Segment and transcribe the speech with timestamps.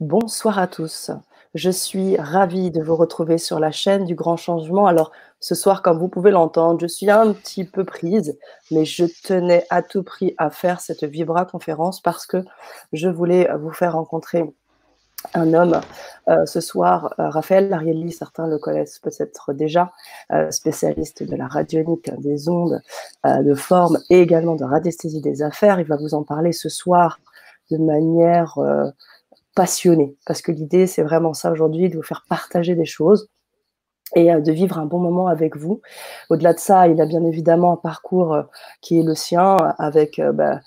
[0.00, 1.10] Bonsoir à tous.
[1.56, 4.86] Je suis ravie de vous retrouver sur la chaîne du Grand Changement.
[4.86, 8.38] Alors, ce soir, comme vous pouvez l'entendre, je suis un petit peu prise,
[8.70, 12.44] mais je tenais à tout prix à faire cette Vibra conférence parce que
[12.92, 14.44] je voulais vous faire rencontrer
[15.34, 15.80] un homme
[16.28, 19.90] euh, ce soir, euh, Raphaël Larielli, certains le connaissent peut-être déjà,
[20.32, 22.80] euh, spécialiste de la radionique, des ondes,
[23.24, 25.80] de forme et également de radiesthésie des affaires.
[25.80, 27.18] Il va vous en parler ce soir
[27.72, 28.60] de manière
[30.26, 33.28] parce que l'idée, c'est vraiment ça aujourd'hui, de vous faire partager des choses
[34.14, 35.82] et de vivre un bon moment avec vous.
[36.30, 38.44] Au-delà de ça, il a bien évidemment un parcours
[38.80, 40.60] qui est le sien, avec bah,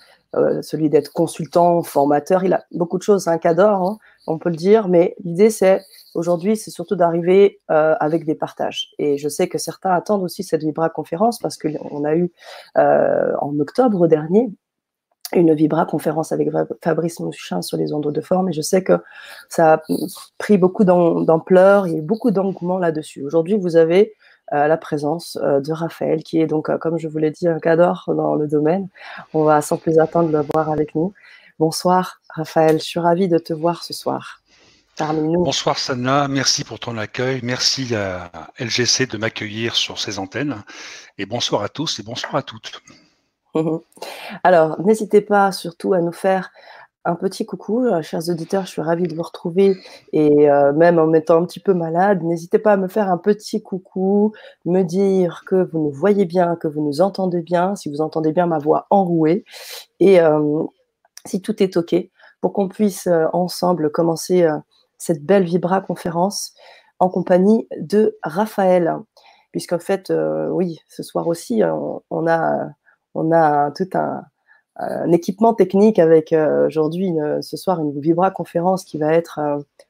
[0.62, 2.44] celui d'être consultant, formateur.
[2.44, 5.80] Il a beaucoup de choses, un cadre, hein, on peut le dire, mais l'idée, c'est
[6.14, 8.90] aujourd'hui, c'est surtout d'arriver euh, avec des partages.
[8.98, 12.30] Et je sais que certains attendent aussi cette Vibra conférence parce qu'on a eu
[12.78, 14.50] euh, en octobre dernier
[15.34, 16.48] une Vibra conférence avec
[16.82, 18.94] Fabrice Mouchin sur les ondes de forme et je sais que
[19.48, 19.82] ça a
[20.38, 23.22] pris beaucoup d'ampleur, il beaucoup d'engouement là-dessus.
[23.24, 24.14] Aujourd'hui, vous avez
[24.52, 28.04] euh, la présence de Raphaël qui est donc, comme je vous l'ai dit, un cadre
[28.08, 28.88] dans le domaine.
[29.34, 31.12] On va sans plus attendre le voir avec nous.
[31.58, 34.42] Bonsoir Raphaël, je suis ravie de te voir ce soir
[34.96, 35.44] parmi nous.
[35.44, 40.62] Bonsoir Sana, merci pour ton accueil, merci à LGC de m'accueillir sur ces antennes
[41.18, 42.82] et bonsoir à tous et bonsoir à toutes.
[44.44, 46.50] Alors, n'hésitez pas surtout à nous faire
[47.04, 49.76] un petit coucou, euh, chers auditeurs, je suis ravie de vous retrouver
[50.12, 53.18] et euh, même en étant un petit peu malade, n'hésitez pas à me faire un
[53.18, 54.32] petit coucou,
[54.64, 58.32] me dire que vous nous voyez bien, que vous nous entendez bien, si vous entendez
[58.32, 59.44] bien ma voix enrouée
[59.98, 60.62] et euh,
[61.26, 61.94] si tout est OK,
[62.40, 64.48] pour qu'on puisse ensemble commencer
[64.98, 66.54] cette belle Vibra conférence
[66.98, 68.96] en compagnie de Raphaël.
[69.52, 70.12] Puisqu'en fait,
[70.50, 71.62] oui, ce soir aussi,
[72.10, 72.66] on, a,
[73.14, 74.22] on a tout un,
[75.12, 76.34] équipement technique avec
[76.66, 77.12] aujourd'hui,
[77.42, 79.38] ce soir, une Vibra conférence qui va être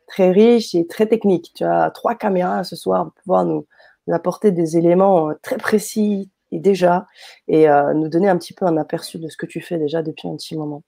[0.09, 1.53] très riche et très technique.
[1.55, 3.65] Tu as trois caméras ce soir pour pouvoir nous
[4.11, 7.07] apporter des éléments très précis, et déjà,
[7.47, 10.29] et nous donner un petit peu un aperçu de ce que tu fais déjà depuis
[10.29, 10.83] un petit moment.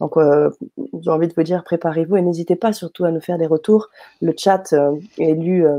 [0.00, 0.50] Donc, euh,
[1.02, 3.90] j'ai envie de vous dire, préparez-vous et n'hésitez pas surtout à nous faire des retours.
[4.22, 5.78] Le chat euh, est lu euh,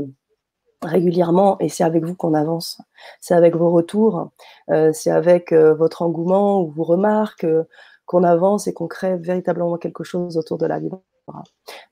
[0.82, 2.80] régulièrement et c'est avec vous qu'on avance.
[3.20, 4.30] C'est avec vos retours,
[4.92, 7.46] c'est avec votre engouement ou vos remarques
[8.06, 10.90] qu'on avance et qu'on crée véritablement quelque chose autour de la vie.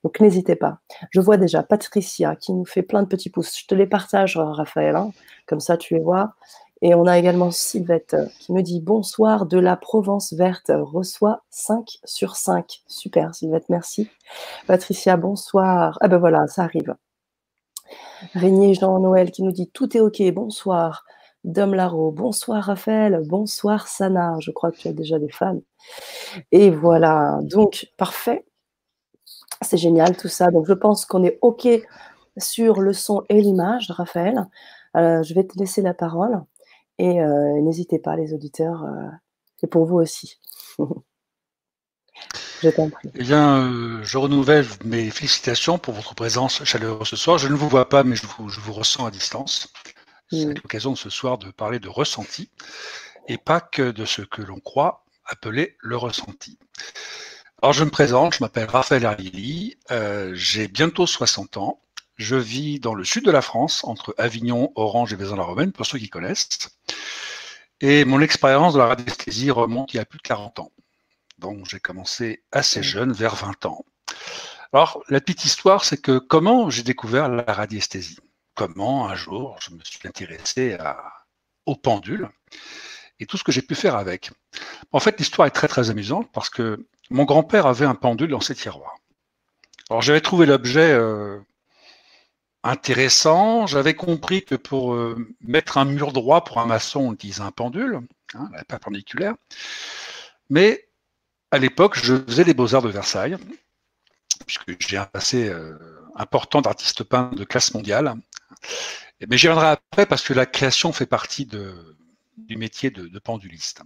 [0.04, 0.78] Donc n'hésitez pas.
[1.10, 3.58] Je vois déjà Patricia qui nous fait plein de petits pouces.
[3.58, 5.12] Je te les partage, Raphaël, hein.
[5.46, 6.34] comme ça tu les vois.
[6.82, 11.98] Et on a également Sylvette qui me dit bonsoir de la Provence verte, reçoit 5
[12.04, 12.82] sur 5.
[12.86, 14.08] Super Sylvette, merci.
[14.66, 15.98] Patricia, bonsoir.
[16.00, 16.94] Ah ben voilà, ça arrive.
[18.34, 21.04] Régnier Jean-Noël qui nous dit tout est ok, bonsoir.
[21.44, 25.60] Dom Laro, bonsoir Raphaël, bonsoir Sana, je crois que tu as déjà des fans.
[26.52, 28.44] Et voilà, donc parfait.
[29.62, 30.50] C'est génial tout ça.
[30.50, 31.68] Donc je pense qu'on est ok
[32.36, 34.46] sur le son et l'image, Raphaël.
[34.96, 36.42] Euh, je vais te laisser la parole.
[36.98, 39.08] Et euh, n'hésitez pas, les auditeurs, euh,
[39.56, 40.38] c'est pour vous aussi.
[42.62, 43.10] je t'en prie.
[43.14, 47.38] Eh bien, euh, je renouvelle mes félicitations pour votre présence chaleureuse ce soir.
[47.38, 49.72] Je ne vous vois pas, mais je vous, ressens à distance.
[50.30, 50.54] C'est mm.
[50.54, 52.50] l'occasion ce soir de parler de ressenti
[53.28, 56.58] et pas que de ce que l'on croit appeler le ressenti.
[57.62, 59.76] Alors, je me présente, je m'appelle Raphaël Arlili,
[60.32, 61.82] j'ai bientôt 60 ans.
[62.16, 65.98] Je vis dans le sud de la France, entre Avignon, Orange et Vaison-la-Romaine, pour ceux
[65.98, 66.70] qui connaissent.
[67.80, 70.72] Et mon expérience de la radiesthésie remonte il y a plus de 40 ans.
[71.40, 73.84] Donc j'ai commencé assez jeune, vers 20 ans.
[74.72, 78.18] Alors, la petite histoire, c'est que comment j'ai découvert la radiesthésie?
[78.54, 81.24] Comment un jour je me suis intéressé à,
[81.64, 82.28] au pendule
[83.18, 84.30] et tout ce que j'ai pu faire avec?
[84.92, 88.40] En fait, l'histoire est très très amusante parce que mon grand-père avait un pendule dans
[88.40, 88.96] ses tiroirs.
[89.88, 91.40] Alors j'avais trouvé l'objet euh,
[92.62, 93.66] intéressant.
[93.66, 97.50] J'avais compris que pour euh, mettre un mur droit pour un maçon, on utilise un
[97.50, 98.00] pendule,
[98.34, 99.34] hein, la perpendiculaire.
[100.50, 100.89] Mais
[101.50, 103.36] à l'époque, je faisais les beaux-arts de Versailles,
[104.46, 105.76] puisque j'ai un passé euh,
[106.14, 108.14] important d'artiste peintre de classe mondiale.
[109.28, 113.82] Mais j'y reviendrai après parce que la création fait partie du métier de, penduliste.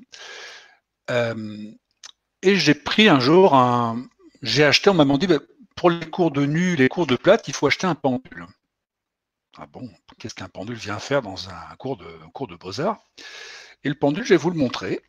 [1.10, 1.70] Euh,
[2.42, 4.06] et j'ai pris un jour un.
[4.42, 5.38] J'ai acheté, on m'a dit, bah,
[5.74, 8.46] pour les cours de nu, les cours de plate, il faut acheter un pendule.
[9.56, 9.88] Ah bon,
[10.18, 13.02] qu'est-ce qu'un pendule vient faire dans un cours de, cours de beaux-arts?
[13.84, 15.00] Et le pendule, je vais vous le montrer.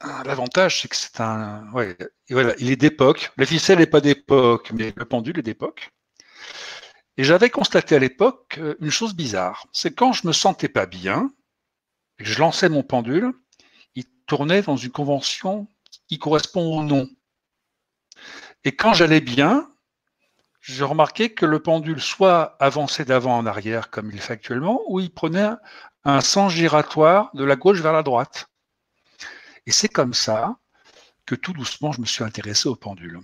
[0.00, 1.70] Ah, l'avantage, c'est que c'est un.
[1.72, 1.96] Ouais,
[2.30, 3.32] voilà, il est d'époque.
[3.36, 5.90] La ficelle n'est pas d'époque, mais le pendule est d'époque.
[7.16, 9.66] Et j'avais constaté à l'époque euh, une chose bizarre.
[9.72, 11.32] C'est quand je me sentais pas bien,
[12.16, 13.32] que je lançais mon pendule,
[13.96, 15.66] il tournait dans une convention
[16.08, 17.08] qui correspond au nom.
[18.64, 19.68] Et quand j'allais bien,
[20.60, 25.00] j'ai remarqué que le pendule soit avançait d'avant en arrière comme il fait actuellement, ou
[25.00, 25.50] il prenait
[26.04, 28.48] un sens giratoire de la gauche vers la droite.
[29.68, 30.56] Et c'est comme ça
[31.26, 33.20] que tout doucement, je me suis intéressé au pendule.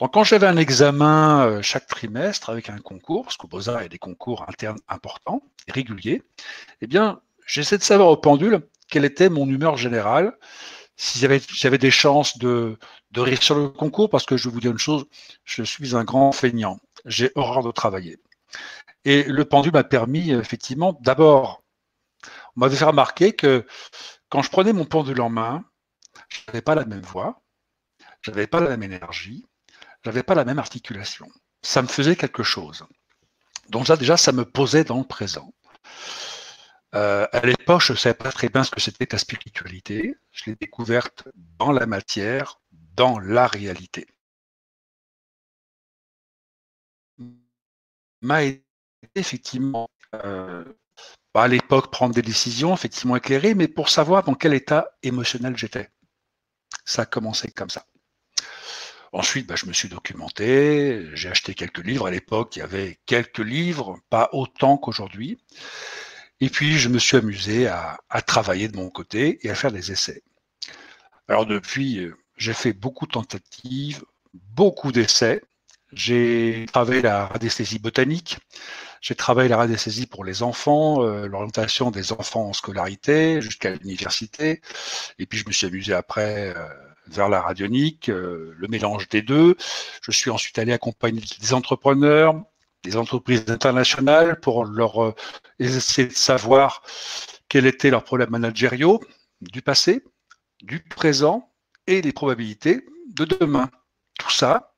[0.00, 3.84] Donc, quand j'avais un examen euh, chaque trimestre avec un concours, parce qu'au Beaux-Arts, il
[3.84, 6.24] y a des concours internes importants réguliers,
[6.80, 10.36] eh bien, j'essaie de savoir au pendule quelle était mon humeur générale,
[10.96, 12.76] si j'avais des chances de,
[13.12, 15.06] de rire sur le concours, parce que je vais vous dire une chose,
[15.44, 16.80] je suis un grand feignant.
[17.04, 18.18] J'ai horreur de travailler.
[19.04, 21.62] Et le pendule m'a permis, effectivement, d'abord,
[22.56, 23.64] on m'avait fait remarquer que
[24.30, 25.64] quand je prenais mon pendule en main,
[26.28, 27.42] je n'avais pas la même voix,
[28.22, 29.44] je n'avais pas la même énergie,
[30.02, 31.28] je n'avais pas la même articulation.
[31.62, 32.86] Ça me faisait quelque chose.
[33.68, 35.52] Donc ça, déjà, ça me posait dans le présent.
[36.94, 40.16] Euh, à l'époque, je ne savais pas très bien ce que c'était que la spiritualité.
[40.32, 41.28] Je l'ai découverte
[41.58, 44.06] dans la matière, dans la réalité.
[48.22, 48.64] M'a aidé
[49.14, 50.64] effectivement euh,
[51.34, 55.88] à l'époque prendre des décisions effectivement éclairées, mais pour savoir dans quel état émotionnel j'étais.
[56.84, 57.86] Ça a commencé comme ça.
[59.12, 62.06] Ensuite, bah, je me suis documenté, j'ai acheté quelques livres.
[62.06, 65.38] À l'époque, il y avait quelques livres, pas autant qu'aujourd'hui.
[66.40, 69.90] Et puis, je me suis amusé à, travailler de mon côté et à faire des
[69.92, 70.22] essais.
[71.28, 74.04] Alors depuis, euh, j'ai fait beaucoup de tentatives,
[74.34, 75.42] beaucoup d'essais.
[75.92, 78.38] J'ai travaillé la radiesthésie botanique,
[79.00, 84.60] j'ai travaillé la radiesthésie pour les enfants, euh, l'orientation des enfants en scolarité jusqu'à l'université.
[85.18, 86.68] Et puis je me suis amusé après euh,
[87.06, 89.56] vers la radionique, le mélange des deux.
[90.02, 92.40] Je suis ensuite allé accompagner des entrepreneurs,
[92.82, 95.14] des entreprises internationales pour leur euh,
[95.58, 96.82] essayer de savoir
[97.48, 99.00] quels étaient leurs problèmes managériaux
[99.40, 100.04] du passé,
[100.62, 101.52] du présent
[101.86, 103.70] et les probabilités de demain.
[104.18, 104.74] Tout ça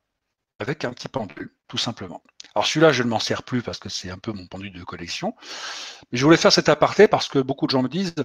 [0.59, 2.23] avec un petit pendule, tout simplement.
[2.55, 4.83] Alors celui-là, je ne m'en sers plus parce que c'est un peu mon pendule de
[4.83, 5.35] collection.
[6.11, 8.15] Mais je voulais faire cet aparté parce que beaucoup de gens me disent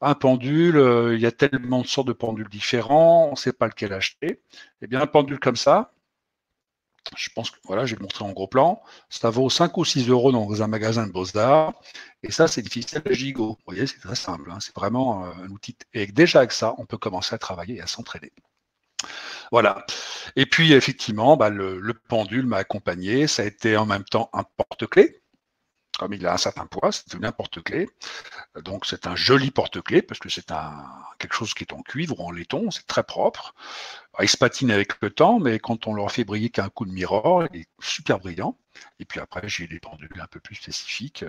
[0.00, 3.52] un pendule, euh, il y a tellement de sortes de pendules différents, on ne sait
[3.52, 4.42] pas lequel acheter.
[4.82, 5.92] Eh bien, un pendule comme ça,
[7.16, 8.82] je pense que voilà, j'ai montré en gros plan.
[9.08, 11.74] Ça vaut 5 ou 6 euros dans un magasin de Beaux-Arts.
[12.22, 13.50] Et ça, c'est difficile à gigot.
[13.50, 14.50] Vous voyez, c'est très simple.
[14.50, 14.58] Hein.
[14.60, 15.76] C'est vraiment euh, un outil.
[15.94, 18.32] Et déjà avec ça, on peut commencer à travailler et à s'entraider.
[19.52, 19.86] Voilà.
[20.36, 23.26] Et puis, effectivement, bah, le, le, pendule m'a accompagné.
[23.28, 25.21] Ça a été en même temps un porte-clés
[25.98, 27.88] comme il a un certain poids, c'est devenu un porte-clés.
[28.64, 30.84] Donc c'est un joli porte-clés parce que c'est un,
[31.18, 33.54] quelque chose qui est en cuivre ou en laiton, c'est très propre.
[34.20, 36.92] il se patine avec le temps, mais quand on leur fait briller qu'un coup de
[36.92, 38.56] miroir, il est super brillant.
[38.98, 41.24] Et puis après, j'ai des pendules un peu plus spécifiques.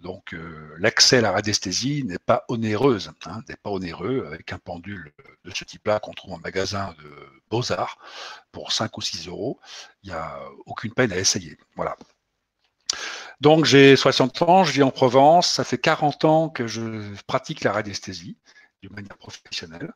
[0.00, 4.58] Donc euh, l'accès à la radiesthésie n'est pas onéreuse, hein, n'est pas onéreux avec un
[4.58, 5.12] pendule
[5.44, 7.10] de ce type-là qu'on trouve en magasin de
[7.50, 7.98] Beaux-Arts
[8.52, 9.60] pour 5 ou 6 euros.
[10.02, 11.56] Il n'y a aucune peine à essayer.
[11.76, 11.96] Voilà.
[13.42, 16.80] Donc j'ai 60 ans, je vis en Provence, ça fait 40 ans que je
[17.26, 18.36] pratique la radiesthésie
[18.84, 19.92] de manière professionnelle.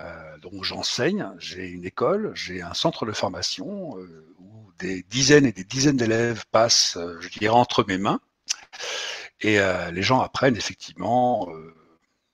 [0.00, 5.44] Euh, donc j'enseigne, j'ai une école, j'ai un centre de formation euh, où des dizaines
[5.44, 8.20] et des dizaines d'élèves passent, euh, je dirais, entre mes mains.
[9.42, 9.58] Et
[9.92, 11.48] les gens apprennent effectivement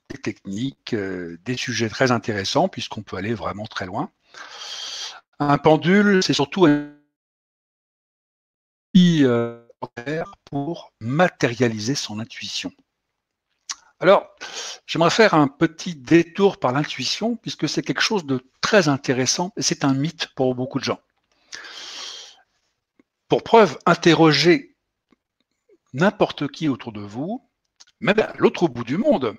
[0.09, 4.11] des techniques, des sujets très intéressants puisqu'on peut aller vraiment très loin.
[5.39, 6.95] Un pendule, c'est surtout un
[10.44, 12.72] pour matérialiser son intuition.
[14.00, 14.29] Alors,
[14.86, 19.62] j'aimerais faire un petit détour par l'intuition, puisque c'est quelque chose de très intéressant et
[19.62, 21.00] c'est un mythe pour beaucoup de gens.
[23.29, 24.76] Pour preuve, interrogez
[25.93, 27.48] n'importe qui autour de vous,
[28.00, 29.36] même à l'autre bout du monde,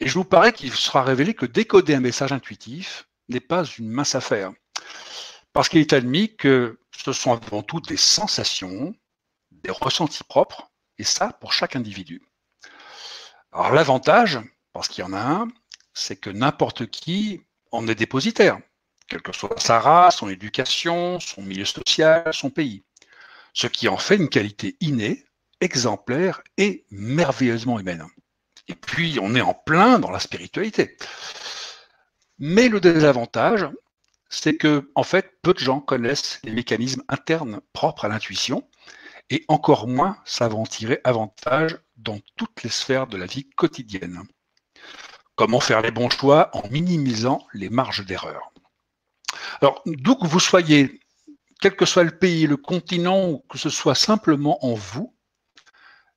[0.00, 3.88] et je vous parais qu'il sera révélé que décoder un message intuitif n'est pas une
[3.90, 4.52] mince affaire.
[5.52, 8.94] Parce qu'il est admis que ce sont avant tout des sensations,
[9.62, 12.22] des ressentis propres, et ça pour chaque individu.
[13.52, 14.38] Alors l'avantage,
[14.72, 15.48] parce qu'il y en a un,
[15.92, 18.58] c'est que n'importe qui en est dépositaire,
[19.08, 22.84] quelle que soit sa race, son éducation, son milieu social, son pays.
[23.52, 25.24] Ce qui en fait une qualité innée,
[25.60, 28.06] exemplaire et merveilleusement humaine.
[28.68, 30.96] Et puis on est en plein dans la spiritualité.
[32.38, 33.68] Mais le désavantage,
[34.28, 38.66] c'est que en fait, peu de gens connaissent les mécanismes internes propres à l'intuition
[39.30, 44.22] et encore moins savent tirer avantage dans toutes les sphères de la vie quotidienne.
[45.36, 48.52] Comment faire les bons choix en minimisant les marges d'erreur?
[49.62, 51.00] Alors, d'où que vous soyez,
[51.60, 55.14] quel que soit le pays, le continent, ou que ce soit simplement en vous,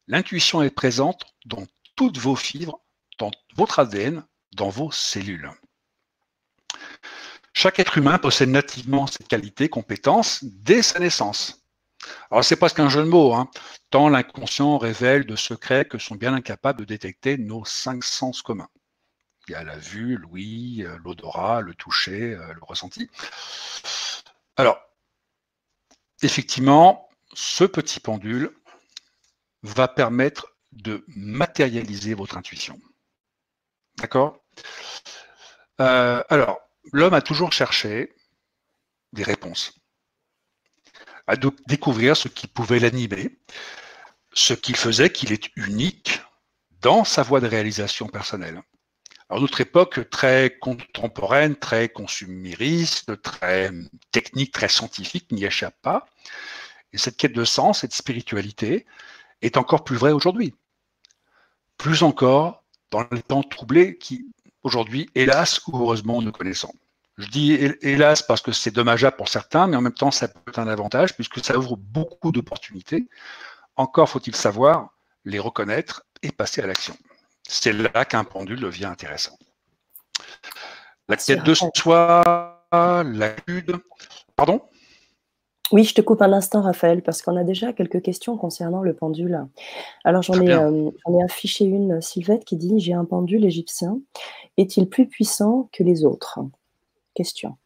[0.08, 1.63] l'intuition est présente dans
[1.96, 2.82] toutes vos fibres,
[3.20, 5.51] dans votre ADN, dans vos cellules.
[7.53, 11.62] Chaque être humain possède nativement cette qualité, compétence, dès sa naissance.
[12.31, 13.50] Alors c'est presque un jeu de mots, hein,
[13.89, 18.69] tant l'inconscient révèle de secrets que sont bien incapables de détecter nos cinq sens communs.
[19.48, 23.10] Il y a la vue, l'ouïe, euh, l'odorat, le toucher, euh, le ressenti.
[24.55, 24.79] Alors,
[26.22, 28.51] effectivement, ce petit pendule
[29.63, 32.79] va permettre de matérialiser votre intuition.
[33.98, 34.39] D'accord?
[35.81, 36.60] Euh, Alors,
[36.91, 38.13] l'homme a toujours cherché
[39.12, 39.74] des réponses,
[41.27, 41.35] à
[41.67, 43.37] découvrir ce qui pouvait l'animer,
[44.33, 46.21] ce qui faisait qu'il est unique
[46.81, 48.61] dans sa voie de réalisation personnelle.
[49.29, 53.71] Alors, notre époque très contemporaine, très consumériste, très
[54.11, 56.07] technique, très scientifique n'y échappe pas.
[56.91, 58.85] Et cette quête de sens, cette spiritualité,
[59.41, 60.53] est encore plus vraie aujourd'hui.
[61.77, 64.27] Plus encore dans les temps troublés qui,
[64.61, 66.73] aujourd'hui, hélas ou heureusement, nous connaissons.
[67.17, 70.39] Je dis hélas parce que c'est dommageable pour certains, mais en même temps, ça peut
[70.48, 73.08] être un avantage puisque ça ouvre beaucoup d'opportunités.
[73.75, 74.89] Encore faut-il savoir
[75.25, 76.96] les reconnaître et passer à l'action.
[77.43, 79.38] C'est là qu'un pendule devient intéressant.
[81.08, 83.36] La quête de soi, la
[84.36, 84.62] Pardon?
[85.72, 88.93] Oui, je te coupe un instant, Raphaël, parce qu'on a déjà quelques questions concernant le
[88.93, 89.48] pendule.
[90.03, 94.00] Alors, j'en ai, euh, ai, affiché une, Sylvette, qui dit J'ai un pendule égyptien.
[94.58, 96.39] Est-il plus puissant que les autres?
[97.15, 97.58] Question.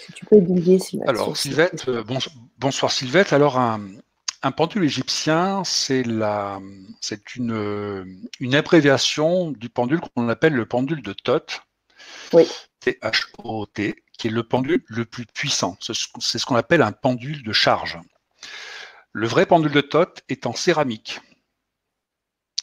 [0.00, 1.08] Si tu peux aiguiller, Sylvette.
[1.08, 2.04] Alors, Sylvette, euh,
[2.58, 3.32] bonsoir Sylvette.
[3.32, 3.80] Alors, un,
[4.56, 6.04] pendule égyptien, c'est
[7.36, 11.62] une, une abréviation du pendule qu'on appelle le pendule de Thoth.
[12.32, 12.48] Oui.
[12.80, 15.76] T-H-O-T qui est le pendule le plus puissant.
[15.80, 17.98] C'est ce qu'on appelle un pendule de charge.
[19.12, 21.20] Le vrai pendule de Thoth est en céramique.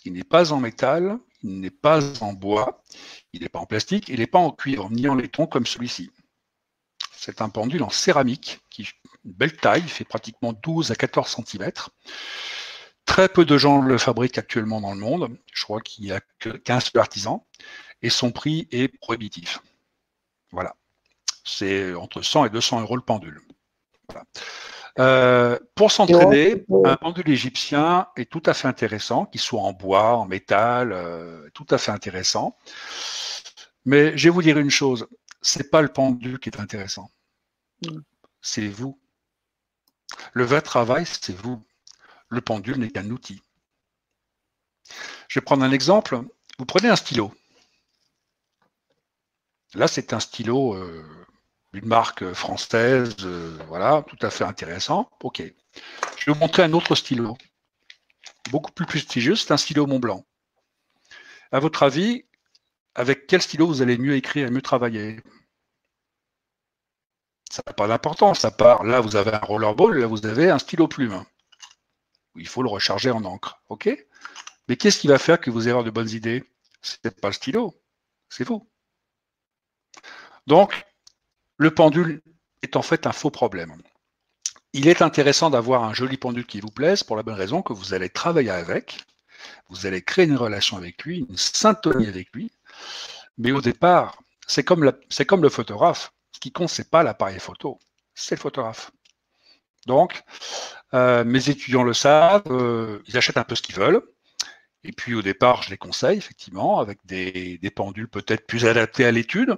[0.05, 2.83] Il n'est pas en métal, il n'est pas en bois,
[3.33, 6.11] il n'est pas en plastique, il n'est pas en cuivre, ni en laiton comme celui-ci.
[7.21, 8.87] C'est un pendule en céramique qui
[9.23, 11.71] une belle taille, fait pratiquement 12 à 14 cm.
[13.05, 15.37] Très peu de gens le fabriquent actuellement dans le monde.
[15.53, 17.41] Je crois qu'il n'y a que 15 artisans.
[18.01, 19.59] Et son prix est prohibitif.
[20.51, 20.75] Voilà
[21.43, 23.41] c'est entre 100 et 200 euros le pendule.
[24.99, 30.17] Euh, pour s'entraîner, un pendule égyptien est tout à fait intéressant, qu'il soit en bois,
[30.17, 32.57] en métal, euh, tout à fait intéressant.
[33.85, 35.07] Mais je vais vous dire une chose,
[35.41, 37.11] c'est pas le pendule qui est intéressant,
[37.85, 37.99] mm.
[38.41, 38.99] c'est vous.
[40.33, 41.63] Le vrai travail, c'est vous.
[42.29, 43.41] Le pendule n'est qu'un outil.
[45.27, 46.21] Je vais prendre un exemple.
[46.59, 47.33] Vous prenez un stylo.
[49.73, 51.21] Là, c'est un stylo euh,
[51.73, 55.09] une marque française, euh, voilà, tout à fait intéressant.
[55.23, 55.41] Ok.
[56.17, 57.37] Je vais vous montrer un autre stylo,
[58.49, 60.25] beaucoup plus prestigieux, c'est un stylo Mont Blanc.
[61.51, 62.25] À votre avis,
[62.95, 65.19] avec quel stylo vous allez mieux écrire et mieux travailler?
[67.49, 70.59] Ça n'a pas d'importance, à part là vous avez un rollerball, là vous avez un
[70.59, 71.25] stylo plume.
[72.35, 73.61] Il faut le recharger en encre.
[74.67, 76.43] Mais qu'est-ce qui va faire que vous ayez de bonnes idées?
[76.81, 77.75] Ce n'est pas le stylo,
[78.29, 78.69] c'est vous.
[80.47, 80.85] Donc,
[81.57, 82.21] le pendule
[82.61, 83.75] est en fait un faux problème.
[84.73, 87.73] Il est intéressant d'avoir un joli pendule qui vous plaise pour la bonne raison que
[87.73, 89.05] vous allez travailler avec,
[89.69, 92.51] vous allez créer une relation avec lui, une syntonie avec lui.
[93.37, 96.13] Mais au départ, c'est comme, le photographe.
[96.33, 97.79] Ce qui compte, ce n'est pas l'appareil photo,
[98.13, 98.91] c'est le photographe.
[99.87, 100.23] Donc,
[100.93, 104.01] euh, mes étudiants le savent, euh, ils achètent un peu ce qu'ils veulent.
[104.83, 109.11] Et puis au départ, je les conseille, effectivement, avec des pendules peut-être plus adaptés à
[109.11, 109.57] l'étude.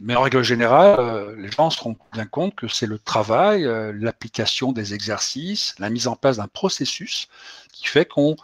[0.00, 3.64] Mais en règle générale, euh, les gens se rendent bien compte que c'est le travail,
[3.94, 7.28] l'application des exercices, la mise en place d'un processus
[7.72, 8.36] qui fait qu'on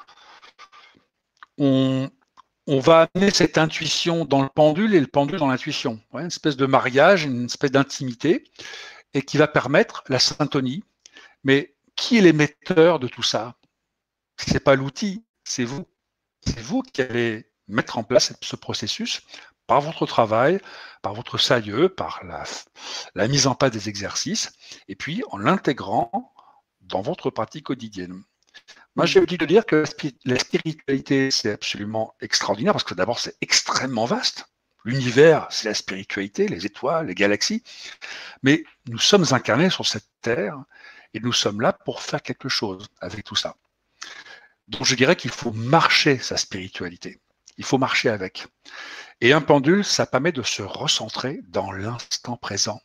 [1.59, 2.11] on,
[2.78, 6.00] va amener cette intuition dans le pendule et le pendule dans l'intuition.
[6.12, 8.44] une espèce de mariage, une espèce d'intimité,
[9.14, 10.84] et qui va permettre la syntonie.
[11.42, 13.56] Mais qui est l'émetteur de tout ça?
[14.36, 15.86] Ce n'est pas l'outil, c'est vous.
[16.46, 19.22] C'est vous qui allez mettre en place ce processus
[19.66, 20.60] par votre travail,
[21.02, 24.52] par votre sérieux, par la, mise en place des exercices,
[24.88, 26.32] et puis en l'intégrant
[26.80, 28.22] dans votre pratique quotidienne.
[28.97, 29.85] Moi, j'ai envie de dire que
[30.25, 34.47] la spiritualité, c'est absolument extraordinaire, parce que d'abord, c'est extrêmement vaste.
[34.85, 37.62] L'univers, c'est la spiritualité, les étoiles, les galaxies.
[38.42, 40.59] Mais nous sommes incarnés sur cette terre,
[41.14, 43.56] et nous sommes là pour faire quelque chose avec tout ça.
[44.68, 47.20] Donc je dirais qu'il faut marcher sa spiritualité.
[47.59, 48.47] Il faut marcher avec.
[49.20, 52.80] Et un pendule, ça permet de se recentrer dans l'instant présent.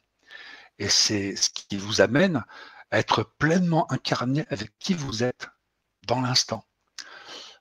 [0.79, 2.43] Et c'est ce qui vous amène
[2.91, 5.47] à être pleinement incarné avec qui vous êtes
[6.05, 6.65] dans l'instant.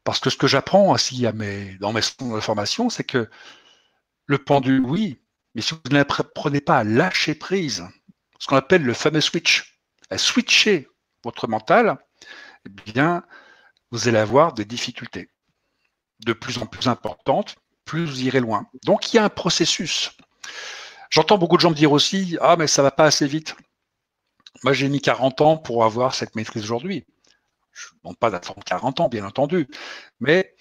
[0.05, 2.03] Parce que ce que j'apprends aussi à mes, dans mes
[2.41, 3.29] formations, c'est que
[4.27, 5.21] le pendule, oui,
[5.55, 7.87] Mais si vous n'apprenez pas à lâcher prise,
[8.39, 9.79] ce qu'on appelle le fameux switch,
[10.11, 10.89] à switcher
[11.23, 11.97] votre mental,
[12.67, 13.25] eh bien,
[13.91, 15.31] vous allez avoir des difficultés
[16.25, 18.67] de plus en plus importantes, plus vous irez loin.
[18.85, 20.11] Donc, il y a un processus.
[21.11, 23.57] J'entends beaucoup de gens me dire aussi Ah, mais ça ne va pas assez vite.
[24.63, 27.07] Moi, j'ai mis 40 ans pour avoir cette maîtrise aujourd'hui.
[27.75, 29.69] Je ne demande pas d'attendre 40 ans, bien entendu.
[30.21, 30.55] Mais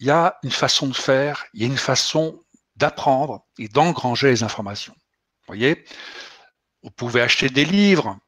[0.00, 2.42] il y a une façon de faire, il y a une façon
[2.76, 4.94] d'apprendre et d'engranger les informations.
[4.94, 5.84] Vous voyez
[6.82, 8.18] Vous pouvez acheter des livres.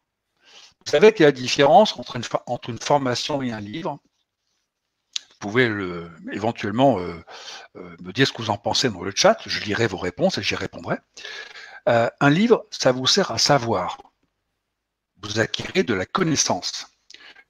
[0.85, 3.99] Vous savez qu'il y a la différence entre une, formation et un livre.
[5.31, 7.15] Vous pouvez le, éventuellement euh,
[7.77, 9.39] euh, me dire ce que vous en pensez dans le chat.
[9.47, 10.97] Je lirai vos réponses et j'y répondrai.
[11.89, 13.99] Euh, un livre, ça vous sert à savoir.
[15.23, 16.87] Vous acquérez de la connaissance.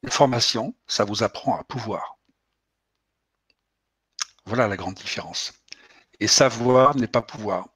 [0.02, 2.18] Une formation, ça vous apprend à pouvoir.
[4.44, 5.52] Voilà la grande différence.
[6.20, 7.68] Et savoir n'est pas pouvoir.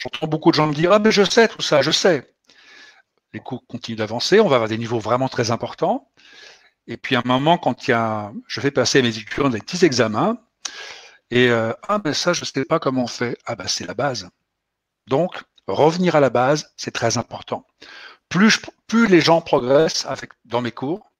[0.00, 2.34] J'entends beaucoup de gens me dire Ah, mais je sais tout ça, je sais.
[3.32, 6.10] Les cours continuent d'avancer, on va avoir des niveaux vraiment très importants.
[6.86, 10.38] Et puis à un moment, quand je fais passer mes étudiants des petits examens,
[11.30, 13.38] et euh, ah ben ça, je ne sais pas comment on fait.
[13.46, 14.28] Ah ben c'est la base.
[15.06, 17.66] Donc, revenir à la base, c'est très important.
[18.28, 18.60] Plus,
[19.08, 20.06] les gens progressent
[20.44, 21.10] dans mes cours,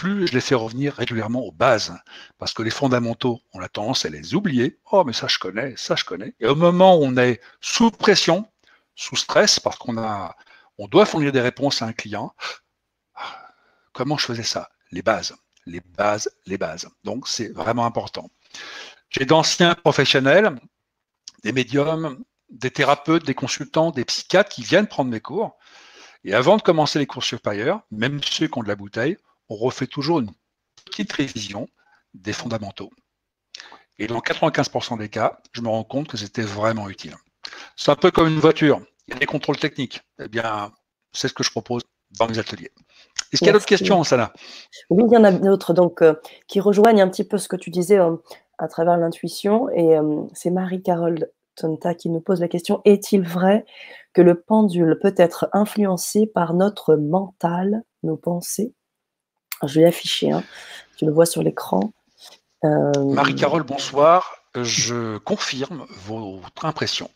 [0.00, 1.94] plus je les fais revenir régulièrement aux bases.
[2.38, 4.78] Parce que les fondamentaux, on a tendance à les oublier.
[4.92, 6.34] Oh, mais ça, je connais, ça, je connais.
[6.40, 8.48] Et au moment où on est sous pression,
[8.94, 10.34] sous stress, parce qu'on a,
[10.78, 12.34] on doit fournir des réponses à un client,
[13.92, 14.70] comment je faisais ça?
[14.90, 16.88] Les bases, les bases, les bases.
[17.04, 18.30] Donc, c'est vraiment important.
[19.10, 20.58] J'ai d'anciens professionnels,
[21.44, 25.58] des médiums, des thérapeutes, des consultants, des psychiatres qui viennent prendre mes cours.
[26.24, 29.18] Et avant de commencer les cours supérieurs, même ceux qui ont de la bouteille,
[29.50, 30.30] on refait toujours une
[30.86, 31.68] petite révision
[32.14, 32.90] des fondamentaux.
[33.98, 37.14] Et dans 95% des cas, je me rends compte que c'était vraiment utile.
[37.76, 38.80] C'est un peu comme une voiture.
[39.06, 40.00] Il y a des contrôles techniques.
[40.22, 40.72] Eh bien,
[41.12, 41.82] c'est ce que je propose
[42.18, 42.70] dans mes ateliers.
[43.32, 44.32] Est-ce qu'il y a d'autres questions, Sana?
[44.88, 46.14] Oui, il y en a d'autres donc, euh,
[46.48, 48.16] qui rejoignent un petit peu ce que tu disais euh,
[48.58, 49.68] à travers l'intuition.
[49.70, 53.64] Et euh, c'est Marie-Carole Tonta qui nous pose la question est-il vrai
[54.12, 58.74] que le pendule peut être influencé par notre mental, nos pensées?
[59.66, 60.44] Je vais afficher, hein.
[60.96, 61.92] tu le vois sur l'écran.
[62.64, 64.36] Euh, Marie-Carole, bonsoir.
[64.54, 67.10] Je confirme votre impression.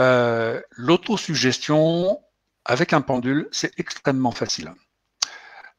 [0.00, 2.18] Euh, l'autosuggestion
[2.64, 4.72] avec un pendule, c'est extrêmement facile.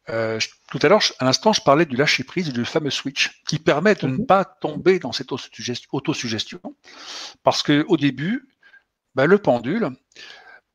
[0.10, 0.38] Euh,
[0.70, 3.96] tout à l'heure, à l'instant, je parlais du lâcher-prise et du fameux switch qui permet
[3.96, 4.26] de ne mhm.
[4.26, 6.60] pas tomber dans cette autosuggestion.
[7.44, 8.50] Parce qu'au début,
[9.16, 9.90] bah, le pendule,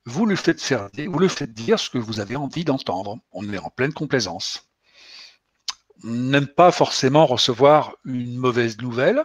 [0.07, 3.18] vous lui faites faire, vous lui faites dire ce que vous avez envie d'entendre.
[3.33, 4.68] On est en pleine complaisance
[6.05, 9.25] n'aime pas forcément recevoir une mauvaise nouvelle,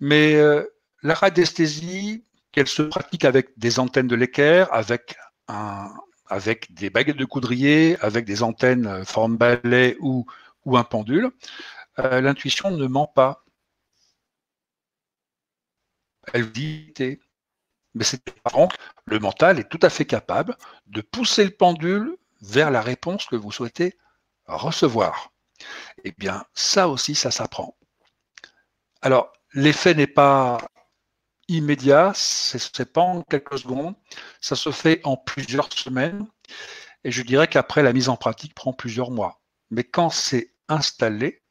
[0.00, 0.64] mais euh,
[1.02, 5.16] la radiesthésie, qu'elle se pratique avec des antennes de l'équerre, avec,
[6.70, 10.26] des baguettes de coudrier, avec des antennes euh, forme balai ou,
[10.66, 11.30] un pendule,
[11.98, 13.44] euh, l'intuition ne ment pas.
[16.32, 16.94] Elle dit,
[17.94, 18.22] mais c'est
[19.06, 23.36] le mental est tout à fait capable de pousser le pendule vers la réponse que
[23.36, 23.96] vous souhaitez
[24.46, 25.33] recevoir.
[26.04, 27.76] Eh bien, ça aussi, ça s'apprend.
[29.02, 30.58] Alors, l'effet n'est pas
[31.48, 33.94] immédiat, ce n'est pas en quelques secondes,
[34.40, 36.26] ça se fait en plusieurs semaines,
[37.04, 39.42] et je dirais qu'après, la mise en pratique prend plusieurs mois.
[39.70, 41.42] Mais quand c'est installé,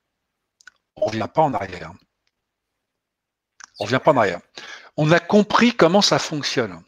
[0.95, 1.93] on ne revient pas en arrière.
[3.79, 4.41] On ne revient pas en arrière.
[4.97, 6.83] On a compris comment ça fonctionne.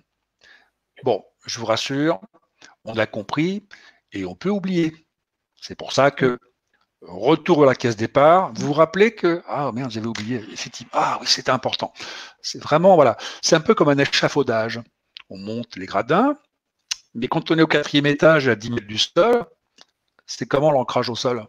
[1.03, 2.21] Bon, je vous rassure,
[2.83, 3.67] on a compris
[4.11, 5.07] et on peut oublier.
[5.61, 6.39] C'est pour ça que
[7.07, 11.17] retour à la caisse départ, vous vous rappelez que ah merde j'avais oublié effectivement ah
[11.21, 11.93] oui c'était important.
[12.41, 14.81] C'est vraiment voilà c'est un peu comme un échafaudage.
[15.29, 16.37] On monte les gradins,
[17.15, 19.45] mais quand on est au quatrième étage à 10 mètres du sol,
[20.27, 21.45] c'est comment l'ancrage au sol?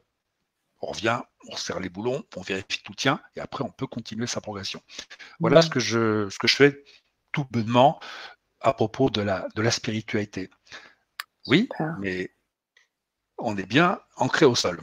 [0.80, 4.26] On revient, on serre les boulons, on vérifie tout tient et après on peut continuer
[4.26, 4.80] sa progression.
[5.40, 6.84] Voilà ce que je ce que je fais
[7.32, 8.00] tout bonnement
[8.60, 10.50] à propos de la de la spiritualité.
[11.46, 11.68] Oui,
[12.00, 12.30] mais
[13.38, 14.80] on est bien ancré au sol.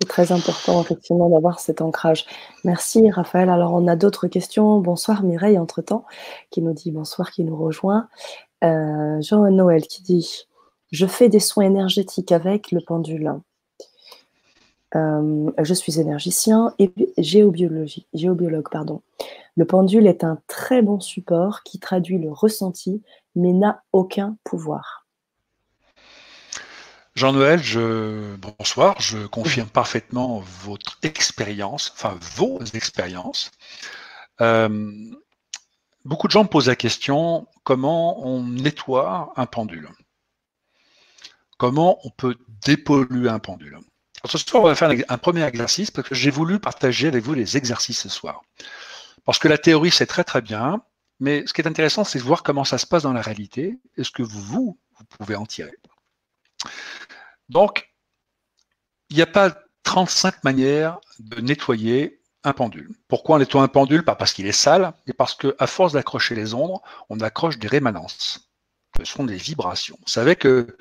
[0.00, 2.26] C'est très important, effectivement, d'avoir cet ancrage.
[2.64, 3.48] Merci, Raphaël.
[3.48, 4.78] Alors, on a d'autres questions.
[4.80, 6.04] Bonsoir, Mireille, entre-temps,
[6.50, 8.08] qui nous dit bonsoir, qui nous rejoint.
[8.62, 10.46] Euh, Jean-Noël qui dit
[10.92, 13.40] Je fais des soins énergétiques avec le pendule.
[14.94, 18.68] Euh, je suis énergicien et géobiologie, géobiologue.
[18.70, 19.00] Pardon.
[19.56, 23.02] Le pendule est un très bon support qui traduit le ressenti,
[23.34, 25.05] mais n'a aucun pouvoir.
[27.16, 28.36] Jean-Noël, je...
[28.36, 29.00] bonsoir.
[29.00, 33.50] Je confirme parfaitement votre expérience, enfin vos expériences.
[34.42, 34.92] Euh,
[36.04, 39.88] beaucoup de gens me posent la question comment on nettoie un pendule?
[41.56, 43.78] Comment on peut dépolluer un pendule?
[44.26, 47.32] Ce soir, on va faire un premier exercice parce que j'ai voulu partager avec vous
[47.32, 48.42] les exercices ce soir.
[49.24, 50.82] Parce que la théorie, c'est très très bien,
[51.18, 53.78] mais ce qui est intéressant, c'est de voir comment ça se passe dans la réalité
[53.96, 55.72] et ce que vous, vous pouvez en tirer.
[57.48, 57.90] Donc,
[59.10, 62.90] il n'y a pas 35 manières de nettoyer un pendule.
[63.08, 64.04] Pourquoi on nettoie un pendule?
[64.04, 67.68] Pas parce qu'il est sale, mais parce qu'à force d'accrocher les ombres, on accroche des
[67.68, 68.50] rémanences.
[68.98, 69.96] Ce sont des vibrations.
[70.00, 70.76] Vous savez que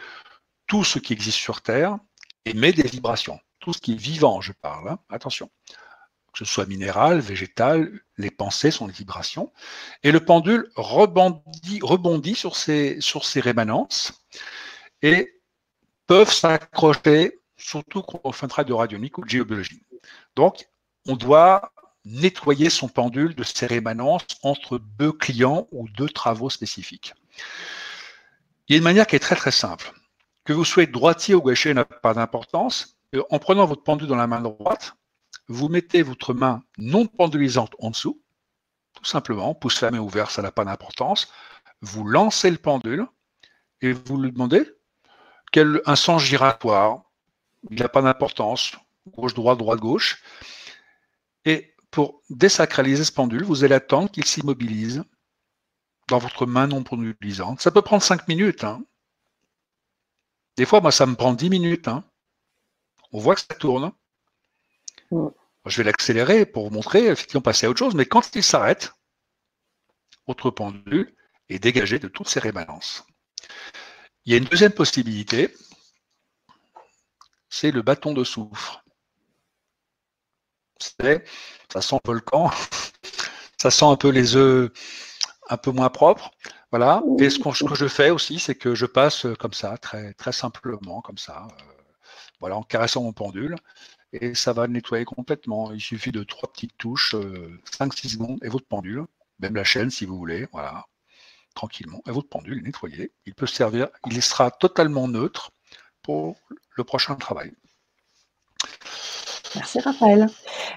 [0.68, 1.98] tout ce qui existe sur Terre
[2.46, 3.40] émet des vibrations.
[3.60, 4.90] Tout ce qui est vivant, je parle.
[4.90, 5.00] Hein.
[5.10, 5.50] Attention.
[6.32, 9.52] Que ce soit minéral, végétal, les pensées sont des vibrations.
[10.04, 14.26] Et le pendule rebondit, sur, ces, sur ces rémanences
[15.02, 15.35] et
[16.08, 19.84] peuvent s'accrocher, surtout quand on fait un travail de radionique ou de géobiologie.
[20.36, 20.68] Donc,
[21.08, 21.72] on doit
[22.06, 27.14] nettoyer son pendule de ces rémanences entre deux clients ou deux travaux spécifiques.
[28.68, 29.92] Il y a une manière qui est très très simple.
[30.44, 32.98] Que vous soyez droitier ou gaucher n'a pas d'importance.
[33.30, 34.96] En prenant votre pendule dans la main droite,
[35.48, 38.22] vous mettez votre main non pendulisante en dessous,
[38.94, 41.32] tout simplement, pouce fermé ou ouvert, ça n'a pas d'importance.
[41.82, 43.06] Vous lancez le pendule
[43.82, 44.66] et vous lui demandez
[45.56, 47.02] quel, un sens giratoire,
[47.70, 48.74] il n'a pas d'importance,
[49.08, 50.22] gauche-droite, droite-gauche.
[51.46, 55.06] Et pour désacraliser ce pendule, vous allez attendre qu'il s'immobilise
[56.10, 57.62] dans votre main non pendulisante.
[57.62, 58.66] Ça peut prendre 5 minutes.
[58.66, 58.84] Hein.
[60.58, 61.88] Des fois, moi, ça me prend 10 minutes.
[61.88, 62.04] Hein.
[63.14, 63.94] On voit que ça tourne.
[65.10, 68.94] Je vais l'accélérer pour vous montrer, effectivement, passer à autre chose, mais quand il s'arrête,
[70.28, 71.16] votre pendule
[71.48, 73.06] est dégagé de toutes ses rémanences.
[74.26, 75.54] Il y a une deuxième possibilité,
[77.50, 78.84] c'est le bâton de soufre.
[80.80, 82.50] Ça sent le volcan,
[83.62, 84.72] ça sent un peu les œufs
[85.50, 86.32] un peu moins propres.
[86.72, 87.04] Voilà.
[87.20, 91.18] Et ce, que je fais aussi, c'est que je passe comme ça, très, simplement, comme
[91.18, 91.64] ça, euh,
[92.40, 93.56] voilà, en caressant mon pendule.
[94.12, 95.72] Et ça va le nettoyer complètement.
[95.72, 99.06] Il suffit de trois petites touches, 5-6 euh, secondes, et votre pendule,
[99.40, 100.86] même la chaîne si vous voulez, voilà,
[101.56, 102.02] tranquillement.
[102.08, 103.12] Et votre pendule est nettoyé.
[103.26, 105.52] Il peut servir, il sera totalement neutre
[106.04, 106.36] pour
[106.76, 107.52] le prochain travail.
[109.56, 110.28] Merci Raphaël.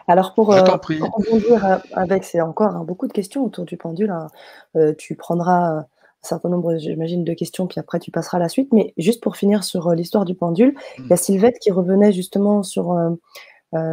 [0.07, 4.11] Alors pour, euh, rebondir euh, avec, c'est encore hein, beaucoup de questions autour du pendule.
[4.11, 4.29] Hein.
[4.77, 5.87] Euh, tu prendras un
[6.23, 8.73] certain nombre, j'imagine, de questions, puis après tu passeras à la suite.
[8.73, 11.17] Mais juste pour finir sur l'histoire du pendule, il y a.
[11.17, 12.97] Sylvette qui revenait justement sur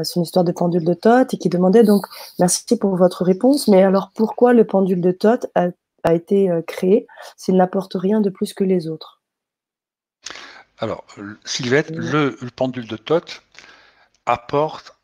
[0.04, 2.06] son histoire de pendule de Thoth et qui demandait donc
[2.40, 3.68] merci pour votre réponse.
[3.68, 5.70] Mais alors pourquoi le pendule de Thoth a,
[6.14, 9.22] été créé s'il n'apporte rien de plus que les autres
[10.78, 11.06] Alors
[11.44, 13.42] Sylvette, le, le pendule de Thoth
[14.26, 14.96] apporte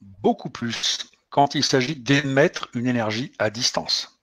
[0.00, 4.20] beaucoup plus quand il s'agit d'émettre une énergie à distance.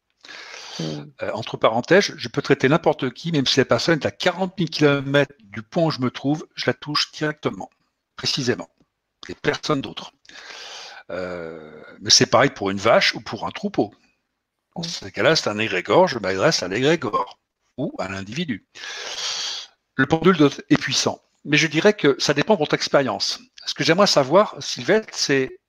[0.80, 4.54] Euh, entre parenthèses, je peux traiter n'importe qui, même si la personne est à 40
[4.58, 7.70] 000 km du point où je me trouve, je la touche directement,
[8.16, 8.70] précisément,
[9.28, 10.14] et personne d'autre.
[11.10, 13.94] Euh, mais c'est pareil pour une vache ou pour un troupeau.
[14.76, 17.40] Dans ce cas-là, c'est un égrégore, je m'adresse à l'égrégore
[17.78, 18.68] ou à l'individu.
[19.96, 23.84] Le pendule est puissant, mais je dirais que ça dépend de votre expérience ce que
[23.84, 25.60] j'aimerais savoir, Sylvette, c'est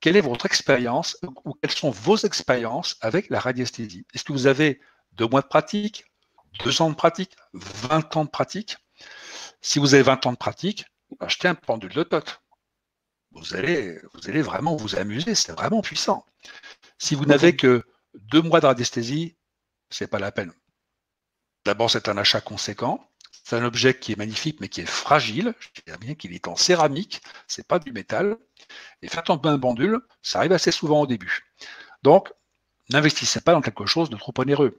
[0.00, 4.04] quelle est votre expérience ou quelles sont vos expériences avec la radiesthésie?
[4.14, 4.80] Est-ce que vous avez
[5.12, 6.04] deux mois de pratique,
[6.64, 8.76] deux ans de pratique, 20 ans de pratique?
[9.60, 10.84] Si vous avez 20 ans de pratique,
[11.20, 12.24] achetez un pendule de tot.
[13.30, 16.26] Vous allez, vous allez vraiment vous amuser, c'est vraiment puissant.
[16.98, 19.36] Si vous n'avez que deux mois de radiesthésie,
[19.90, 20.52] ce n'est pas la peine.
[21.64, 23.08] D'abord, c'est un achat conséquent.
[23.44, 25.54] C'est un objet qui est magnifique, mais qui est fragile.
[25.86, 28.36] Je bien qu'il est en céramique, c'est pas du métal.
[29.02, 31.44] Et faire tomber un pendule, ça arrive assez souvent au début.
[32.02, 32.32] Donc,
[32.90, 34.76] n'investissez pas dans quelque chose de trop onéreux.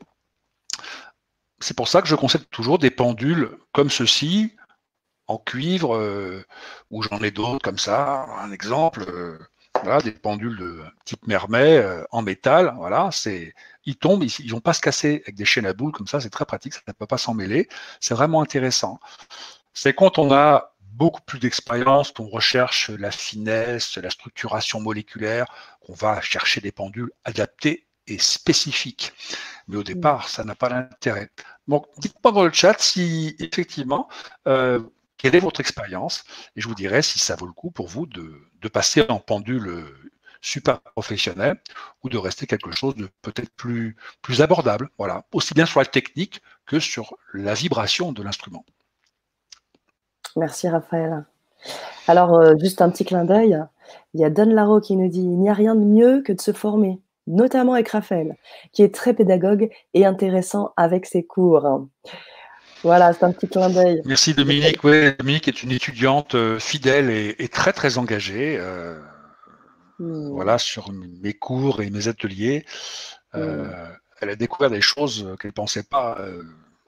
[1.60, 4.56] C'est pour ça que je conseille toujours des pendules comme ceci,
[5.28, 6.46] en cuivre, euh,
[6.90, 8.26] ou j'en ai d'autres comme ça.
[8.40, 9.40] Un exemple, euh,
[9.84, 12.74] voilà, des pendules de type mermet euh, en métal.
[12.78, 13.54] Voilà, c'est
[13.86, 16.20] ils tombent, ils, ne vont pas se casser avec des chaînes à boules comme ça,
[16.20, 17.68] c'est très pratique, ça ne peut pas s'en mêler.
[18.00, 19.00] C'est vraiment intéressant.
[19.74, 25.46] C'est quand on a beaucoup plus d'expérience, qu'on recherche la finesse, la structuration moléculaire,
[25.82, 29.12] qu'on va chercher des pendules adaptés et spécifiques.
[29.68, 31.30] Mais au départ, ça n'a pas d'intérêt.
[31.68, 34.08] Donc, dites-moi dans le chat si effectivement
[34.48, 34.80] euh,
[35.18, 36.24] quelle est votre expérience
[36.56, 39.86] Et je vous dirai si ça vaut le coup pour vous de, passer en pendule
[40.42, 41.60] super professionnel
[42.04, 44.90] ou de rester quelque chose de peut-être plus, plus abordable.
[44.98, 48.66] Voilà, aussi bien sur la technique que sur la vibration de l'instrument.
[50.36, 51.26] Merci Raphaël.
[52.08, 53.58] Alors, euh, juste un petit clin d'œil.
[54.14, 56.34] Il y a Don Laro qui nous dit Il n'y a rien de mieux que
[56.34, 57.00] de se former.
[57.26, 58.36] notamment avec Raphaël,
[58.74, 61.88] qui est très pédagogue et intéressant avec ses cours.
[62.84, 64.02] Voilà, c'est un petit clin d'œil.
[64.06, 64.84] Merci Dominique.
[64.84, 68.58] Oui, Dominique est une étudiante euh, fidèle et, très très engagée.
[68.60, 69.00] Euh,
[70.00, 70.30] hmm.
[70.32, 72.66] Voilà, sur mes cours et mes ateliers.
[73.36, 73.98] Euh, hmm.
[74.22, 76.18] Elle a découvert des choses qu'elle ne pensait pas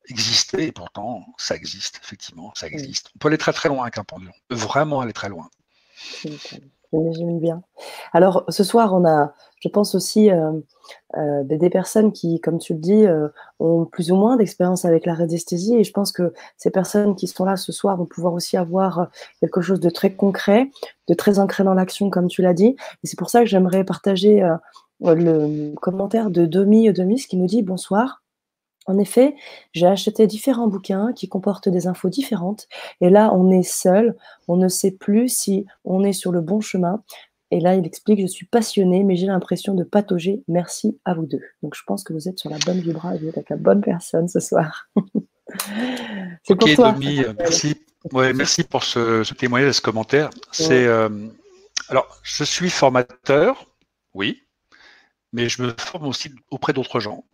[0.08, 2.74] exister, et pourtant ça existe, effectivement, ça hmm.
[2.74, 3.12] existe.
[3.16, 4.30] On peut aller très très loin avec un pendule.
[4.30, 5.50] On peut vraiment aller très loin.
[7.40, 7.62] Bien.
[8.14, 10.52] Alors, ce soir, on a, je pense aussi, euh,
[11.18, 13.28] euh, des personnes qui, comme tu le dis, euh,
[13.60, 15.76] ont plus ou moins d'expérience avec la radiesthésie.
[15.76, 19.10] Et je pense que ces personnes qui sont là ce soir vont pouvoir aussi avoir
[19.40, 20.72] quelque chose de très concret,
[21.08, 22.76] de très ancré dans l'action, comme tu l'as dit.
[23.04, 24.48] Et c'est pour ça que j'aimerais partager
[25.02, 28.25] le commentaire de Domi Domis qui nous dit Bonsoir.
[28.86, 29.36] En effet,
[29.74, 32.68] j'ai acheté différents bouquins qui comportent des infos différentes.
[33.02, 34.16] Et là, on est seul.
[34.48, 37.04] On ne sait plus si on est sur le bon chemin.
[37.52, 40.44] Et là, il explique, je suis passionné, mais j'ai l'impression de patauger.
[40.48, 41.42] Merci à vous deux.
[41.64, 43.82] Donc, je pense que vous êtes sur la bonne vibra vous êtes avec la bonne
[43.82, 44.90] personne ce soir.
[46.44, 46.96] C'est pour toi.
[47.38, 47.76] merci.
[48.14, 50.30] merci pour ce, témoignage et ce commentaire.
[50.52, 51.10] C'est euh,
[51.90, 53.68] alors, je suis formateur,
[54.14, 54.44] oui,
[55.34, 57.26] mais je me forme aussi auprès d'autres gens.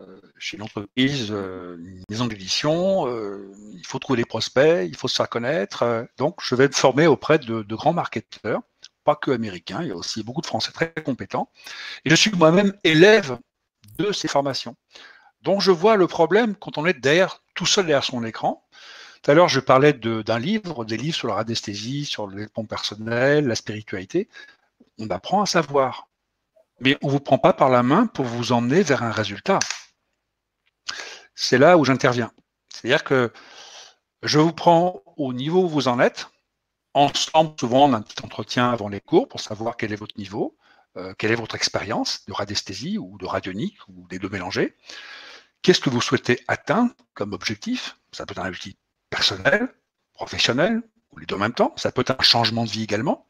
[0.00, 4.96] Euh, chez une entreprise, euh, une maison d'édition, euh, il faut trouver des prospects, il
[4.96, 6.06] faut se faire connaître.
[6.16, 8.62] donc, je vais me former auprès de, grands marketeurs,
[9.04, 11.50] pas que américains, il y a aussi beaucoup de Français très compétents.
[12.04, 13.38] Et je suis moi-même élève
[13.98, 14.76] de ces formations.
[15.42, 18.64] Donc, je vois le problème quand on est derrière, tout seul derrière son écran.
[19.22, 22.64] Tout à l'heure, je parlais d'un livre, des livres sur la radiesthésie, sur le développement
[22.64, 24.28] personnel, la spiritualité.
[24.98, 26.08] On apprend à savoir.
[26.80, 29.58] Mais on ne vous prend pas par la main pour vous emmener vers un résultat
[31.34, 32.32] c'est là où j'interviens.
[32.68, 33.32] C'est-à-dire que
[34.22, 36.28] je vous prends au niveau où vous en êtes.
[36.94, 40.18] Ensemble, souvent, on a un petit entretien avant les cours pour savoir quel est votre
[40.18, 40.56] niveau,
[40.96, 44.76] euh, quelle est votre expérience de radiesthésie ou de radionique ou des deux mélangés.
[45.62, 47.96] Qu'est-ce que vous souhaitez atteindre comme objectif?
[48.12, 48.74] Ça peut être un objectif
[49.10, 49.68] personnel,
[50.14, 51.72] professionnel, ou les deux en même temps.
[51.76, 53.26] Ça peut être un changement de vie également.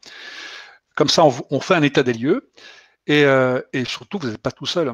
[0.95, 2.51] Comme ça, on, fait un état des lieux.
[3.09, 4.93] Euh, et surtout, vous n'êtes pas tout seul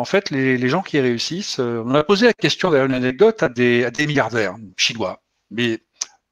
[0.00, 3.42] en fait, les, gens qui réussissent, euh, on a posé la question, d'ailleurs, une anecdote,
[3.42, 5.22] à des, milliardaires chinois.
[5.50, 5.82] Mais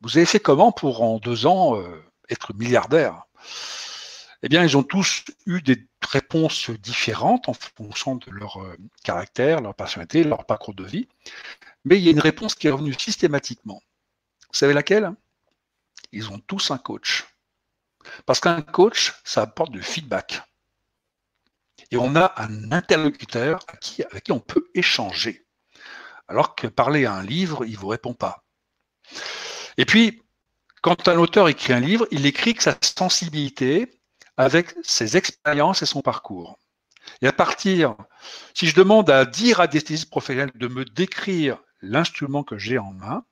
[0.00, 3.24] vous avez fait comment pour, en deux ans, euh, être milliardaire?
[4.42, 9.60] Eh bien, ils ont tous eu des réponses différentes en fonction de leur euh, caractère,
[9.60, 11.06] leur personnalité, leur parcours de vie.
[11.84, 13.82] Mais il y a une réponse qui est revenue systématiquement.
[14.48, 15.12] Vous savez laquelle?
[16.12, 17.26] Ils ont tous un coach.
[18.24, 20.40] Parce qu'un coach, ça apporte du feedback
[21.90, 23.64] et on a un interlocuteur
[24.10, 25.46] avec qui on peut échanger.
[26.28, 28.44] Alors que parler à un livre, il ne vous répond pas.
[29.78, 30.22] Et puis,
[30.82, 34.00] quand un auteur écrit un livre, il écrit que sa sensibilité
[34.36, 36.58] avec ses expériences et son parcours.
[37.22, 37.96] Et à partir,
[38.54, 42.78] si je demande à dire à des stylistes professionnels de me décrire l'instrument que j'ai
[42.78, 43.24] en main,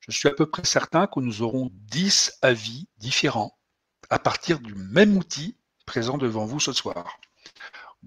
[0.00, 3.58] je suis à peu près certain que nous aurons 10 avis différents
[4.08, 7.18] à partir du même outil présent devant vous ce soir.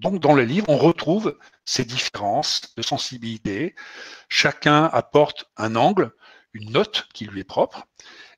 [0.00, 1.36] Donc, dans le livre, on retrouve
[1.66, 3.74] ces différences de sensibilité.
[4.30, 6.12] Chacun apporte un angle,
[6.54, 7.86] une note qui lui est propre.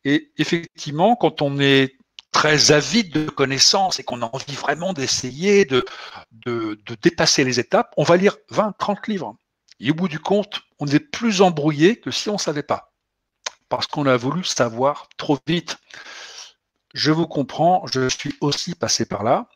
[0.05, 1.97] Et effectivement, quand on est
[2.33, 5.85] très avide de connaissances et qu'on a envie vraiment d'essayer de,
[6.33, 9.37] de, dépasser les étapes, on va lire 20, 30 livres.
[9.79, 12.93] Et au bout du compte, on est plus embrouillé que si on ne savait pas.
[13.69, 15.77] Parce qu'on a voulu savoir trop vite.
[16.93, 19.49] Je vous comprends, je suis aussi passé par là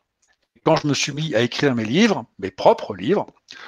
[0.67, 3.25] quand je me suis mis à écrire mes livres, mes propres livres,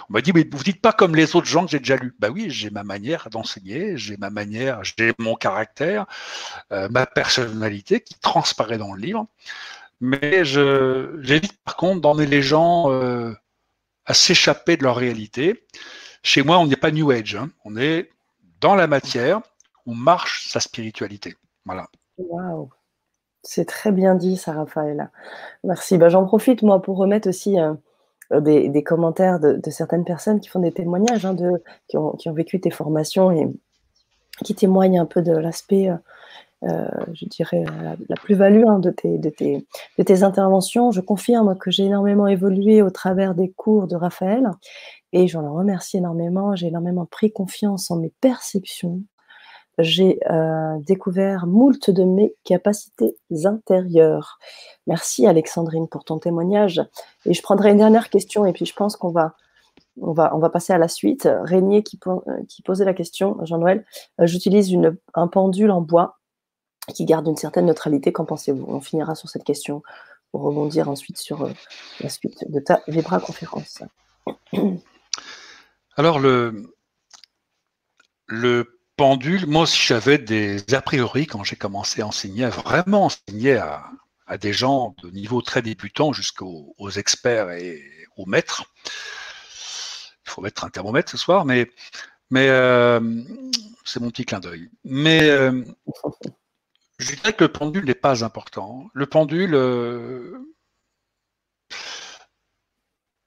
[0.10, 2.14] on m'a dit, mais vous dites pas comme les autres gens que j'ai déjà lus.
[2.20, 6.08] Bah oui, j'ai ma manière d'enseigner, j'ai ma manière, j'ai mon caractère,
[6.74, 9.28] euh, ma personnalité qui transparaît dans le livre.
[10.02, 13.34] Mais j'évite par contre d'emmener les gens euh,
[14.06, 15.66] à s'échapper de leur réalité.
[16.22, 17.50] Chez moi, on n'est pas New Age, hein.
[17.64, 18.10] on est
[18.60, 19.40] dans la matière,
[19.86, 21.38] on marche sa spiritualité.
[21.64, 21.88] Voilà.
[22.18, 22.70] Wow.
[23.44, 25.10] C'est très bien dit, ça, Raphaël.
[25.64, 25.98] Merci.
[25.98, 27.74] Bah, j'en profite, moi, pour remettre aussi euh,
[28.34, 31.52] euh, des, commentaires de, certaines personnes qui font des témoignages, hein, de,
[31.88, 33.48] qui, ont, vécu tes formations et
[34.44, 35.90] qui témoignent un peu de l'aspect,
[36.64, 37.64] euh, je dirais,
[38.10, 39.66] la, plus-value hein, de, tes, de, tes,
[39.98, 40.92] de tes interventions.
[40.92, 44.50] Je confirme que j'ai énormément évolué au travers des cours de Raphaël
[45.14, 46.56] et j'en remercie énormément.
[46.56, 49.02] J'ai énormément pris confiance en mes perceptions,
[49.80, 53.16] j'ai euh, découvert moult de mes capacités
[53.46, 54.40] intérieures.
[54.88, 56.82] Merci Alexandrine pour ton témoignage.
[57.26, 59.36] Et je prendrai une dernière question et puis je pense qu'on va,
[60.02, 61.30] on va, on va passer à la suite.
[61.44, 62.20] Régnier qui, euh,
[62.66, 63.86] posait la question, Jean-Noël,
[64.20, 64.76] euh, j'utilise
[65.14, 66.20] un pendule en bois
[66.94, 68.12] qui garde une certaine neutralité.
[68.12, 68.66] Qu'en pensez-vous?
[68.68, 69.84] On finira sur cette question
[70.32, 71.50] pour rebondir ensuite sur
[72.02, 73.82] la suite de ta Vibra conférence.
[75.96, 76.74] Alors, le,
[78.28, 83.06] le pendule, moi aussi j'avais des a priori quand j'ai commencé à enseigner, à vraiment
[83.06, 87.82] enseigner à, des gens de niveau très débutant jusqu'aux experts et
[88.18, 88.66] aux maîtres.
[90.26, 91.70] Il faut mettre un thermomètre ce soir, mais,
[92.36, 93.24] euh,
[93.86, 94.70] c'est mon petit clin d'œil.
[94.84, 95.64] Mais euh,
[96.98, 98.90] je dirais que le pendule n'est pas important.
[98.94, 100.38] Le pendule, euh,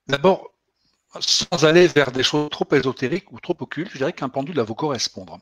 [0.07, 0.53] d'abord,
[1.19, 4.65] sans aller vers des choses trop ésotériques ou trop occultes, je dirais qu'un pendule va
[4.65, 5.41] vous correspondre.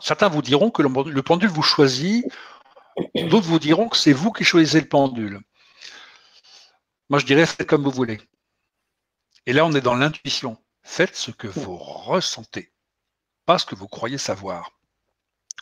[0.00, 2.24] Certains vous diront que le pendule vous choisit,
[3.14, 5.40] d'autres vous diront que c'est vous qui choisissez le pendule.
[7.08, 8.20] Moi, je dirais faites comme vous voulez.
[9.46, 10.56] Et là, on est dans l'intuition.
[10.82, 12.72] Faites ce que vous ressentez,
[13.46, 14.72] pas ce que vous croyez savoir.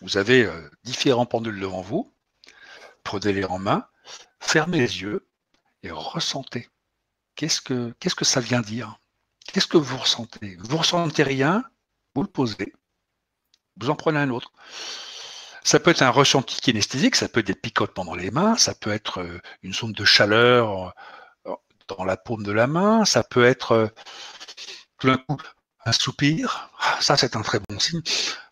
[0.01, 2.13] Vous avez euh, différents pendules devant vous,
[3.03, 3.89] prenez-les en main,
[4.41, 5.29] fermez les yeux
[5.83, 6.69] et ressentez.
[7.35, 9.01] Qu'est-ce que, que ça vient dire?
[9.53, 10.57] Qu'est-ce que vous ressentez?
[10.57, 11.65] Vous ne ressentez rien,
[12.15, 12.73] vous le posez,
[13.79, 14.53] vous en prenez un autre.
[15.65, 18.75] Ça peut être un ressenti kinesthésique, ça peut être des picotements dans les mains, ça
[18.75, 20.95] peut être euh, une zone de chaleur
[21.47, 21.55] euh,
[21.89, 23.89] dans la paume de la main, ça peut être euh,
[24.99, 25.37] tout d'un coup
[25.85, 26.71] un soupir.
[27.01, 28.03] Ça, c'est un très bon signe.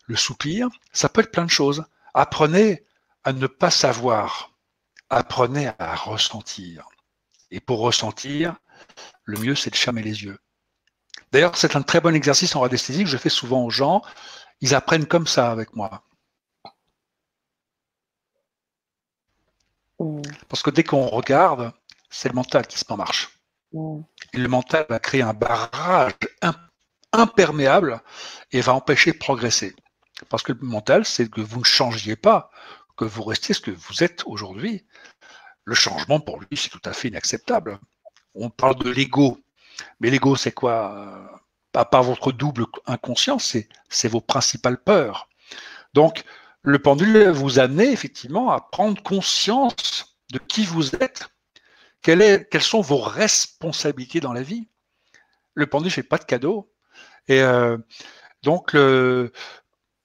[0.05, 1.85] Le soupir, ça peut être plein de choses.
[2.13, 2.85] Apprenez
[3.23, 4.51] à ne pas savoir.
[5.09, 6.87] Apprenez à ressentir.
[7.51, 8.55] Et pour ressentir,
[9.23, 10.37] le mieux, c'est de fermer les yeux.
[11.31, 14.01] D'ailleurs, c'est un très bon exercice en radiesthésie que je fais souvent aux gens.
[14.61, 16.03] Ils apprennent comme ça avec moi.
[19.99, 20.21] Mm.
[20.49, 21.71] Parce que dès qu'on regarde,
[22.09, 23.39] c'est le mental qui se met en marche.
[23.73, 24.01] Mm.
[24.33, 26.13] Et le mental va créer un barrage
[27.13, 28.01] imperméable
[28.51, 29.75] et va empêcher de progresser.
[30.29, 32.49] Parce que le mental, c'est que vous ne changiez pas,
[32.97, 34.85] que vous restiez ce que vous êtes aujourd'hui.
[35.63, 37.79] Le changement, pour lui, c'est tout à fait inacceptable
[38.37, 39.39] on parle de l'ego.
[39.99, 41.43] Mais l'ego, c'est quoi
[41.77, 45.29] À part votre double inconscient, c'est vos principales peurs.
[45.93, 46.23] Donc,
[46.63, 51.27] le pendule vous amener effectivement à prendre conscience de qui vous êtes,
[52.01, 54.67] quelles sont vos responsabilités dans la vie.
[55.53, 56.73] Le pendule ne fait pas de cadeau.
[57.27, 57.77] Et euh,
[58.41, 59.31] donc, le,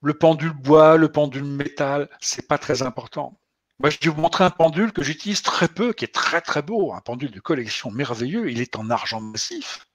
[0.03, 3.41] le pendule bois, le pendule métal, c'est pas très important.
[3.79, 6.61] Moi, je vais vous montrer un pendule que j'utilise très peu, qui est très très
[6.61, 8.51] beau, un pendule de collection merveilleux.
[8.51, 9.87] Il est en argent massif.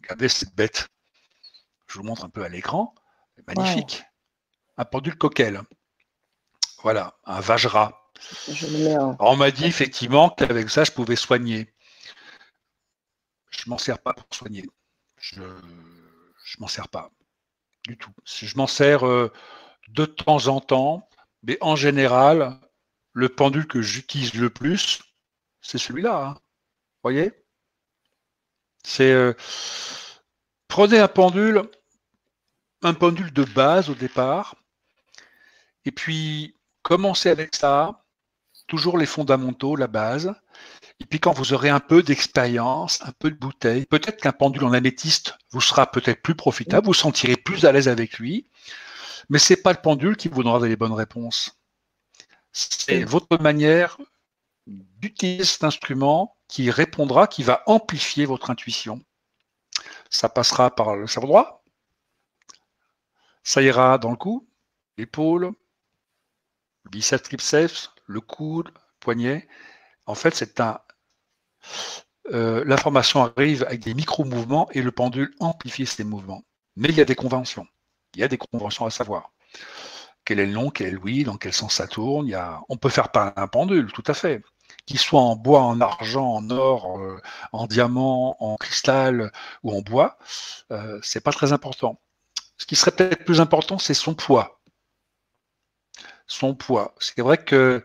[0.00, 0.88] Regardez cette bête.
[1.86, 2.94] Je vous montre un peu à l'écran.
[3.46, 4.02] Magnifique.
[4.76, 5.62] Un pendule coquel.
[6.82, 8.10] Voilà, un Vajra.
[9.18, 11.72] on m'a dit effectivement qu'avec ça, je pouvais soigner.
[13.50, 14.64] Je m'en sers pas pour soigner.
[15.16, 17.10] Je ne m'en sers pas
[17.86, 18.12] du tout.
[18.24, 19.32] Je m'en sers euh,
[19.88, 21.08] de temps en temps,
[21.42, 22.58] mais en général,
[23.12, 25.00] le pendule que j'utilise le plus,
[25.60, 26.26] c'est celui-là.
[26.26, 26.34] Hein.
[26.34, 27.32] Vous voyez?
[28.84, 29.34] C'est euh,
[30.72, 31.68] prenez un pendule,
[32.80, 34.56] un pendule de base au départ,
[35.84, 38.06] et puis commencez avec ça,
[38.68, 40.34] toujours les fondamentaux, la base.
[40.98, 44.64] Et puis quand vous aurez un peu d'expérience, un peu de bouteille, peut-être qu'un pendule
[44.64, 48.48] en améthyste vous sera peut-être plus profitable, vous sentirez plus à l'aise avec lui,
[49.28, 51.60] mais ce n'est pas le pendule qui vous donnera les bonnes réponses.
[52.52, 53.98] C'est votre manière
[54.66, 59.02] d'utiliser cet instrument qui répondra, qui va amplifier votre intuition.
[60.12, 61.64] Ça passera par le cerveau droit,
[63.42, 64.46] ça ira dans le cou,
[64.98, 65.52] l'épaule,
[66.84, 69.48] le biceps, triceps, le coude, le poignet.
[70.06, 70.78] En fait, c'est un.
[72.30, 76.44] Euh, l'information arrive avec des micro-mouvements et le pendule amplifie ces mouvements.
[76.76, 77.66] Mais il y a des conventions.
[78.14, 79.32] Il y a des conventions à savoir
[80.24, 82.32] quel est le nom, quel est le oui, dans quel sens ça tourne.
[82.68, 84.42] On peut faire pas un pendule, tout à fait.
[84.86, 87.20] Qu'il soit en bois, en argent, en or, euh,
[87.52, 89.30] en diamant, en cristal
[89.62, 90.18] ou en bois,
[90.72, 92.00] euh, c'est pas très important.
[92.58, 94.60] Ce qui serait peut-être plus important, c'est son poids.
[96.26, 96.94] Son poids.
[96.98, 97.84] C'est vrai que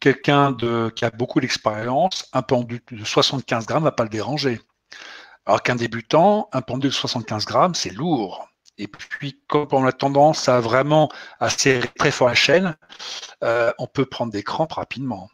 [0.00, 0.56] quelqu'un
[0.94, 4.60] qui a beaucoup d'expérience, un pendule de 75 grammes ne va pas le déranger.
[5.46, 8.48] Alors qu'un débutant, un pendule de 75 grammes, c'est lourd.
[8.78, 12.76] Et puis, quand on a tendance à vraiment à serrer très fort la chaîne,
[13.42, 15.30] euh, on peut prendre des crampes rapidement.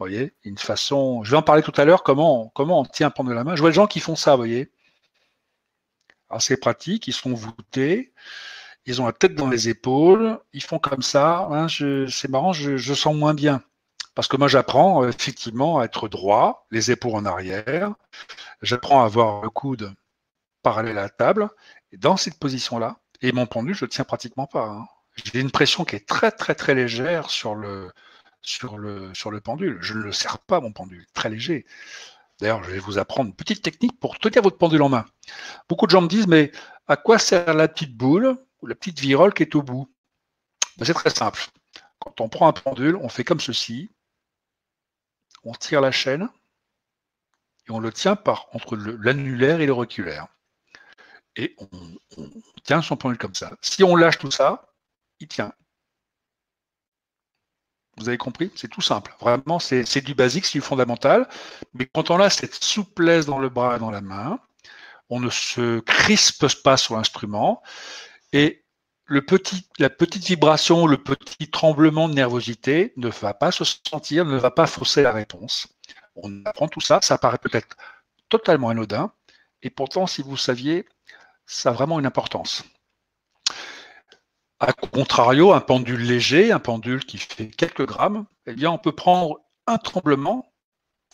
[0.00, 1.22] Vous voyez, une façon.
[1.24, 2.02] Je vais en parler tout à l'heure.
[2.02, 3.54] Comment, comment on tient à prendre la main.
[3.54, 4.30] Je vois des gens qui font ça.
[4.30, 4.72] Vous voyez.
[6.38, 7.06] c'est pratique.
[7.06, 8.14] Ils sont voûtés.
[8.86, 10.40] Ils ont la tête dans les épaules.
[10.54, 11.48] Ils font comme ça.
[11.50, 12.54] Hein, c'est marrant.
[12.54, 13.62] Je, je, sens moins bien.
[14.14, 17.92] Parce que moi, j'apprends euh, effectivement à être droit, les épaules en arrière.
[18.62, 19.94] J'apprends à avoir le coude
[20.62, 21.50] parallèle à la table
[21.92, 24.66] dans cette position-là, et mon pendule, je ne tiens pratiquement pas.
[24.66, 24.86] Hein.
[25.24, 27.90] J'ai une pression qui est très très très légère sur le,
[28.42, 29.78] sur le, le pendule.
[29.80, 31.66] Je ne le serre pas, mon pendule, très léger.
[32.40, 35.04] D'ailleurs, je vais vous apprendre une petite technique pour tenir votre pendule en main.
[35.68, 36.52] Beaucoup de gens me disent, mais
[36.88, 39.92] à quoi sert la petite boule ou la petite virole qui est au bout?
[40.78, 41.46] Ben, C'est très simple.
[41.98, 43.90] Quand on prend un pendule, on fait comme ceci.
[45.44, 46.28] On tire la chaîne
[47.68, 50.28] et on le tient par entre l'annulaire et l'auriculaire.
[51.36, 51.68] Et on,
[52.16, 52.30] on
[52.64, 53.52] tient son pendule comme ça.
[53.60, 54.72] Si on lâche tout ça,
[55.20, 55.52] il tient.
[58.00, 58.50] Vous avez compris?
[58.56, 59.14] C'est tout simple.
[59.20, 61.28] Vraiment, c'est du basique, c'est du fondamental.
[61.74, 64.40] Mais quand on a cette souplesse dans le bras et dans la main,
[65.10, 67.62] on ne se crispe pas sur l'instrument.
[68.32, 68.64] Et
[69.08, 74.50] la petite vibration, le petit tremblement de nervosité ne va pas se sentir, ne va
[74.50, 75.68] pas fausser la réponse.
[76.16, 77.76] On apprend tout ça, ça paraît peut-être
[78.28, 79.12] totalement anodin,
[79.62, 80.86] et pourtant, si vous saviez,
[81.44, 82.64] ça a vraiment une importance.
[84.60, 88.94] A contrario, un pendule léger, un pendule qui fait quelques grammes, eh bien, on peut
[88.94, 90.52] prendre un tremblement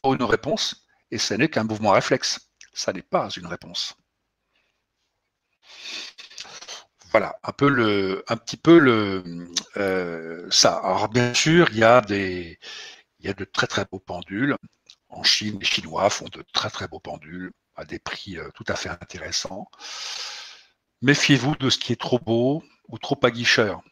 [0.02, 2.50] pour une réponse, et ce n'est qu'un mouvement réflexe.
[2.72, 3.96] Ça n'est pas une réponse.
[7.12, 10.76] Voilà, un, peu un petit peu le, euh, ça.
[10.78, 12.58] Alors bien sûr, il y, a des,
[13.20, 14.56] il y a de très très beaux pendules.
[15.08, 18.64] En Chine, les Chinois font de très très beaux pendules à des prix euh, tout
[18.68, 19.70] à fait intéressants.
[21.00, 23.82] Méfiez-vous de ce qui est trop beau, ou trop aguicheur.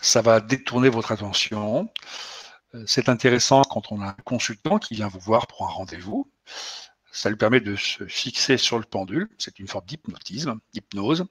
[0.00, 1.90] Ça va détourner votre attention.
[2.74, 6.30] Euh, c'est intéressant quand on a un consultant qui vient vous voir pour un rendez-vous.
[7.12, 9.28] Ça lui permet de se fixer sur le pendule.
[9.38, 11.26] C'est une forme d'hypnotisme, d'hypnose.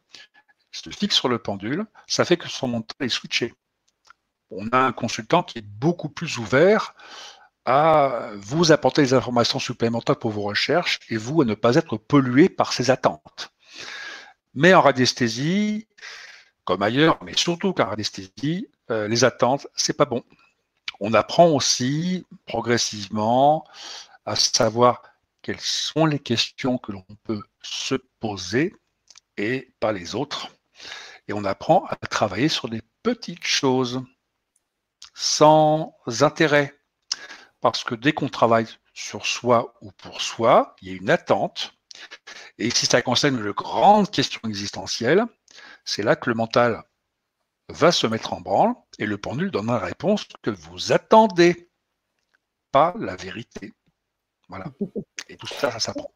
[0.72, 1.86] Se fixe sur le pendule.
[2.08, 3.54] Ça fait que son mental est switché.
[4.50, 6.96] On a un consultant qui est beaucoup plus ouvert
[7.66, 11.98] à vous apporter des informations supplémentaires pour vos recherches et vous à ne pas être
[11.98, 13.54] pollué par ses attentes.
[14.54, 15.88] Mais en radiesthésie,
[16.66, 20.24] comme ailleurs, mais surtout qu'en anesthésie, euh, les attentes, c'est pas bon.
[21.00, 23.66] On apprend aussi progressivement
[24.26, 25.02] à savoir
[25.42, 28.76] quelles sont les questions que l'on peut se poser
[29.38, 30.50] et pas les autres.
[31.28, 34.02] Et on apprend à travailler sur des petites choses
[35.14, 36.74] sans intérêt.
[37.62, 41.74] Parce que dès qu'on travaille sur soi ou pour soi, il y a une attente.
[42.58, 45.26] Et si ça concerne de grandes questions existentielles,
[45.86, 46.84] c'est là que le mental
[47.70, 51.70] va se mettre en branle et le pendule donne la réponse que vous attendez,
[52.72, 53.74] pas la vérité.
[54.50, 54.66] Voilà.
[55.30, 56.12] Et tout ça, ça s'apprend.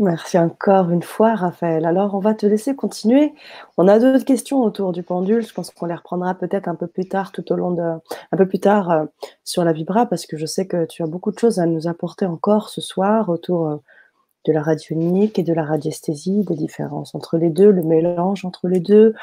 [0.00, 1.84] Merci encore une fois, Raphaël.
[1.84, 3.34] Alors, on va te laisser continuer.
[3.76, 5.46] On a d'autres questions autour du pendule.
[5.46, 8.36] Je pense qu'on les reprendra peut-être un peu plus tard, tout au long de, un
[8.38, 9.04] peu plus tard euh,
[9.44, 11.86] sur la vibra, parce que je sais que tu as beaucoup de choses à nous
[11.86, 13.76] apporter encore ce soir autour euh,
[14.46, 18.68] de la radionique et de la radiesthésie, des différences entre les deux, le mélange entre
[18.68, 19.14] les deux,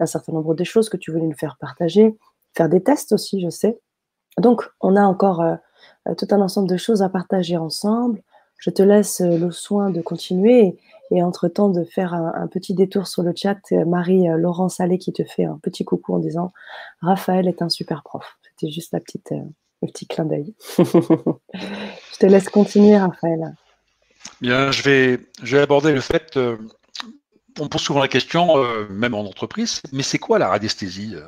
[0.00, 2.16] un certain nombre de choses que tu voulais nous faire partager,
[2.54, 3.78] faire des tests aussi, je sais.
[4.38, 5.54] Donc, on a encore euh,
[6.08, 8.20] euh, tout un ensemble de choses à partager ensemble.
[8.58, 10.76] Je te laisse euh, le soin de continuer
[11.10, 13.58] et, entre-temps de faire un, petit détour sur le chat.
[13.70, 16.52] Marie-Laurence Allais qui te fait un petit coucou en disant
[17.00, 18.36] Raphaël est un super prof.
[18.42, 20.54] C'était juste la petite, le petit clin d'œil.
[20.78, 23.54] je te laisse continuer, Raphaël.
[24.40, 26.36] Bien, je vais, aborder le fait.
[26.36, 26.56] Euh,
[27.58, 31.26] on pose souvent la question, euh, même en entreprise, mais c'est quoi la radiesthésie euh,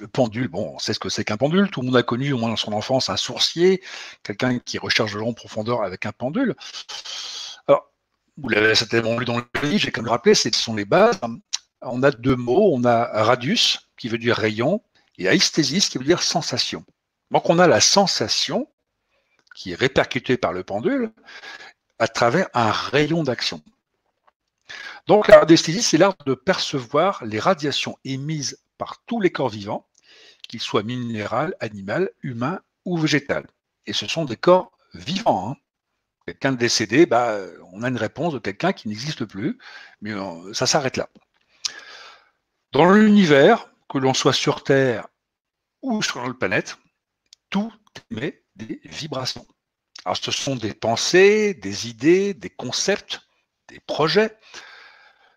[0.00, 1.70] Le pendule, bon, on sait ce que c'est qu'un pendule.
[1.70, 3.82] Tout le monde a connu, au moins dans son enfance, un sourcier,
[4.22, 6.54] quelqu'un qui recherche de longue profondeur avec un pendule.
[7.66, 7.90] Alors,
[8.38, 11.20] vous l'avez certainement lu dans le livre, j'ai comme rappelé, ce sont les bases.
[11.82, 14.80] On a deux mots, on a radius, qui veut dire rayon,
[15.18, 16.84] et aesthésis, qui veut dire sensation.
[17.30, 18.68] Donc on a la sensation
[19.54, 21.12] qui est répercutée par le pendule,
[22.04, 23.62] à travers un rayon d'action.
[25.06, 29.88] Donc la radiesthésie, c'est l'art de percevoir les radiations émises par tous les corps vivants,
[30.46, 33.46] qu'ils soient minéral, animal, humain ou végétal.
[33.86, 35.52] Et ce sont des corps vivants.
[35.52, 35.56] Hein.
[36.26, 37.38] Quelqu'un décédé, bah,
[37.72, 39.56] on a une réponse de quelqu'un qui n'existe plus,
[40.02, 41.08] mais euh, ça s'arrête là.
[42.72, 45.08] Dans l'univers, que l'on soit sur Terre
[45.80, 46.76] ou sur la planète,
[47.48, 47.72] tout
[48.10, 49.46] émet des vibrations.
[50.04, 53.20] Alors, ce sont des pensées, des idées, des concepts,
[53.68, 54.36] des projets.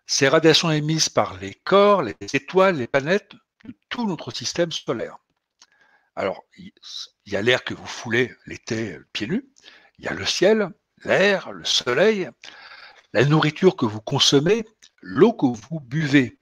[0.06, 3.32] Ces radiations émises par les corps, les étoiles, les planètes
[3.64, 5.18] de tout notre système solaire.
[6.16, 6.72] Alors, il
[7.26, 9.48] y a l'air que vous foulez l'été pieds nus,
[9.98, 10.70] il y a le ciel,
[11.04, 12.28] l'air, le soleil,
[13.12, 14.64] la nourriture que vous consommez,
[15.00, 16.38] l'eau que vous buvez.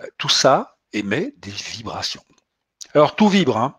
[0.00, 2.24] Euh, tout ça émet des vibrations.
[2.94, 3.56] Alors, tout vibre.
[3.56, 3.78] Hein.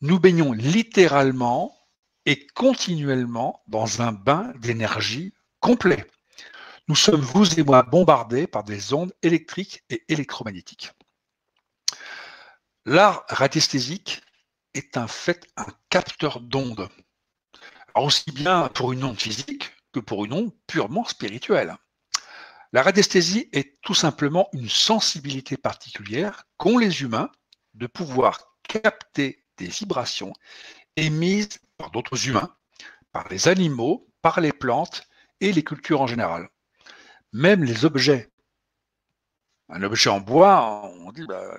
[0.00, 1.76] Nous baignons littéralement
[2.26, 6.06] et continuellement dans un bain d'énergie complet.
[6.88, 10.92] Nous sommes, vous et moi, bombardés par des ondes électriques et électromagnétiques.
[12.84, 14.22] l'art radiesthésique
[14.74, 16.88] est un fait un capteur d'ondes.
[17.94, 21.76] Aussi bien pour une onde physique que pour une onde purement spirituelle.
[22.72, 27.30] La radiesthésie est tout simplement une sensibilité particulière qu'ont les humains
[27.74, 30.32] de pouvoir capter des vibrations
[30.96, 32.54] émises par d'autres humains,
[33.12, 35.08] par les animaux, par les plantes
[35.40, 36.48] et les cultures en général.
[37.32, 38.30] Même les objets.
[39.68, 41.56] Un objet en bois, on dit bah,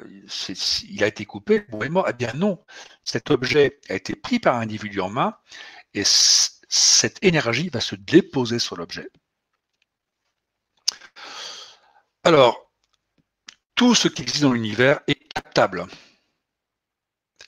[0.89, 2.07] il a été coupé, bon est mort.
[2.09, 2.63] Eh bien non,
[3.05, 5.38] cet objet a été pris par un individu en main
[5.93, 9.09] et cette énergie va se déposer sur l'objet.
[12.23, 12.71] Alors,
[13.75, 15.88] tout ce qui existe dans l'univers est captable.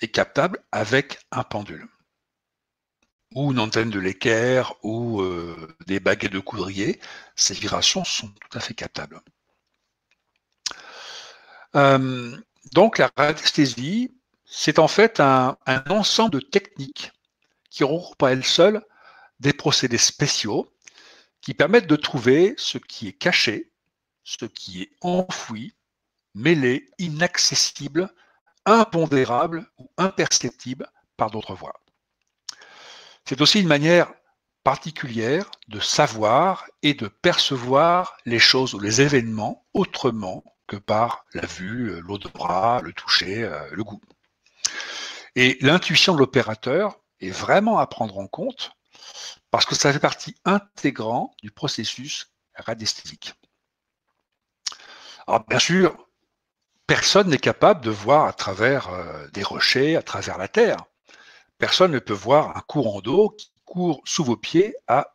[0.04, 1.88] Est captable avec un pendule.
[3.36, 7.00] Ou une antenne de l'équerre, ou euh, des baguettes de coudrier.
[7.38, 9.22] Ces vibrations sont tout à fait captables.
[11.78, 12.38] Euh,
[12.74, 17.14] donc la radiesthésie, c'est en fait un, un, ensemble de techniques
[17.70, 18.84] qui regroupent à elles seules
[19.40, 20.70] des procédés spéciaux
[21.40, 23.72] qui permettent de trouver ce qui est caché,
[24.26, 25.74] ce qui est enfoui,
[26.36, 28.14] mêlé, inaccessible,
[28.66, 30.88] impondérable ou imperceptible
[31.18, 31.80] par d'autres voies.
[33.26, 34.12] C'est aussi une manière
[34.64, 41.46] particulière de savoir et de percevoir les choses ou les événements autrement que par la
[41.46, 44.02] vue, l'odorat, le toucher, euh, le goût.
[45.36, 48.72] Et l'intuition de l'opérateur est vraiment à prendre en compte
[49.52, 53.34] parce que ça fait partie intégrante du processus radiesthésique.
[55.28, 56.08] Alors bien sûr,
[56.88, 60.78] personne n'est capable de voir à travers euh, des rochers, à travers la terre.
[61.58, 65.14] Personne ne peut voir un courant d'eau qui court sous vos pieds à,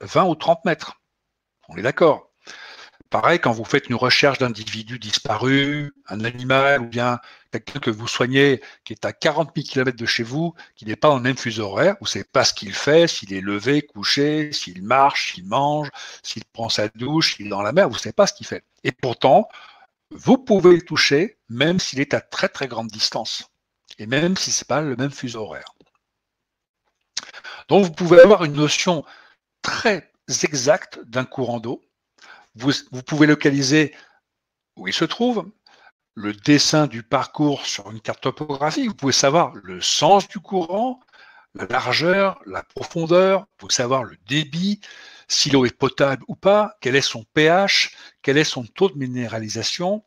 [0.00, 1.00] 20 ou 30 mètres.
[1.68, 2.30] On est d'accord.
[3.10, 7.20] Pareil, quand vous faites une recherche d'individus disparus, un animal ou bien
[7.52, 10.96] quelqu'un que vous soignez qui est à 40 000 km de chez vous, qui n'est
[10.96, 13.40] pas dans le même fuseau horaire, vous ne savez pas ce qu'il fait, s'il est
[13.40, 15.88] levé, couché, s'il marche, s'il mange,
[16.22, 18.46] s'il prend sa douche, s'il est dans la mer, vous ne savez pas ce qu'il
[18.46, 18.64] fait.
[18.82, 19.48] Et pourtant,
[20.16, 23.50] vous pouvez le toucher même s'il est à très très grande distance.
[23.98, 25.74] Et même si ce n'est pas le même fuseau horaire.
[27.68, 29.04] Donc vous pouvez avoir une notion
[29.62, 30.12] très
[30.42, 31.82] exacte d'un courant d'eau.
[32.54, 33.94] Vous, vous, pouvez localiser
[34.76, 35.50] où il se trouve,
[36.14, 41.00] le dessin du parcours sur une carte topographique, vous pouvez savoir le sens du courant,
[41.54, 44.80] la largeur, la profondeur, vous pouvez savoir le débit,
[45.28, 48.98] si l'eau est potable ou pas, quel est son pH, quel est son taux de
[48.98, 50.04] minéralisation,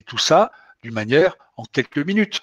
[0.00, 2.42] et tout ça d'une manière en quelques minutes.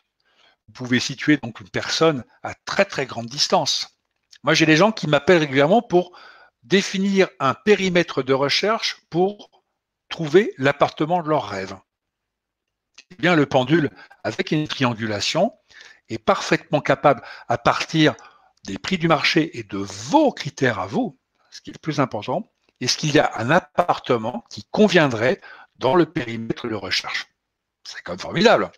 [0.68, 3.98] Vous pouvez situer donc une personne à très très grande distance.
[4.44, 6.18] Moi, j'ai des gens qui m'appellent régulièrement pour
[6.64, 9.64] définir un périmètre de recherche pour
[10.10, 11.76] trouver l'appartement de leur rêve.
[13.12, 13.90] Eh bien, le pendule,
[14.24, 15.54] avec une triangulation,
[16.10, 18.16] est parfaitement capable, à partir
[18.66, 21.17] des prix du marché et de vos critères à vous,
[21.58, 22.52] ce qui est le plus important,
[22.82, 25.42] est-ce qu'il y a un appartement qui conviendrait
[25.78, 27.26] dans le périmètre de recherche?
[27.84, 28.72] C'est quand même formidable.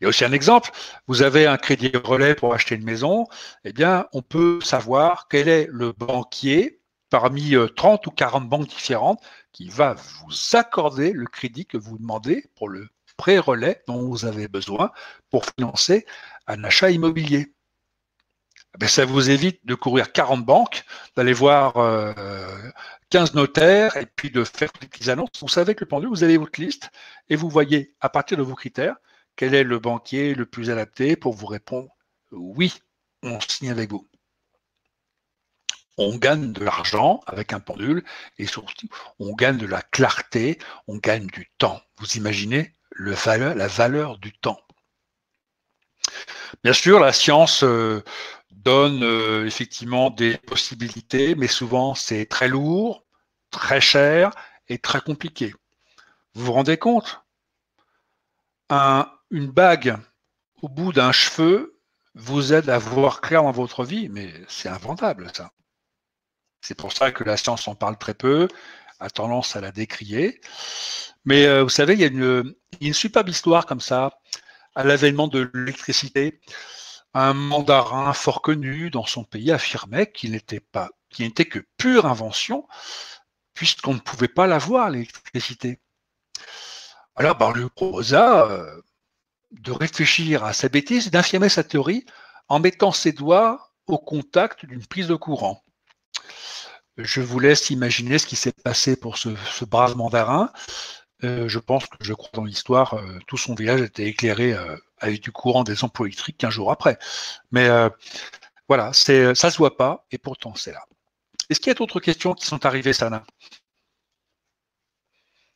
[0.00, 0.70] Il y a aussi un exemple,
[1.06, 3.26] vous avez un crédit relais pour acheter une maison,
[3.64, 6.80] eh bien, on peut savoir quel est le banquier
[7.10, 11.98] parmi 30 euh, ou 40 banques différentes qui va vous accorder le crédit que vous
[11.98, 12.88] demandez pour le
[13.18, 14.92] pré-relais dont vous avez besoin
[15.28, 16.06] pour financer
[16.46, 17.52] un achat immobilier.
[18.80, 20.84] Eh ça vous évite de courir 40 banques,
[21.16, 21.74] d'aller voir
[23.10, 25.30] 15 euh, notaires et puis de faire des petites annonces.
[25.40, 26.90] Vous savez que le pendule, vous avez votre liste
[27.28, 28.96] et vous voyez à partir de vos critères
[29.36, 31.88] quel est le banquier le plus adapté pour vous répondre
[32.30, 32.74] oui,
[33.22, 34.06] on signe avec vous.
[35.96, 38.04] On gagne de l'argent avec un pendule
[38.38, 41.80] et surtout on gagne de la clarté, on gagne du temps.
[41.98, 44.60] Vous imaginez le valeur, la valeur du temps.
[46.62, 48.02] Bien sûr, la science euh,
[48.50, 53.04] donne euh, effectivement des possibilités, mais souvent c'est très lourd,
[53.50, 54.30] très cher
[54.68, 55.54] et très compliqué.
[56.34, 57.22] Vous vous rendez compte?
[59.30, 59.96] Une bague
[60.62, 61.78] au bout d'un cheveu
[62.14, 65.52] vous aide à voir clair dans votre vie, mais c'est inventable ça.
[66.60, 68.48] C'est pour ça que la science en parle très peu,
[69.00, 70.40] a tendance à la décrier.
[71.24, 74.18] Mais euh, vous savez, il y, a une, une superbe histoire comme ça,
[74.74, 76.40] à l'avènement de l'électricité.
[77.20, 82.06] Un mandarin fort connu dans son pays affirmait qu'il n'était pas, qu'il n'était que pure
[82.06, 82.68] invention,
[83.54, 85.80] puisqu'on ne pouvait pas l'avoir, l'électricité.
[87.16, 88.82] Alors, ben, on lui proposa euh,
[89.50, 92.06] de réfléchir à sa bêtise et d'infirmer sa théorie
[92.46, 95.64] en mettant ses doigts au contact d'une prise de courant.
[96.98, 100.52] Je vous laisse imaginer ce qui s'est passé pour ce brave mandarin.
[101.22, 104.54] Je pense que je crois dans l'histoire, tout son village était éclairé
[104.98, 106.98] avec du courant des ampoules électriques qu'un jour après.
[107.50, 107.68] Mais
[108.68, 110.84] voilà, c'est, ça se voit pas, et pourtant c'est là.
[111.50, 113.24] Est-ce qu'il y a d'autres questions qui sont arrivées, Sana?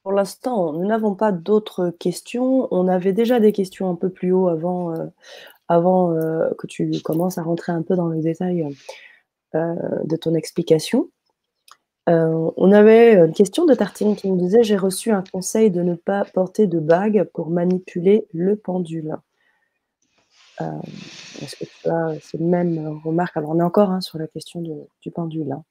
[0.03, 2.67] Pour l'instant, nous n'avons pas d'autres questions.
[2.73, 4.95] On avait déjà des questions un peu plus haut avant,
[5.69, 6.13] avant
[6.59, 8.67] que tu commences à rentrer un peu dans le détail
[9.55, 11.11] de ton explication.
[12.09, 15.83] Euh, on avait une question de Tartine qui nous disait J'ai reçu un conseil de
[15.83, 19.17] ne pas porter de bague pour manipuler le pendule.
[20.61, 20.67] Euh,
[21.41, 23.37] est-ce que tu as ces mêmes remarques?
[23.37, 25.53] Alors, on est encore hein, sur la question du pendule.
[25.53, 25.65] Hein.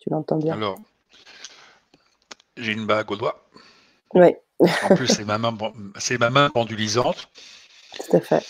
[0.00, 0.54] Tu l'entends bien?
[0.54, 0.78] Alors,
[2.56, 3.44] j'ai une bague au doigt.
[4.14, 4.28] Oui.
[4.60, 5.56] en plus, c'est ma, main,
[6.20, 7.28] ma main pendulisante.
[7.96, 8.46] Tout à fait.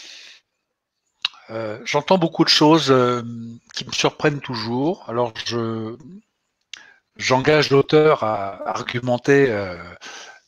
[1.51, 2.95] Euh, j'entends beaucoup de choses
[3.75, 5.05] qui me surprennent toujours.
[5.09, 5.97] Alors, je,
[7.16, 9.76] j'engage l'auteur à argumenter euh,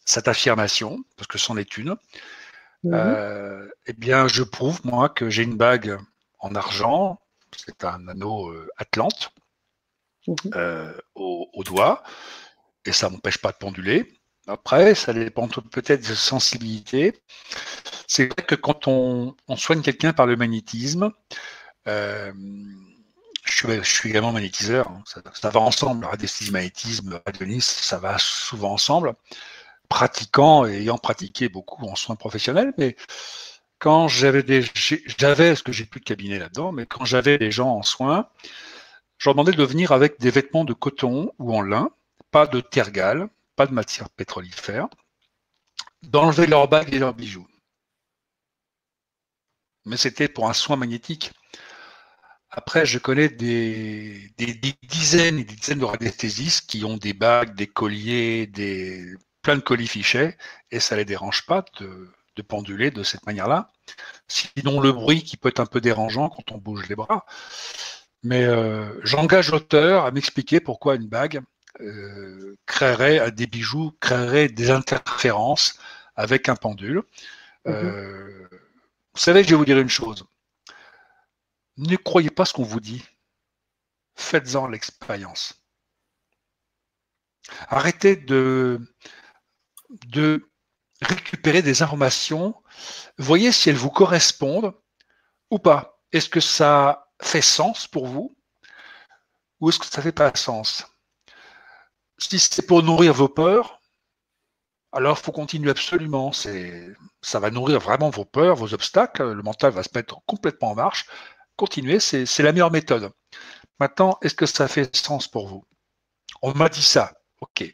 [0.05, 1.97] cette affirmation, parce que c'en est une.
[2.85, 2.95] Mhm.
[2.95, 5.99] Euh, eh bien, je prouve, moi, que j'ai une bague
[6.39, 7.21] en argent,
[7.57, 9.33] c'est un anneau euh, Atlante,
[10.27, 10.93] mhm.
[11.15, 12.03] au, doigt,
[12.85, 14.13] et ça m'empêche pas de penduler.
[14.49, 17.21] Après, ça dépend peut-être de sensibilité.
[18.07, 21.11] C'est vrai que quand on, on soigne quelqu'un par le magnétisme,
[23.69, 24.89] je suis, également magnétiseur.
[24.89, 25.03] Hein.
[25.35, 26.05] Ça, va ensemble.
[26.05, 29.15] Radiesthésie, magnétisme, radionisme, ça va souvent ensemble.
[29.89, 32.97] Pratiquant et ayant pratiqué beaucoup en soins professionnels, mais
[33.79, 34.65] quand j'avais des,
[35.19, 38.29] j'avais, ce que j'ai plus de cabinet là-dedans, mais quand j'avais des gens en soins,
[39.19, 41.91] je leur demandais de venir avec des vêtements de coton ou en lin,
[42.31, 44.89] pas de tergale, pas de matière pétrolifère,
[46.03, 47.47] d'enlever leurs bagues et leurs bijoux.
[49.85, 51.33] Mais c'était pour un soin magnétique.
[52.57, 54.33] Après, je connais des,
[54.83, 59.61] dizaines et des dizaines de radiesthésistes qui ont des bagues, des colliers, des, plein de
[59.61, 60.39] colis fichets,
[60.71, 62.11] et ça ne les dérange pas de,
[62.49, 63.71] penduler de cette manière-là.
[64.27, 67.27] Sinon, le bruit qui peut être un peu dérangeant quand on bouge les bras.
[68.23, 71.43] Mais euh, j'engage l'auteur à m'expliquer pourquoi une bague
[71.81, 75.79] euh, créerait des bijoux, créerait des interférences
[76.15, 77.03] avec un pendule.
[77.67, 77.85] Mm-hmm.
[77.85, 78.49] Euh,
[79.15, 80.25] vous savez, je vais vous dire une chose.
[81.77, 83.05] Ne croyez pas ce qu'on vous dit.
[84.15, 85.63] Faites-en l'expérience.
[87.69, 88.81] Arrêtez de,
[91.03, 92.55] récupérer des informations.
[93.19, 94.75] Voyez si elles vous correspondent
[95.51, 96.01] ou pas.
[96.13, 98.37] Est-ce que ça fait sens pour vous
[99.61, 100.87] ou est-ce que ça ne fait pas sens?
[102.19, 103.81] Si c'est pour nourrir vos peurs,
[104.93, 106.33] alors il faut continuer absolument.
[106.33, 109.33] Ça va nourrir vraiment vos peurs, vos obstacles.
[109.33, 111.07] Le mental va se mettre complètement en marche
[111.57, 113.11] continuer, c'est la meilleure méthode.
[113.81, 115.65] Maintenant, est-ce que ça fait sens pour vous?
[116.43, 117.13] On m'a dit ça.
[117.41, 117.65] OK.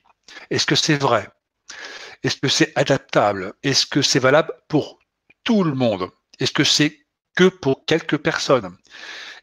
[0.51, 1.29] Est-ce que c'est vrai?
[2.23, 3.55] Est-ce que c'est adaptable?
[3.63, 4.99] Est-ce que c'est valable pour
[5.45, 6.11] tout le monde?
[6.39, 6.99] Est-ce que c'est
[7.35, 8.77] que pour quelques personnes?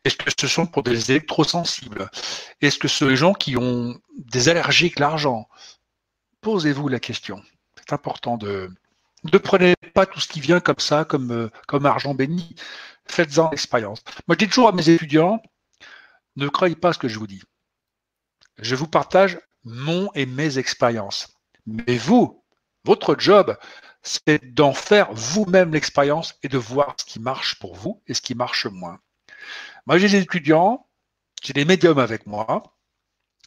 [0.05, 2.09] Est-ce que ce sont pour des électrosensibles?
[2.61, 5.47] Est-ce que ce sont les gens qui ont des allergies avec l'argent?
[6.41, 7.41] Posez-vous la question.
[7.77, 8.69] C'est important de
[9.25, 12.55] ne prenez pas tout ce qui vient comme ça, comme, euh, comme argent béni
[13.09, 14.03] faites-en l'expérience.
[14.27, 15.41] Moi, je dis toujours à mes étudiants,
[16.35, 17.41] ne croyez pas ce que je vous dis.
[18.57, 21.27] Je vous partage mon et mes expériences.
[21.65, 22.43] Mais vous,
[22.85, 23.57] votre job,
[24.01, 28.21] c'est d'en faire vous-même l'expérience et de voir ce qui marche pour vous et ce
[28.21, 28.99] qui marche moins.
[29.85, 30.87] Moi, j'ai des étudiants,
[31.43, 32.63] j'ai des médiums avec moi,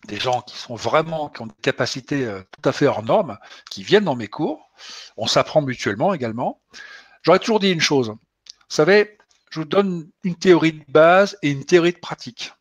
[0.09, 3.39] des gens qui sont vraiment, qui ont des capacités euh, tout à fait hors normes,
[3.71, 4.71] qui viennent dans mes cours.
[5.17, 6.61] On s'apprend mutuellement également.
[7.23, 8.09] J'aurais toujours dit une chose.
[8.09, 9.17] Vous savez,
[9.53, 12.55] je vous donne une théorie de base et une théorie de pratique.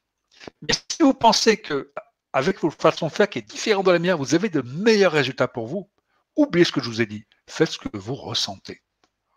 [0.62, 1.94] Mais si vous pensez que
[2.34, 5.14] avec votre façon de faire qui est différente de la mienne, vous avez de meilleurs
[5.14, 5.90] résultats pour vous,
[6.36, 7.24] oubliez ce que je vous ai dit.
[7.48, 8.82] Faites ce que vous ressentez.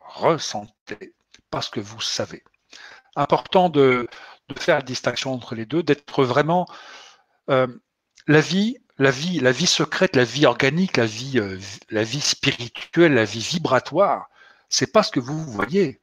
[0.01, 1.15] Ressentez,
[1.51, 2.43] parce que vous savez.
[3.15, 4.09] Important de,
[4.59, 6.67] faire la distinction entre les deux, d'être vraiment
[7.51, 7.69] euh,
[8.27, 11.59] la vie, la vie, la vie secrète, la vie organique, la vie, euh,
[11.91, 14.29] la vie spirituelle, la vie vibratoire.
[14.69, 16.01] C'est pas ce que vous voyez,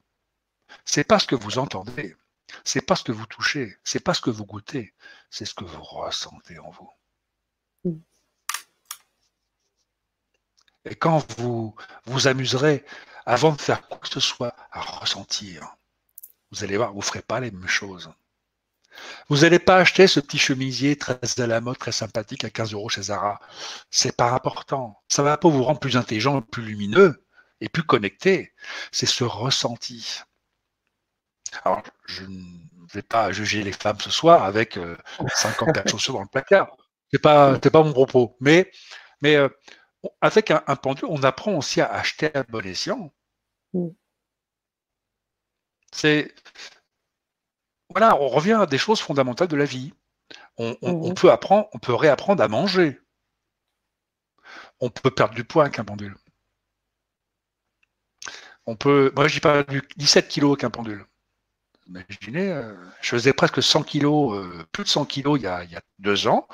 [0.86, 2.16] c'est pas ce que vous entendez,
[2.64, 4.94] c'est pas ce que vous touchez, c'est pas ce que vous goûtez,
[5.30, 6.90] c'est ce que vous ressentez en vous.
[7.86, 8.00] Mm.
[10.86, 12.84] Et quand vous vous amuserez,
[13.26, 15.76] avant de faire quoi que ce soit, à ressentir,
[16.52, 18.12] vous allez voir, vous ne ferez pas les mêmes choses.
[19.30, 22.74] Vous n'allez pas acheter ce petit chemisier très à la mode, très sympathique à 15
[22.74, 23.40] euros chez Zara.
[23.90, 25.02] C'est pas important.
[25.08, 27.26] Ça ne va pas vous rendre plus intelligent, plus lumineux
[27.62, 28.54] et plus connecté.
[28.92, 30.20] C'est ce ressenti.
[31.64, 32.44] Alors, je ne
[32.94, 34.80] vais pas juger les femmes ce soir avec
[35.36, 36.76] 54 euh, chaussures dans le placard.
[37.12, 38.36] C'est pas, pas mon propos.
[38.40, 38.72] Mais,
[39.22, 39.50] mais euh,
[40.22, 43.14] avec un, pendule, on apprend aussi à acheter à bon escient.
[45.94, 46.34] C'est
[47.90, 49.94] voilà, on revient à des choses fondamentales de la vie.
[50.58, 51.14] On, mm-hmm.
[51.14, 53.00] peut apprendre, on peut réapprendre à manger.
[54.80, 56.16] On peut perdre du poids avec un pendule.
[58.66, 61.06] On peut, moi j'ai perdu 17 kilos avec un pendule.
[61.92, 65.66] Imaginez, euh, je faisais presque 100 kilos, euh, plus de 100 kilos il y a,
[66.00, 66.48] deux ans.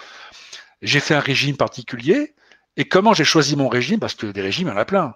[0.81, 2.35] J'ai fait un régime particulier.
[2.75, 3.99] Et comment j'ai choisi mon régime?
[3.99, 5.15] Parce que des régimes, il y en a plein.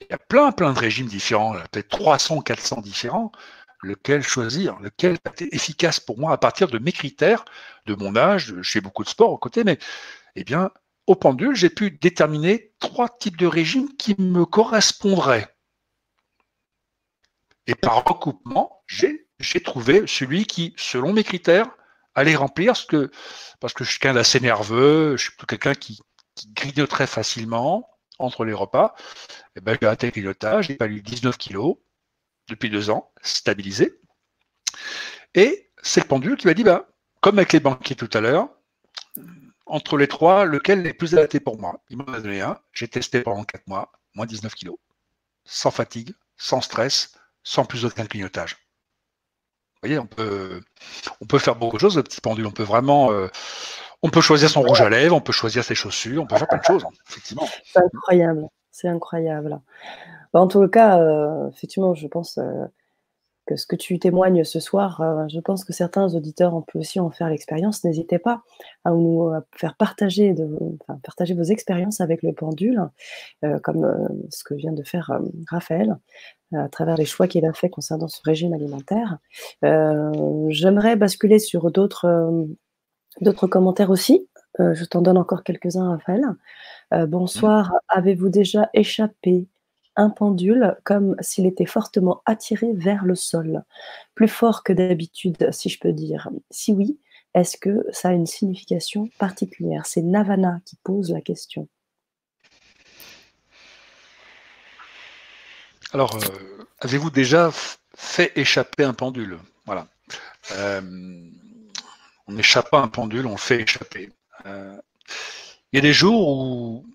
[0.00, 3.32] Il y a plein, plein de régimes différents, peut-être 300, 400 différents.
[3.82, 4.78] Lequel choisir?
[4.80, 7.44] Lequel est efficace pour moi à partir de mes critères,
[7.86, 8.54] de mon âge?
[8.60, 9.78] Je fais beaucoup de sport au côté, mais
[10.36, 10.70] eh bien,
[11.06, 15.56] au pendule, j'ai pu déterminer trois types de régimes qui me correspondraient.
[17.66, 21.68] Et par recoupement, j'ai trouvé celui qui, selon mes critères,
[22.14, 23.10] allait remplir ce que,
[23.60, 26.00] parce que je suis quelqu'un d'assez nerveux, je suis quelqu'un qui,
[26.34, 28.94] qui grignote très facilement entre les repas.
[28.98, 31.76] Et eh ben, j'ai arrêté le grignotage, j'ai eu 19 kilos
[32.48, 34.00] depuis deux ans, stabilisé.
[35.34, 36.88] Et c'est le pendule qui m'a dit, bah,
[37.20, 38.48] comme avec les banquiers tout à l'heure,
[39.66, 41.82] entre les trois, lequel est plus adapté pour moi?
[41.90, 44.78] Il m'en a donné un, j'ai testé pendant quatre mois, moins 19 kilos,
[45.44, 47.12] sans fatigue, sans stress,
[47.42, 48.56] sans plus aucun clignotage.
[49.82, 50.60] Vous voyez, on peut,
[51.20, 52.46] on peut faire beaucoup de choses, le petit pendule.
[52.46, 53.12] On peut vraiment.
[53.12, 53.28] Euh,
[54.02, 56.48] on peut choisir son rouge à lèvres, on peut choisir ses chaussures, on peut faire
[56.48, 57.46] plein de choses, hein, effectivement.
[57.64, 59.60] C'est incroyable, c'est incroyable.
[60.32, 62.66] Bah, en tout cas, euh, effectivement, je pense euh,
[63.48, 67.00] que ce que tu témoignes ce soir, je pense que certains auditeurs ont pu aussi
[67.00, 67.82] en faire l'expérience.
[67.82, 68.42] N'hésitez pas
[68.84, 70.46] à nous faire partager, de,
[71.02, 72.82] partager vos expériences avec le pendule,
[73.62, 75.18] comme ce que vient de faire
[75.48, 75.96] Raphaël
[76.54, 79.18] à travers les choix qu'il a fait concernant son régime alimentaire.
[79.64, 82.44] Euh, j'aimerais basculer sur d'autres euh,
[83.20, 84.28] d'autres commentaires aussi.
[84.60, 86.24] Euh, je t'en donne encore quelques-uns, Raphaël.
[87.08, 87.74] bonsoir.
[87.88, 89.46] Avez-vous déjà échappé
[89.98, 93.64] un pendule comme s'il était fortement attiré vers le sol,
[94.14, 96.98] plus fort que d'habitude, si je peux dire Si oui,
[97.34, 99.84] est-ce que ça a une signification particulière?
[99.84, 101.68] C'est Navana qui pose la question.
[105.92, 107.50] Alors, euh, avez-vous déjà
[107.96, 109.38] fait échapper un pendule?
[109.66, 109.88] Voilà.
[110.52, 110.80] Euh,
[112.26, 114.10] on n'échappe pas un pendule, on le fait échapper.
[114.46, 114.76] Euh,
[115.72, 116.86] il y a des jours où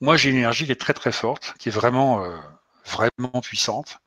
[0.00, 2.24] moi j'ai une énergie qui est très très forte, qui est vraiment
[2.84, 3.98] vraiment puissante.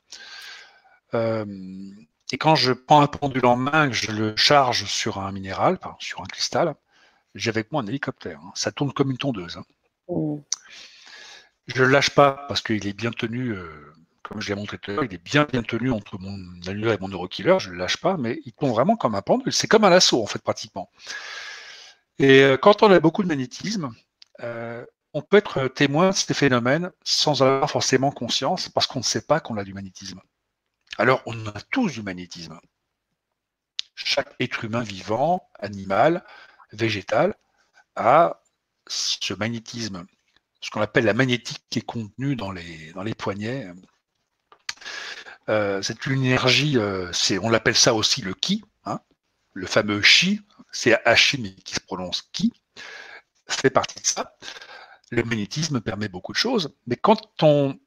[1.14, 5.78] et quand je prends un pendule en main, que je le charge sur un minéral,
[5.98, 6.74] sur un cristal,
[7.34, 8.40] j'ai avec moi un hélicoptère.
[8.40, 8.52] Hein.
[8.54, 9.56] Ça tourne comme une tondeuse.
[9.56, 9.64] Hein.
[10.08, 10.38] Mmh.
[11.66, 13.56] Je ne le lâche pas parce qu'il est bien tenu
[14.30, 16.36] comme je l'ai montré tout à l'heure, il est bien bien tenu entre mon
[16.68, 19.22] annulaire et mon neurokiller, je ne le lâche pas, mais il tombe vraiment comme un
[19.22, 19.52] pendule.
[19.52, 20.88] C'est comme un lasso, en fait, pratiquement.
[22.20, 23.90] Et euh, quand on a beaucoup de magnétisme,
[24.40, 29.04] euh, on peut être témoin de ces phénomènes sans avoir forcément conscience, parce qu'on ne
[29.04, 30.20] sait pas qu'on a du magnétisme.
[30.98, 32.58] Alors, on a tous du magnétisme.
[33.94, 36.24] Chaque être humain vivant, animal,
[36.72, 37.34] végétal,
[37.96, 38.40] a
[38.86, 40.06] ce magnétisme,
[40.60, 43.72] ce qu'on appelle la magnétique qui est contenue dans les, dans les poignets,
[45.48, 47.10] euh, c'est énergie, euh,
[47.42, 49.00] on l'appelle ça aussi le ki, hein.
[49.52, 50.40] le fameux chi,
[50.70, 52.52] c'est H mais qui se prononce ki,
[53.48, 54.36] fait partie de ça.
[55.10, 57.78] Le magnétisme permet beaucoup de choses, mais quand on,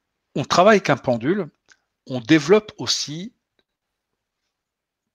[0.49, 1.49] travaille avec un pendule,
[2.07, 3.33] on développe aussi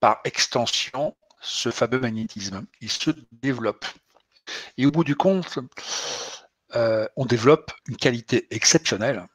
[0.00, 2.66] par extension ce fameux magnétisme.
[2.80, 3.84] Il se développe.
[4.76, 5.58] Et au bout du compte,
[6.74, 9.26] euh, on développe une qualité exceptionnelle.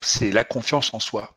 [0.00, 1.36] C'est la confiance en soi.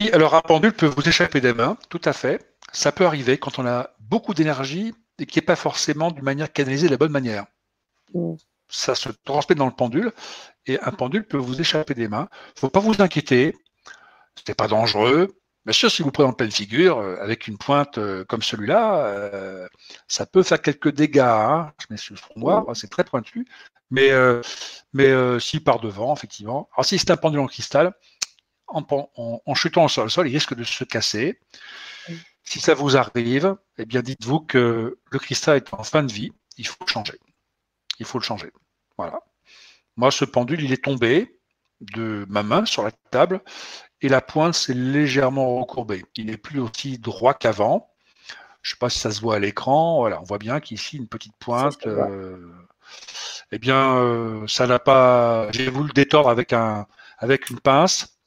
[0.00, 2.47] Oui, alors un pendule peut vous échapper des mains, tout à fait.
[2.72, 6.52] Ça peut arriver quand on a beaucoup d'énergie et qui n'est pas forcément d'une manière
[6.52, 7.46] canalisée de la bonne manière.
[8.68, 10.12] Ça se transmet dans le pendule
[10.66, 12.28] et un pendule peut vous échapper des mains.
[12.32, 13.56] Il ne faut pas vous inquiéter,
[14.36, 15.38] ce n'est pas dangereux.
[15.64, 19.04] Bien sûr, si vous prenez en pleine figure, euh, avec une pointe euh, comme celui-là,
[19.04, 19.68] euh,
[20.06, 21.18] ça peut faire quelques dégâts.
[21.18, 21.72] Hein.
[21.78, 23.46] Je mets sur le front noir, c'est très pointu.
[23.90, 24.10] Mais,
[24.92, 26.68] mais s'il part devant, effectivement.
[26.74, 27.94] Alors, si c'est un pendule en cristal,
[28.66, 31.40] en, chutant sur le sol, il risque de se casser.
[32.48, 36.32] Si ça vous arrive, eh bien, dites-vous que le cristal est en fin de vie.
[36.56, 37.20] Il faut le changer.
[37.98, 38.50] Il faut le changer.
[38.96, 39.20] Voilà.
[39.96, 41.38] Moi, ce pendule, il est tombé
[41.82, 43.42] de ma main sur la table
[44.00, 46.06] et la pointe s'est légèrement recourbée.
[46.16, 47.90] Il n'est plus aussi droit qu'avant.
[48.62, 49.98] Je ne sais pas si ça se voit à l'écran.
[49.98, 51.86] Voilà, on voit bien qu'ici, une petite pointe.
[51.86, 52.50] Euh,
[53.52, 55.48] eh bien, euh, ça n'a pas.
[55.52, 56.86] J'ai voulu le détordre avec, un,
[57.18, 58.18] avec une pince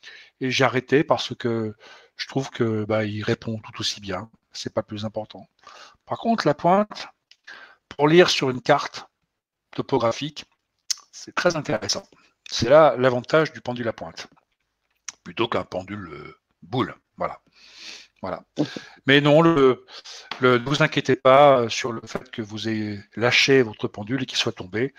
[0.41, 1.74] et j'ai arrêté parce que
[2.22, 4.30] je trouve que bah, il répond tout aussi bien.
[4.53, 5.47] C'est pas plus important.
[6.05, 7.07] Par contre, la pointe,
[7.89, 9.07] pour lire sur une carte
[9.72, 10.45] topographique,
[11.11, 12.03] c'est très intéressant.
[12.49, 14.28] C'est là l'avantage du pendule à pointe,
[15.24, 16.95] plutôt qu'un pendule euh, boule.
[17.17, 17.41] Voilà.
[18.22, 18.43] Voilà.
[19.07, 19.84] Mais non, le,
[20.41, 24.38] ne vous inquiétez pas sur le fait que vous ayez lâché votre pendule et qu'il
[24.38, 24.93] soit tombé.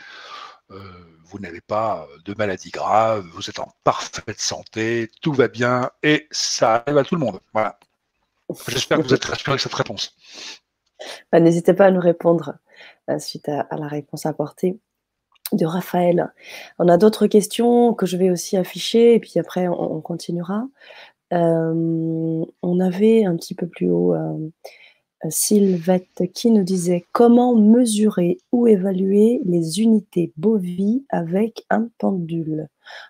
[0.70, 0.78] Euh,
[1.24, 6.26] vous n'avez pas de maladie grave, vous êtes en parfaite santé, tout va bien et
[6.30, 7.40] ça arrive à tout le monde.
[8.68, 10.14] J'espère que vous êtes rassuré avec cette réponse.
[11.30, 12.58] Bah, n'hésitez pas à nous répondre
[13.10, 14.78] euh, suite à, la réponse apportée
[15.52, 16.32] de Raphaël.
[16.78, 20.66] On a d'autres questions que je vais aussi afficher et puis après on, continuera.
[21.32, 24.14] Euh, on avait un petit peu plus haut
[25.30, 32.68] Sylvette qui nous disait comment mesurer ou évaluer les unités bovies avec un pendule.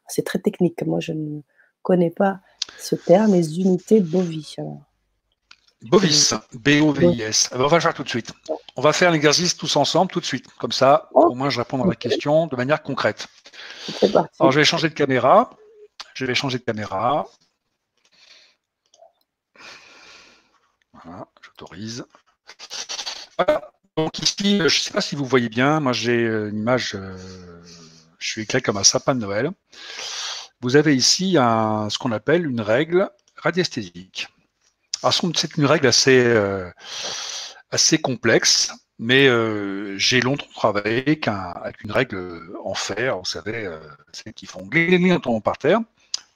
[0.09, 1.41] C'est très technique, moi je ne
[1.83, 2.41] connais pas
[2.79, 4.57] ce terme, les unités bovies.
[5.83, 7.51] Bovis, B-O-V-I-S.
[7.53, 8.33] On va faire tout de suite.
[8.77, 10.47] On va faire l'exercice tous ensemble tout de suite.
[10.59, 13.27] Comme ça, oh, au moins je réponds à la question de manière concrète.
[14.39, 15.51] Alors je vais changer de caméra.
[16.15, 17.27] Je vais changer de caméra.
[20.93, 21.27] Voilà,
[23.39, 23.73] Voilà.
[23.97, 26.95] Donc ici, je ne sais pas si vous voyez bien, moi j'ai euh, une image,
[26.95, 27.15] euh,
[28.19, 29.51] je suis éclairé comme un sapin de Noël.
[30.63, 34.29] Vous avez ici ce qu'on appelle une règle radiesthésique.
[35.03, 36.71] Alors c'est une règle assez, euh,
[37.71, 39.29] assez complexe, mais
[39.99, 41.27] j'ai longtemps travaillé avec,
[41.85, 43.69] une règle en fer, vous savez,
[44.13, 45.81] celles qui font gling en par terre,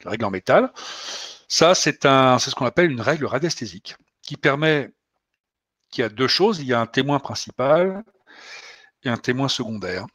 [0.05, 0.73] la règle en métal.
[1.47, 4.91] Ça, c'est ce qu'on appelle une règle radiesthésique qui permet
[5.97, 6.61] qu'il y a deux choses.
[6.61, 8.05] Il y a un témoin principal
[9.03, 10.07] et un témoin secondaire.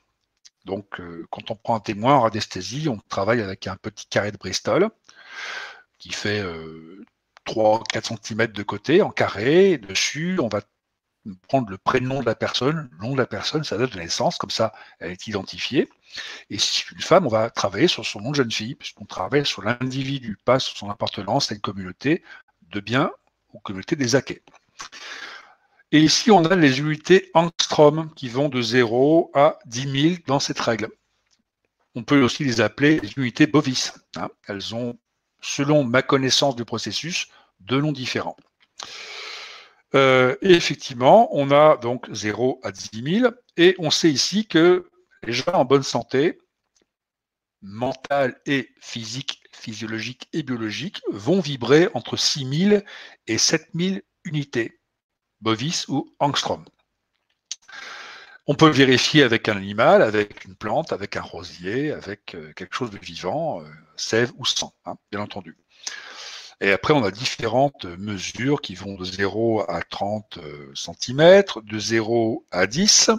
[0.66, 4.32] Donc, euh, quand on prend un témoin en radiesthésie, on travaille avec un petit carré
[4.32, 4.90] de Bristol
[5.98, 6.44] qui fait
[7.46, 9.80] 3-4 euh, cm de côté en carré.
[9.80, 10.62] dessus, on va
[11.48, 14.38] prendre le prénom de la personne, le nom de la personne, sa date de naissance,
[14.38, 15.90] comme ça, elle est identifiée.
[16.52, 19.06] Et si c'est une femme, on va travailler sur son nom de jeune fille, puisqu'on
[19.06, 22.24] travaille sur l'individu, pas sur son appartenance à une communauté
[22.70, 23.12] de biens
[23.54, 24.44] ou communauté des Aquets.
[25.94, 30.40] Et ici, on a les unités angstrom qui vont de 0 à 10 000 dans
[30.40, 30.90] cette règle.
[31.96, 33.94] On peut aussi les appeler les unités bovis.
[34.16, 34.30] Hein.
[34.48, 34.98] Elles ont,
[35.42, 37.28] selon ma connaissance du processus,
[37.60, 38.38] deux noms différents.
[39.94, 44.90] Euh, et effectivement, on a donc 0 à 10 000, et on sait ici que
[45.24, 46.38] les gens en bonne santé,
[47.62, 52.82] mentale et physique, physiologique et biologique, vont vibrer entre 6 000
[53.28, 54.81] et 7 000 unités.
[55.42, 56.64] Bovis ou angstrom.
[58.48, 62.76] On peut vérifier avec un animal, avec une plante, avec un rosier, avec euh, quelque
[62.76, 63.66] chose de vivant, euh,
[63.96, 65.58] sève ou sang, hein, bien entendu.
[66.60, 71.80] Et après, on a différentes mesures qui vont de 0 à 30 euh, cm, de
[71.80, 73.12] 0 à 10,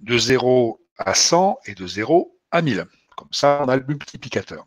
[0.00, 2.86] de 0 à 100 et de 0 à 1000.
[3.16, 4.64] Comme ça, on a le multiplicateur.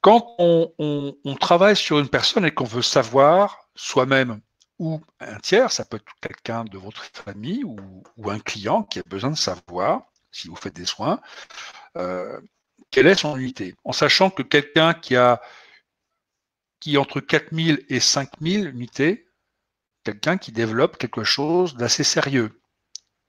[0.00, 4.40] Quand on travaille sur une personne et qu'on veut savoir soi-même
[4.80, 9.02] ou un tiers, ça peut être quelqu'un de votre famille ou, un client qui a
[9.06, 10.02] besoin de savoir,
[10.32, 11.20] si vous faites des soins,
[11.96, 12.40] euh,
[12.90, 13.76] quelle est son unité.
[13.84, 15.40] En sachant que quelqu'un qui a
[16.80, 19.28] qui entre 4000 et 5000 unités,
[20.02, 22.58] quelqu'un qui développe quelque chose d'assez sérieux.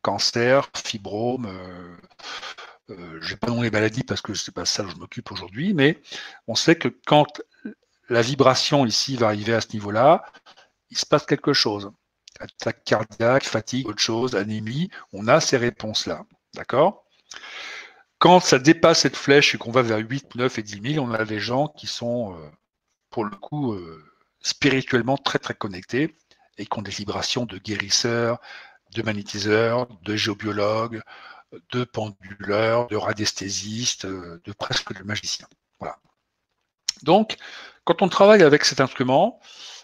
[0.01, 1.97] Cancer, fibrome, euh,
[2.91, 4.95] euh, je n'ai pas nom les maladies parce que ce n'est pas ça que je
[4.95, 6.01] m'occupe aujourd'hui, mais
[6.47, 7.41] on sait que quand
[8.09, 10.23] la vibration ici va arriver à ce niveau-là,
[10.91, 11.91] il se passe quelque chose.
[12.39, 16.25] Attaque cardiaque, fatigue, autre chose, anémie, on a ces réponses-là.
[16.53, 17.05] D'accord?
[18.19, 21.11] Quand ça dépasse cette flèche et qu'on va vers 8, 9 et 10 000, on
[21.13, 22.49] a des gens qui sont, euh,
[23.09, 24.03] pour le coup, euh,
[24.41, 26.15] spirituellement très très connectés
[26.57, 28.39] et qui ont des vibrations de guérisseurs,
[28.93, 31.01] de magnétiseurs, de géobiologues,
[31.71, 35.47] de penduleurs, de radiesthésistes, euh, de presque de magiciens.
[35.79, 35.97] Voilà.
[37.03, 37.37] Donc,
[37.85, 39.39] quand on travaille avec cet instrument,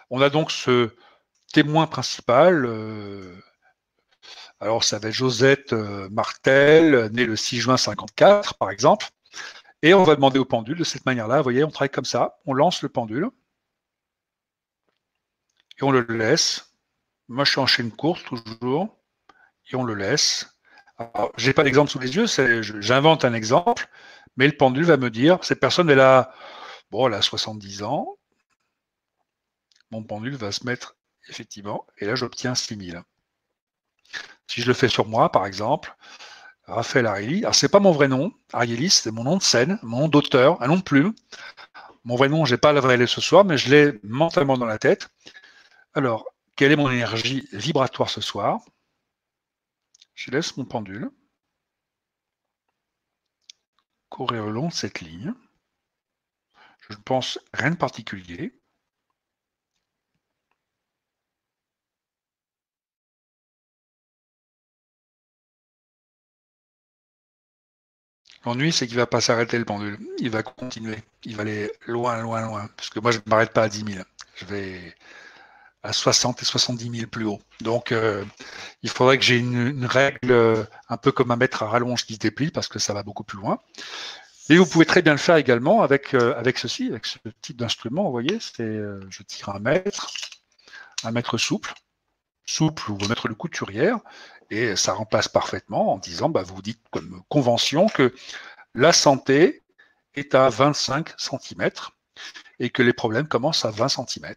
[0.09, 0.91] on a donc ce
[1.53, 2.65] témoin principal.
[2.65, 3.35] Euh,
[4.59, 9.07] alors, ça va être Josette euh, Martel, née le 6 juin 54, par exemple.
[9.83, 11.37] Et on va demander au pendule de cette manière-là.
[11.37, 12.39] Vous voyez, on travaille comme ça.
[12.45, 13.29] On lance le pendule.
[15.79, 16.73] Et on le laisse.
[17.27, 18.97] Moi, je suis en chaîne courte toujours.
[19.71, 20.47] Et on le laisse.
[21.37, 22.25] Je n'ai pas d'exemple sous les yeux.
[22.81, 23.87] J'invente un exemple.
[24.35, 26.31] Mais le pendule va me dire, cette personne, elle a,
[26.91, 28.16] bon, elle a 70 ans
[29.91, 30.95] mon pendule va se mettre
[31.29, 33.03] effectivement, et là j'obtiens 6000.
[34.47, 35.95] Si je le fais sur moi, par exemple,
[36.63, 40.01] Raphaël Ariely, alors c'est pas mon vrai nom, Arielis, c'est mon nom de scène, mon
[40.01, 41.13] nom d'auteur, un nom de plume.
[42.03, 44.77] Mon vrai nom, j'ai pas la vraie ce soir, mais je l'ai mentalement dans la
[44.77, 45.09] tête.
[45.93, 46.25] Alors,
[46.55, 48.59] quelle est mon énergie vibratoire ce soir?
[50.15, 51.11] Je laisse mon pendule
[54.09, 55.33] courir le long de cette ligne.
[56.79, 58.56] Je ne pense rien de particulier.
[68.47, 69.99] L'ennui, c'est qu'il ne va pas s'arrêter le pendule.
[70.19, 71.03] Il va continuer.
[71.25, 72.69] Il va aller loin, loin, loin.
[72.77, 74.05] Parce que moi, je ne m'arrête pas à 10 000.
[74.35, 74.95] Je vais
[75.83, 77.41] à 60 et 70 000 plus haut.
[77.59, 78.23] Donc, euh,
[78.83, 82.13] il faudrait que j'ai une, règle euh, un peu comme un mètre à rallonge qui
[82.13, 83.59] se déplie parce que ça va beaucoup plus loin.
[84.49, 87.57] Et vous pouvez très bien le faire également avec, euh, avec ceci, avec ce type
[87.57, 88.05] d'instrument.
[88.05, 88.79] Vous voyez, c'est
[89.09, 90.09] je tire un mètre,
[91.03, 91.73] un mètre souple,
[92.45, 93.99] souple ou un mètre de couturière,
[94.49, 98.13] et ça remplace parfaitement en disant, bah, vous dites comme convention que
[98.73, 99.63] la santé
[100.15, 101.69] est à 25 cm
[102.59, 104.33] et que les problèmes commencent à 20 cm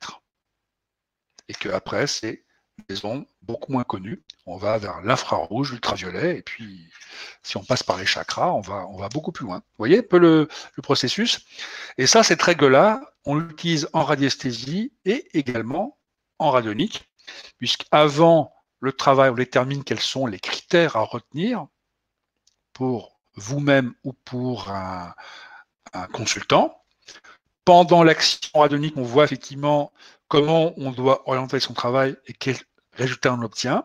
[1.50, 2.44] et qu'après, c'est
[2.88, 4.22] des ondes beaucoup moins connues.
[4.46, 6.88] On va vers l'infrarouge, l'ultraviolet, et puis
[7.42, 9.56] si on passe par les chakras, on va, beaucoup plus loin.
[9.58, 10.48] Vous voyez un peu le,
[10.80, 11.44] processus?
[11.98, 15.98] Et ça, cette règle-là, on l'utilise en radiesthésie et également
[16.38, 17.10] en radionique,
[17.58, 21.66] puisqu'avant le travail, on détermine quels sont les critères à retenir
[22.72, 25.14] pour vous-même ou pour un,
[26.12, 26.82] consultant.
[27.64, 29.92] Pendant l'action radionique, on voit effectivement
[30.28, 32.58] comment on doit orienter son travail et quels
[32.92, 33.84] résultats on obtient.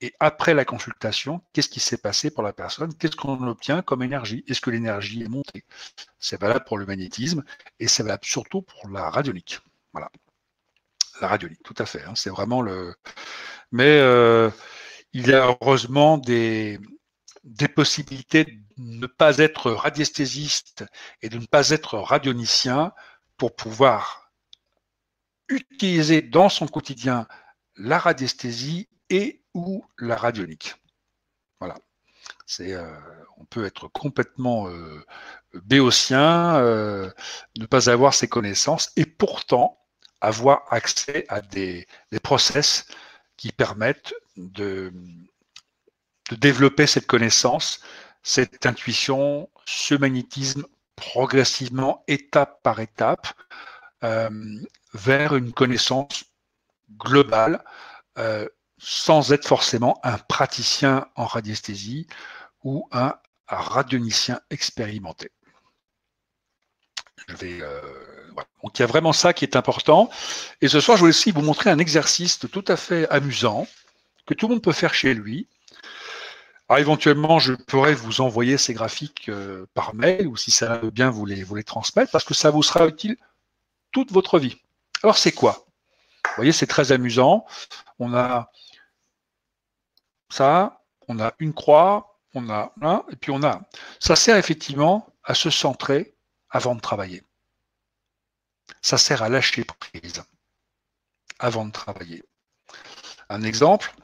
[0.00, 2.94] Et après la consultation, qu'est-ce qui s'est passé pour la personne?
[2.94, 4.44] Qu'est-ce qu'on obtient comme énergie?
[4.46, 5.64] Est-ce que l'énergie est montée?
[6.20, 7.42] C'est valable pour le magnétisme
[7.80, 9.60] et c'est valable surtout pour la radionique.
[9.92, 10.10] Voilà.
[11.20, 12.04] La radionique, tout à fait.
[12.04, 12.14] Hein.
[12.14, 12.94] c'est vraiment le.
[13.70, 14.50] Mais euh,
[15.12, 16.78] il y a heureusement des,
[17.44, 20.84] des possibilités de ne pas être radiesthésiste
[21.22, 22.92] et de ne pas être radionicien
[23.36, 24.32] pour pouvoir
[25.48, 27.26] utiliser dans son quotidien
[27.76, 30.74] la radiesthésie et ou la radionique.
[31.60, 31.76] Voilà.
[32.60, 33.00] Euh,
[33.36, 35.04] on peut être complètement euh,
[35.54, 39.78] béotien, ne pas avoir ces connaissances et pourtant
[40.20, 42.86] avoir accès à des, des process
[43.38, 44.92] qui permettent de,
[46.32, 47.80] développer cette connaissance,
[48.22, 50.66] cette intuition, ce magnétisme
[50.96, 53.28] progressivement, étape par étape,
[54.04, 54.28] euh,
[54.92, 56.24] vers une connaissance
[56.98, 57.64] globale
[58.18, 58.46] euh,
[58.78, 62.06] sans être forcément un praticien en radiesthésie
[62.62, 63.14] ou un
[63.46, 65.30] radionicien expérimenté.
[67.28, 68.17] Je vais, euh,
[68.62, 70.10] Donc il y a vraiment ça qui est important.
[70.60, 73.66] Et ce soir, je voulais aussi vous montrer un exercice tout à fait amusant
[74.26, 75.48] que tout le monde peut faire chez lui.
[76.76, 79.30] Éventuellement, je pourrais vous envoyer ces graphiques
[79.72, 82.62] par mail ou si ça veut bien vous vous les transmettre parce que ça vous
[82.62, 83.16] sera utile
[83.90, 84.60] toute votre vie.
[85.02, 85.64] Alors c'est quoi?
[86.26, 87.46] Vous voyez, c'est très amusant.
[87.98, 88.50] On a
[90.30, 93.62] ça, on a une croix, on a un, et puis on a.
[93.98, 96.14] Ça sert effectivement à se centrer
[96.50, 97.22] avant de travailler.
[98.82, 100.22] Ça sert à lâcher prise
[101.38, 102.24] avant de travailler.
[103.28, 103.94] Un exemple,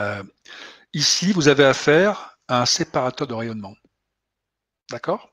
[0.00, 0.22] euh,
[0.92, 3.74] ici, vous avez affaire à un séparateur de rayonnement.
[4.90, 5.32] D'accord?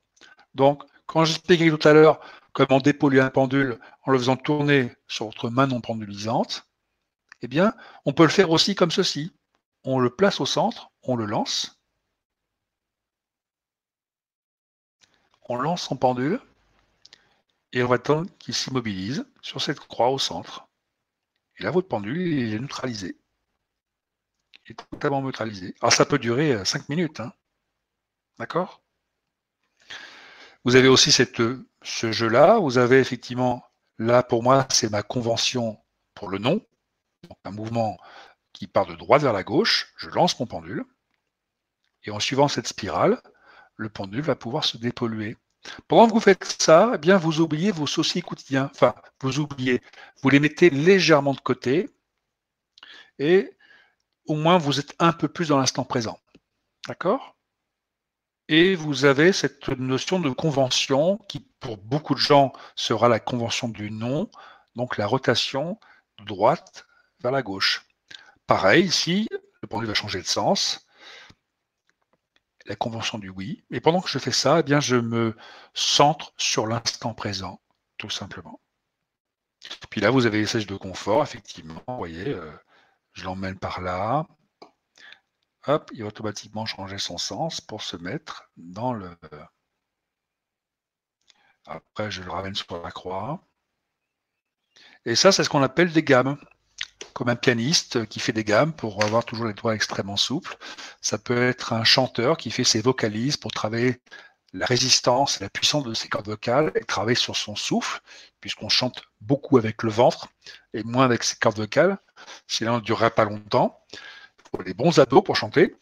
[0.55, 2.19] Donc, quand j'expliquais tout à l'heure
[2.53, 6.67] comment dépolluer un pendule en le faisant tourner sur votre main non pendulisante,
[7.41, 7.73] eh bien,
[8.05, 9.33] on peut le faire aussi comme ceci.
[9.83, 11.81] On le place au centre, on le lance.
[15.49, 16.39] On lance son pendule
[17.73, 20.67] et on va attendre qu'il s'immobilise sur cette croix au centre.
[21.57, 23.17] Et là, votre pendule est neutralisé.
[24.65, 25.75] Il est totalement neutralisé.
[25.81, 27.19] Alors, ça peut durer 5 minutes.
[27.19, 27.33] Hein.
[28.37, 28.81] D'accord?
[30.63, 31.41] Vous avez aussi cette,
[31.81, 32.59] ce jeu-là.
[32.59, 33.65] Vous avez effectivement,
[33.97, 36.65] là pour moi, c'est ma convention pour le nom.
[37.27, 37.97] Donc un mouvement
[38.53, 39.93] qui part de droite vers la gauche.
[39.97, 40.85] Je lance mon pendule.
[42.03, 43.21] Et en suivant cette spirale,
[43.75, 45.37] le pendule va pouvoir se dépolluer.
[45.87, 48.69] Pendant que vous faites ça, eh bien, vous oubliez vos soucis quotidiens.
[48.73, 49.81] Enfin, vous oubliez.
[50.21, 51.89] Vous les mettez légèrement de côté.
[53.19, 53.55] Et
[54.25, 56.19] au moins, vous êtes un peu plus dans l'instant présent.
[56.87, 57.35] D'accord?
[58.49, 63.69] Et vous avez cette notion de convention qui, pour beaucoup de gens, sera la convention
[63.69, 64.29] du non,
[64.75, 65.79] donc la rotation
[66.19, 66.85] de droite
[67.21, 67.85] vers la gauche.
[68.45, 69.29] Pareil, ici,
[69.61, 70.82] le pendule va changer de sens.
[72.65, 73.63] La convention du oui.
[73.71, 75.35] Et pendant que je fais ça, eh bien, je me
[75.73, 77.61] centre sur l'instant présent,
[77.97, 78.59] tout simplement.
[79.89, 81.81] Puis là, vous avez les sièges de confort, effectivement.
[81.87, 82.51] Vous voyez, euh,
[83.13, 84.25] je l'emmène par là
[85.67, 89.17] hop, il va automatiquement changer son sens pour se mettre dans le...
[91.65, 93.41] Après, je le ramène sur la croix.
[95.05, 96.37] Et ça, c'est ce qu'on appelle des gammes.
[97.13, 100.57] Comme un pianiste qui fait des gammes pour avoir toujours les doigts extrêmement souples.
[101.01, 104.01] Ça peut être un chanteur qui fait ses vocalises pour travailler
[104.53, 108.01] la résistance la puissance de ses cordes vocales et travailler sur son souffle,
[108.39, 110.27] puisqu'on chante beaucoup avec le ventre
[110.73, 111.97] et moins avec ses cordes vocales.
[112.47, 113.81] Sinon, on ne durerait pas longtemps.
[113.91, 115.75] Il faut les bons ados pour chanter.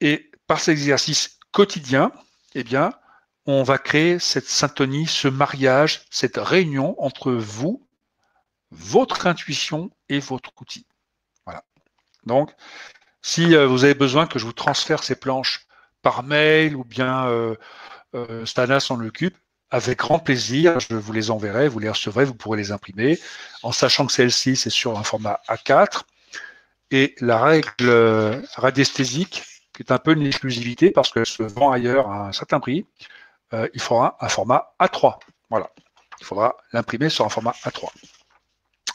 [0.00, 2.12] Et par ces exercices quotidiens,
[2.54, 2.92] eh bien,
[3.46, 7.87] on va créer cette syntonie, ce mariage, cette réunion entre vous,
[8.70, 10.86] votre intuition et votre outil.
[11.44, 11.64] Voilà.
[12.24, 12.52] Donc,
[13.22, 15.66] si euh, vous avez besoin que je vous transfère ces planches
[16.02, 17.56] par mail ou bien euh,
[18.14, 19.36] euh, Stana s'en occupe,
[19.70, 23.18] avec grand plaisir, je vous les enverrai, vous les recevrez, vous pourrez les imprimer,
[23.62, 26.02] en sachant que celle-ci, c'est sur un format A4.
[26.90, 29.42] Et la règle radiesthésique,
[29.74, 32.86] qui est un peu une exclusivité parce qu'elle se vend ailleurs à un certain prix,
[33.52, 35.18] il faudra un format A3.
[35.50, 35.70] Voilà.
[36.18, 37.90] Il faudra l'imprimer sur un format A3.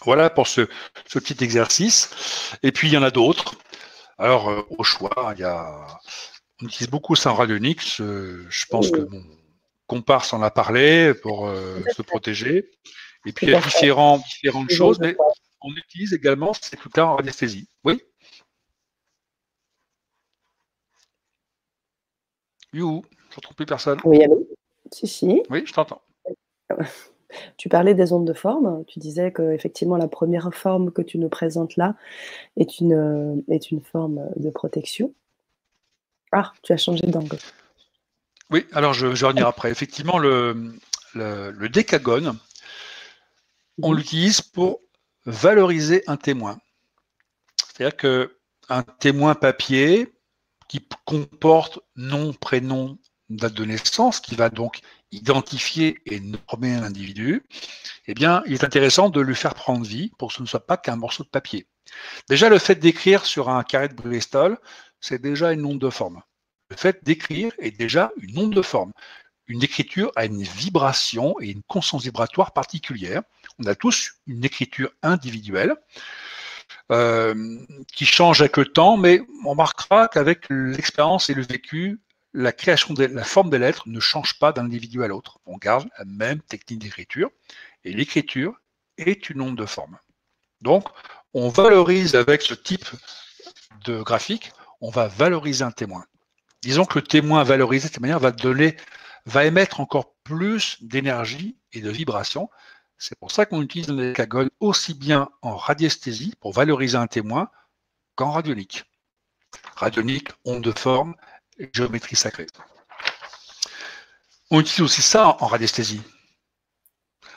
[0.05, 0.67] Voilà pour ce,
[1.13, 2.55] petit exercice.
[2.63, 3.55] Et puis, il y en a d'autres.
[4.17, 5.87] Alors, au choix, il y a
[6.61, 7.97] on utilise beaucoup ça en Radionix.
[7.97, 9.23] je pense que mon
[9.87, 12.71] comparse en a parlé pour euh, se protéger.
[13.25, 15.15] Et puis, il y a différents, différentes choses, mais
[15.61, 17.67] on utilise également ces trucs-là en radiesthésie.
[17.83, 18.01] Oui
[22.73, 23.99] You, je ne retrouve plus personne.
[24.03, 24.47] Oui, allô?
[24.91, 25.43] Si, si.
[25.49, 26.01] Oui, je t'entends.
[27.57, 28.83] Tu parlais des ondes de forme.
[28.87, 31.95] Tu disais que effectivement la première forme que tu nous présentes là
[32.57, 35.13] est une, est une forme de protection.
[36.31, 37.37] Ah, tu as changé d'angle.
[38.49, 39.71] Oui, alors je, vais revenir après.
[39.71, 40.73] Effectivement, le,
[41.13, 42.37] le, décagone,
[43.81, 43.97] on mhm.
[43.97, 44.81] l'utilise pour
[45.25, 46.57] valoriser un témoin.
[47.57, 50.13] C'est-à-dire qu'un témoin papier
[50.67, 52.97] qui comporte nom, prénom,
[53.29, 54.81] date de naissance, qui va donc
[55.13, 57.43] identifier et normer un individu,
[58.07, 60.65] eh bien, il est intéressant de lui faire prendre vie pour que ce ne soit
[60.65, 61.67] pas qu'un morceau de papier.
[62.29, 64.57] Déjà, le fait d'écrire sur un carré de Bristol,
[64.99, 66.21] c'est déjà une onde de forme.
[66.69, 68.91] Le fait d'écrire est déjà une onde de forme.
[69.47, 73.21] Une écriture a une vibration et une conscience vibratoire particulière.
[73.59, 75.75] On a tous une écriture individuelle
[76.91, 77.59] euh,
[77.93, 81.99] qui change avec le temps, mais on remarquera qu'avec l'expérience et le vécu,
[82.33, 85.39] la création de la forme des lettres ne change pas d'un individu à l'autre.
[85.45, 87.29] On garde la même technique d'écriture
[87.83, 88.59] et l'écriture
[88.97, 89.97] est une onde de forme.
[90.61, 90.87] Donc,
[91.33, 92.85] on valorise avec ce type
[93.85, 96.05] de graphique, on va valoriser un témoin.
[96.61, 101.89] Disons que le témoin valorisé de cette manière va émettre encore plus d'énergie et de
[101.89, 102.49] vibration.
[102.97, 107.49] C'est pour ça qu'on utilise le décagone aussi bien en radiesthésie pour valoriser un témoin
[108.15, 108.85] qu'en radionique.
[109.75, 111.15] Radionique, onde de forme,
[111.73, 112.47] géométrie sacrée.
[114.51, 116.01] On utilise aussi ça en radiesthésie.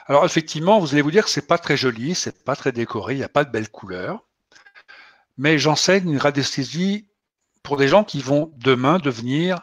[0.07, 3.15] Alors effectivement, vous allez vous dire que c'est pas très joli, c'est pas très décoré,
[3.15, 4.25] il n'y a pas de belles couleurs.
[5.37, 7.09] Mais j'enseigne une radiesthésie
[7.63, 9.61] pour des gens qui vont demain devenir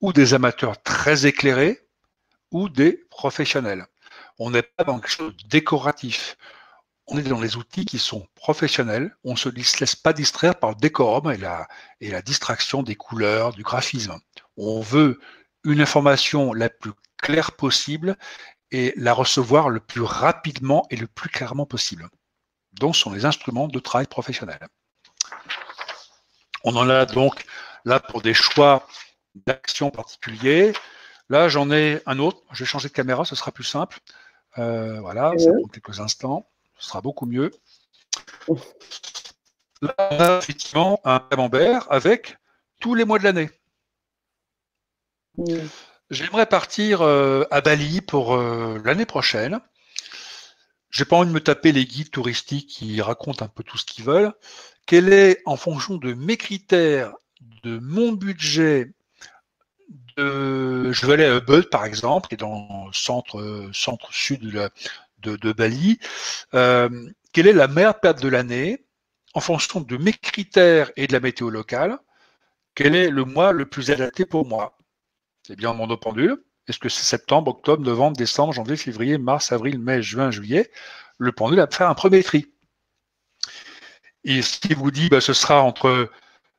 [0.00, 1.80] ou des amateurs très éclairés
[2.50, 3.86] ou des professionnels.
[4.38, 6.36] On n'est pas dans quelque chose de décoratif.
[7.12, 9.14] On est dans les outils qui sont professionnels.
[9.24, 11.66] On ne se laisse pas distraire par le décorum et la,
[12.00, 14.16] et la distraction des couleurs, du graphisme.
[14.56, 15.20] On veut
[15.64, 18.16] une information la plus claire possible
[18.70, 22.08] et la recevoir le plus rapidement et le plus clairement possible.
[22.74, 24.60] Donc, ce sont les instruments de travail professionnel.
[26.62, 27.44] On en a donc
[27.84, 28.86] là pour des choix
[29.34, 30.72] d'action particuliers.
[31.28, 32.42] Là, j'en ai un autre.
[32.52, 33.98] Je vais changer de caméra, ce sera plus simple.
[34.58, 36.48] Euh, voilà, ça prend quelques instants.
[36.80, 37.52] Ce sera beaucoup mieux.
[39.82, 42.36] Là, on a effectivement un camembert avec
[42.80, 43.50] tous les mois de l'année.
[46.10, 49.60] J'aimerais partir euh, à Bali pour euh, l'année prochaine.
[50.90, 53.84] J'ai pas envie de me taper les guides touristiques qui racontent un peu tout ce
[53.84, 54.34] qu'ils veulent
[54.90, 57.14] quel est, en fonction de mes critères,
[57.62, 58.92] de mon budget,
[60.16, 64.40] de, je vais aller à Ubud, par exemple, qui est dans le centre, centre sud
[64.40, 64.68] de,
[65.52, 65.98] Bali,
[66.54, 68.86] euh, quelle est la meilleure perte de l'année
[69.34, 71.98] en fonction de mes critères et de la météo locale,
[72.74, 74.78] quel est le mois le plus adapté pour moi?
[75.46, 76.42] C'est bien mon pendule.
[76.68, 80.70] Est-ce que c'est septembre, octobre, novembre, décembre, janvier, février, mars, avril, mai, juin, juillet?
[81.18, 82.52] Le pendule va faire un premier tri.
[84.24, 86.10] Et qui vous dit, bah, ce sera entre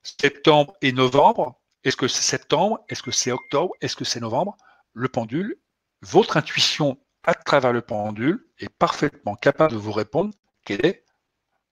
[0.03, 1.59] septembre et novembre.
[1.83, 2.83] Est-ce que c'est septembre?
[2.89, 3.73] Est-ce que c'est octobre?
[3.81, 4.57] Est-ce que c'est novembre?
[4.93, 5.57] Le pendule,
[6.01, 10.33] votre intuition à travers le pendule est parfaitement capable de vous répondre
[10.65, 11.05] quel est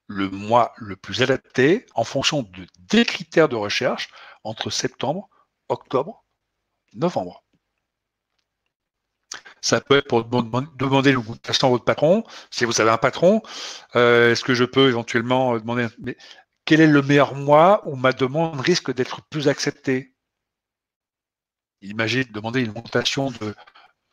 [0.07, 4.09] le mois le plus adapté en fonction de des critères de recherche
[4.43, 5.29] entre septembre,
[5.69, 6.25] octobre,
[6.93, 7.43] novembre.
[9.61, 12.23] Ça peut être pour demander l'augmentation à votre patron.
[12.49, 13.41] Si vous avez un patron,
[13.95, 16.17] euh, est-ce que je peux éventuellement euh, demander mais
[16.65, 20.15] quel est le meilleur mois où ma demande risque d'être plus acceptée?
[21.81, 23.55] Imaginez demander une augmentation de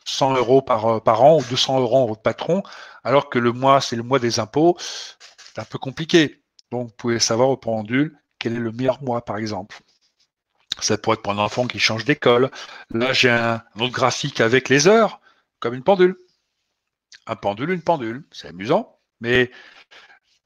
[0.07, 2.63] 100 euros par, par an ou 200 euros à votre patron,
[3.05, 4.77] alors que le mois, c'est le mois des impôts.
[4.79, 6.43] C'est un peu compliqué.
[6.71, 9.81] Donc, vous pouvez savoir au pendule quel est le meilleur mois, par exemple.
[10.81, 12.51] Ça pourrait être pour un enfant qui change d'école.
[12.91, 15.21] Là, j'ai un, autre graphique avec les heures,
[15.59, 16.17] comme une pendule.
[17.27, 18.25] Un pendule, une pendule.
[18.31, 18.99] C'est amusant.
[19.21, 19.51] Mais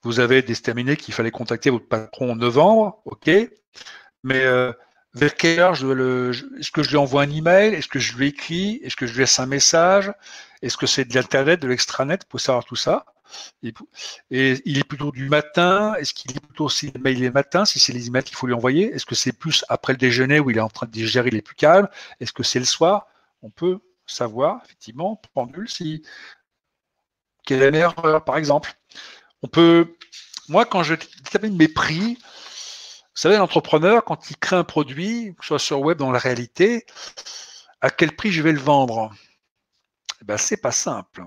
[0.03, 3.29] vous avez déterminé qu'il fallait contacter votre patron en novembre, ok.
[4.23, 4.73] Mais euh,
[5.15, 7.75] vers quelle heure je le, est-ce que je lui envoie un email?
[7.75, 8.81] Est-ce que je lui écris?
[8.83, 10.13] Est-ce que je lui laisse un message?
[10.63, 13.05] Est-ce que c'est de l'internet, de l'extranet pour savoir tout ça?
[13.63, 13.73] Et,
[14.31, 15.95] il est plutôt du matin?
[15.95, 18.55] Est-ce qu'il est plutôt si les mails matin, si c'est les emails qu'il faut lui
[18.55, 18.93] envoyer?
[18.93, 21.37] Est-ce que c'est plus après le déjeuner où il est en train de digérer, il
[21.37, 21.89] est plus calme
[22.21, 23.07] Est-ce que c'est le soir?
[23.43, 26.03] On peut savoir, effectivement, pendule, si
[27.45, 28.75] quelle est la meilleure heure, par exemple.
[29.43, 29.97] On peut,
[30.49, 32.19] moi, quand je détermine mes prix,
[33.21, 36.87] savez, l'entrepreneur, quand il crée un produit, que ce soit sur web, dans la réalité,
[37.81, 39.13] à quel prix je vais le vendre?
[40.23, 41.25] Eh ben, c'est pas simple.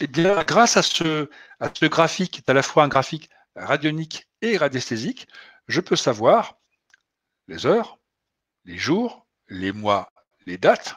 [0.00, 1.28] Eh bien, grâce à ce,
[1.82, 5.26] graphique, qui est à la fois un graphique radionique et radiesthésique,
[5.68, 6.58] je peux savoir
[7.48, 7.98] les heures,
[8.64, 10.12] les jours, les mois,
[10.46, 10.96] les dates.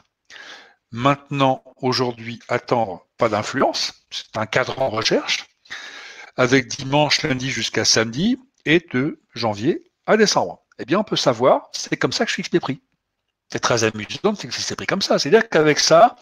[0.92, 4.06] Maintenant, aujourd'hui, attendre, pas d'influence.
[4.10, 5.46] C'est un cadre en recherche
[6.36, 10.64] avec dimanche, lundi jusqu'à samedi et de janvier à décembre.
[10.78, 12.82] Eh bien, on peut savoir, c'est comme ça que je fixe mes prix.
[13.50, 15.18] C'est très amusant de fixer ses prix comme ça.
[15.18, 16.16] C'est-à-dire qu'avec ça,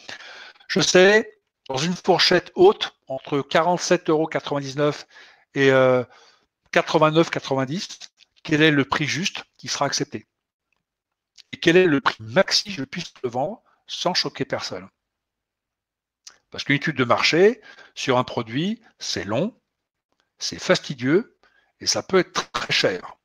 [0.68, 1.38] je sais
[1.68, 4.28] dans une fourchette haute entre 47,99 euros
[5.54, 5.70] et
[6.72, 8.06] 89,90, euh,
[8.42, 10.26] quel est le prix juste qui sera accepté?
[11.52, 14.88] Et quel est le prix maxi que je puisse le vendre sans choquer personne?
[16.50, 17.62] Parce qu'une étude de marché
[17.94, 19.58] sur un produit, c'est long,
[20.38, 21.38] c'est fastidieux
[21.80, 23.16] et ça peut être très cher.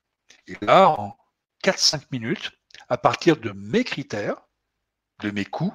[0.49, 1.15] Et là, en
[1.63, 2.51] 4-5 minutes,
[2.89, 4.41] à partir de mes critères,
[5.19, 5.73] de mes coûts,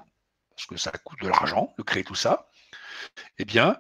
[0.51, 2.51] parce que ça coûte de l'argent de créer tout ça,
[3.39, 3.79] eh bien,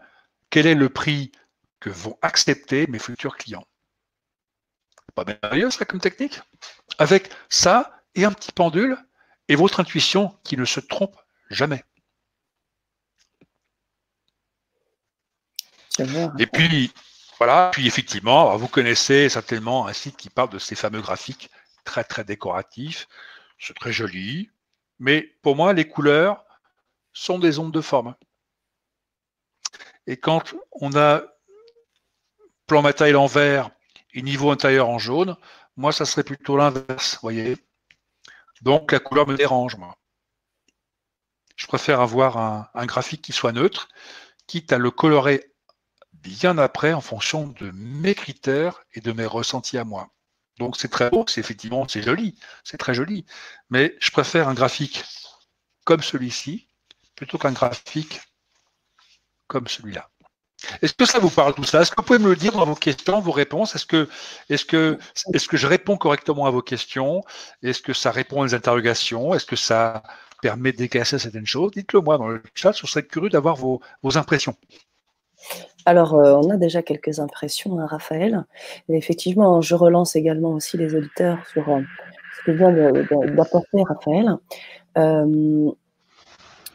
[0.51, 1.33] quel est le prix
[1.81, 3.67] que vont accepter mes futurs clients?
[5.17, 6.41] Pas merveilleux ça comme technique?
[6.99, 8.97] Avec ça et un petit pendule
[9.49, 11.17] et votre intuition qui ne se trompe
[11.51, 11.85] jamais.
[16.39, 16.93] Et puis,
[17.39, 21.51] voilà, puis effectivement, vous connaissez certainement un site qui parle de ces fameux graphiques
[21.85, 23.09] très très décoratifs.
[23.59, 24.51] C'est très joli,
[24.99, 26.45] mais pour moi, les couleurs
[27.13, 28.15] sont des ondes de forme.
[30.07, 31.23] Et quand on a
[32.67, 33.71] plan matériel en vert
[34.13, 35.37] et niveau intérieur en jaune,
[35.77, 37.57] moi, ça serait plutôt l'inverse, voyez.
[38.63, 39.97] Donc, la couleur me dérange, moi.
[41.57, 42.37] Je préfère avoir
[42.75, 43.89] un, graphique qui soit neutre,
[44.47, 45.54] quitte à le colorer
[46.25, 50.11] bien après en fonction de mes critères et de mes ressentis à moi.
[50.59, 53.27] Donc, c'est très beau, c'est effectivement, c'est joli, c'est très joli.
[53.71, 55.05] Mais je préfère un graphique
[55.85, 56.69] comme celui-ci
[57.15, 58.21] plutôt qu'un graphique
[59.47, 60.09] comme celui-là.
[60.81, 61.83] Est-ce que ça vous parle tout ça?
[61.83, 63.75] Est-ce que vous pouvez me le dire dans vos questions, vos réponses?
[63.75, 64.09] Est-ce que,
[64.49, 64.99] est que,
[65.35, 67.23] est que je réponds correctement à vos questions?
[67.63, 69.35] Est-ce que ça répond aux interrogations?
[69.35, 70.03] Est-ce que ça
[70.41, 71.73] permet d'éclaircir certaines choses?
[71.73, 73.81] Dites-le moi dans le chat, je serais curieux d'avoir vos,
[74.15, 74.57] impressions.
[75.87, 78.45] Alors, euh, on a déjà quelques impressions, hein, Raphaël.
[78.89, 81.81] Effectivement, je relance également aussi les auditeurs sur euh,
[82.39, 82.73] ce que vient
[83.35, 84.37] d'apporter Raphaël.
[84.97, 85.71] Euh,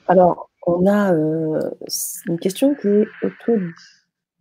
[0.07, 3.57] alors, on a une question qui est autour.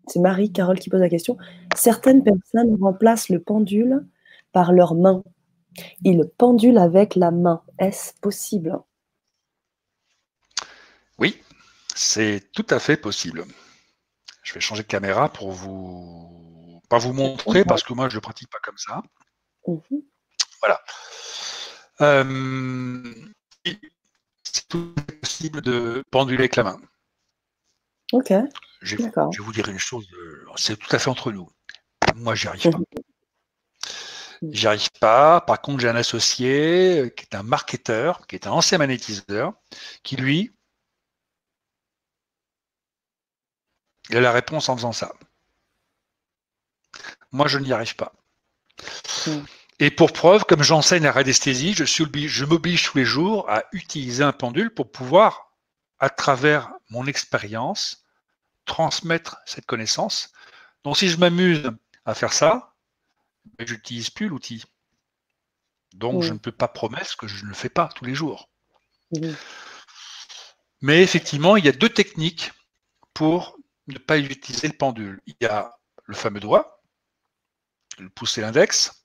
[0.06, 1.36] C'est Marie-Carole qui pose la question.
[1.74, 4.06] Certaines personnes remplacent le pendule
[4.52, 5.22] par leurs mains.
[6.02, 7.62] Ils pendulent avec la main.
[7.78, 8.78] Est-ce possible?
[11.18, 11.38] Oui,
[11.94, 13.44] c'est tout à fait possible.
[14.48, 18.20] Je vais changer de caméra pour vous pas vous montrer parce que moi je ne
[18.20, 19.02] pratique pas comme ça.
[19.66, 20.02] Mhm.
[20.62, 20.80] Voilà.
[22.00, 23.14] Euh,
[24.42, 26.80] c'est tout possible de penduler avec la main.
[28.14, 28.32] Ok.
[28.80, 31.50] Je vais, vous dire une chose, euh, c'est tout à fait entre nous.
[32.14, 32.78] Moi, j'y arrive pas.
[32.78, 34.54] Mhm.
[34.54, 35.42] J'y arrive pas.
[35.42, 39.52] Par contre, j'ai un associé euh, qui est un marketeur, qui est un ancien magnétiseur,
[40.02, 40.54] qui lui,
[44.10, 45.12] il a la réponse en faisant ça.
[47.30, 48.12] Moi, je n'y arrive pas.
[49.26, 49.46] Mhm.
[49.80, 54.24] Et pour preuve, comme j'enseigne la radiesthésie, je, je m'oblige tous les jours à utiliser
[54.24, 55.52] un pendule pour pouvoir,
[56.00, 58.04] à travers mon expérience,
[58.64, 60.32] transmettre cette connaissance.
[60.82, 61.70] Donc si je m'amuse
[62.04, 62.74] à faire ça,
[63.56, 64.64] ben, je n'utilise plus l'outil.
[65.94, 68.50] Donc je ne peux pas promettre que je ne le fais pas tous les jours.
[70.80, 72.52] Mais effectivement, il y a deux techniques
[73.14, 73.57] pour
[73.94, 75.20] ne pas utiliser le pendule.
[75.26, 75.74] Il y a
[76.04, 76.82] le fameux doigt,
[77.98, 79.04] le pouce et l'index.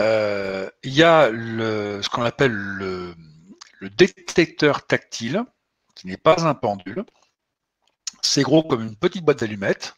[0.00, 3.14] Euh, il y a ce qu'on appelle le,
[3.80, 5.44] détecteur tactile,
[5.94, 7.04] qui n'est pas un pendule.
[8.22, 9.94] C'est gros comme une petite boîte d'allumettes.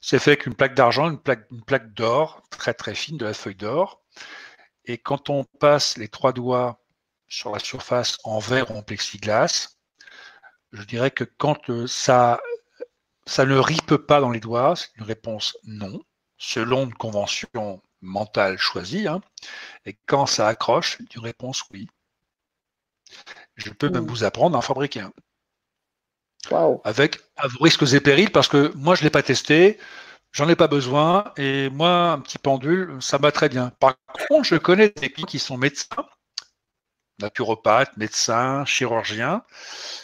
[0.00, 3.26] C'est fait avec une plaque d'argent, une plaque, une plaque d'or, très très fine, de
[3.26, 4.02] la feuille d'or.
[4.84, 6.82] Et quand on passe les trois doigts
[7.28, 9.79] sur la surface en verre ou en plexiglas,
[10.72, 12.40] je dirais que quand euh, ça,
[13.26, 16.00] ça ne ripe pas dans les doigts, c'est une réponse non,
[16.38, 19.08] selon une convention mentale choisie.
[19.08, 19.20] Hein.
[19.84, 21.88] Et quand ça accroche, c'est une réponse oui.
[23.56, 24.08] Je peux même hmm.
[24.08, 25.12] vous apprendre à en fabriquer un.
[26.84, 29.78] Avec à vos risques et périls, parce que moi, je ne l'ai pas testé,
[30.32, 33.72] j'en ai pas besoin, et moi, un petit pendule, ça va très bien.
[33.78, 33.96] Par
[34.28, 36.06] contre, je connais des qui sont médecins,
[37.20, 39.42] naturopathes, médecins, chirurgiens,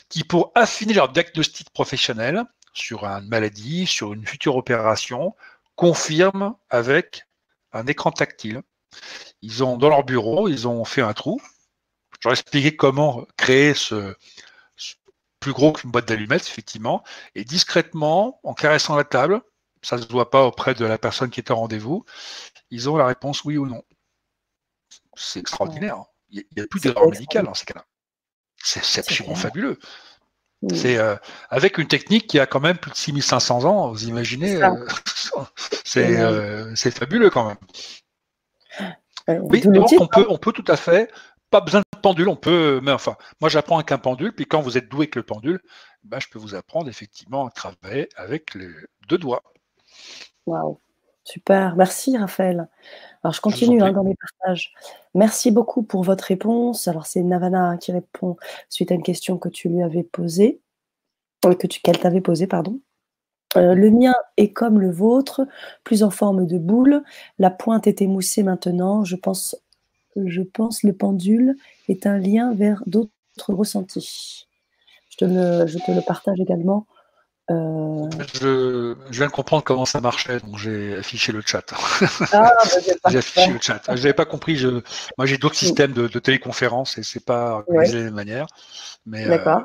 [0.09, 5.35] qui, pour affiner leur diagnostic professionnel sur une maladie, sur une future opération,
[5.75, 7.27] confirment avec
[7.73, 8.63] un écran tactile.
[9.43, 11.41] Ils ont dans leur bureau, ils ont fait un trou.
[12.21, 14.15] Je leur ai expliqué comment créer ce,
[15.41, 19.43] plus gros qu'une boîte d'allumettes, effectivement, et discrètement, en caressant la table,
[19.83, 22.05] ça ne se voit pas auprès de la personne qui est en rendez-vous,
[22.71, 23.85] ils ont la réponse oui ou non.
[25.15, 26.05] C'est extraordinaire.
[26.31, 27.85] Il n'y a plus d'erreur médicale dans ces cas-là.
[28.62, 29.78] C'est absolument fabuleux.
[30.74, 31.16] C'est euh,
[31.51, 34.70] avec une technique qui a quand même plus de 6500 ans, vous imaginez, euh,
[35.97, 39.43] euh, c'est fabuleux quand même.
[39.43, 41.12] oui, donc on peut, on peut tout à fait,
[41.51, 44.61] pas besoin de pendule, on peut, mais enfin, moi j'apprends avec un pendule, puis quand
[44.61, 45.61] vous êtes doué avec le pendule,
[46.05, 48.70] ben, je peux vous apprendre effectivement à travailler avec les
[49.09, 49.43] deux doigts.
[50.47, 50.81] Waouh,
[51.27, 52.69] super, merci Raphaël.
[53.23, 54.73] Alors je continue hein, dans mes partages.
[55.15, 56.86] Merci beaucoup pour votre réponse.
[56.89, 58.36] Alors c'est Navana qui répond
[58.69, 60.61] suite à une question que tu lui avais posée,
[61.44, 62.81] euh, que tu, qu'elle t'avait posée, pardon.
[63.57, 65.47] Euh, le mien est comme le vôtre,
[65.82, 67.03] plus en forme de boule.
[67.39, 69.05] La pointe est émoussée maintenant.
[69.05, 69.57] Je pense,
[70.16, 71.57] je pense le pendule
[71.89, 73.11] est un lien vers d'autres
[73.48, 74.47] ressentis.
[75.11, 76.86] Je te je te le partage également.
[77.48, 78.09] Euh,
[78.40, 81.62] je, viens de comprendre comment ça marchait, donc j'ai affiché le chat.
[82.32, 83.81] Ah, bah, j'ai affiché le chat.
[83.89, 84.56] Je n'avais pas compris.
[84.56, 84.82] Je...
[85.16, 85.66] Moi, j'ai d'autres mm.
[85.66, 88.47] systèmes de, téléconférence et c'est pas organisé de la même manière.
[89.06, 89.62] Mais, euh, D'accord.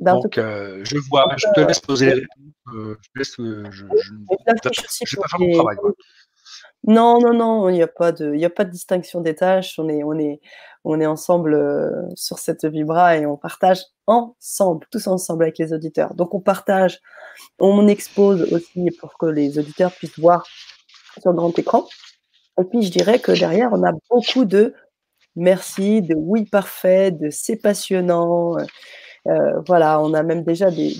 [0.00, 1.26] Bah, donc, euh, je vois.
[1.36, 2.96] Je te laisse poser les réponses.
[3.14, 3.24] je
[3.70, 3.84] je,
[5.04, 5.76] je, pas faire mon travail.
[6.84, 9.36] Non, non, non, il n'y a pas de, il y a pas de distinction des
[9.36, 9.78] tâches.
[9.78, 10.40] On est, on est,
[10.84, 15.72] on est ensemble euh, sur cette vibra et on partage ensemble, tous ensemble avec les
[15.72, 16.14] auditeurs.
[16.14, 17.00] Donc on partage,
[17.60, 20.44] on expose aussi pour que les auditeurs puissent voir
[21.20, 21.86] sur grand écran.
[22.60, 24.74] Et puis je dirais que derrière, on a beaucoup de
[25.36, 28.56] merci, de oui parfait, de c'est passionnant.
[29.28, 30.96] Euh, voilà, on a même déjà des,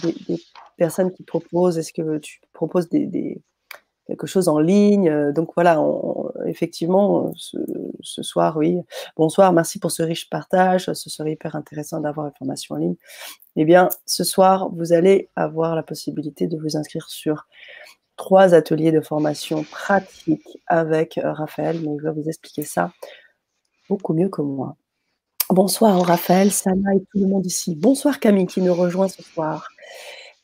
[0.76, 3.42] personnes qui proposent, est-ce que tu proposes des
[4.07, 5.09] quelque chose en ligne.
[5.09, 5.83] Euh, donc voilà,
[6.47, 8.79] effectivement, ce, soir, oui.
[9.16, 10.93] Bonsoir, merci pour ce riche partage.
[10.93, 12.97] Ce serait hyper intéressant d'avoir l'information en ligne.
[13.57, 17.47] Eh bien, ce soir, vous allez avoir la possibilité de vous inscrire sur
[18.16, 22.93] trois ateliers de formation pratique avec euh, Raphaël, mais je vais vous expliquer ça
[23.89, 24.77] beaucoup mieux que moi.
[25.51, 27.74] Bonsoir Raphaël, Sana et tout le monde ici.
[27.74, 29.69] Bonsoir Camille qui nous rejoint ce soir.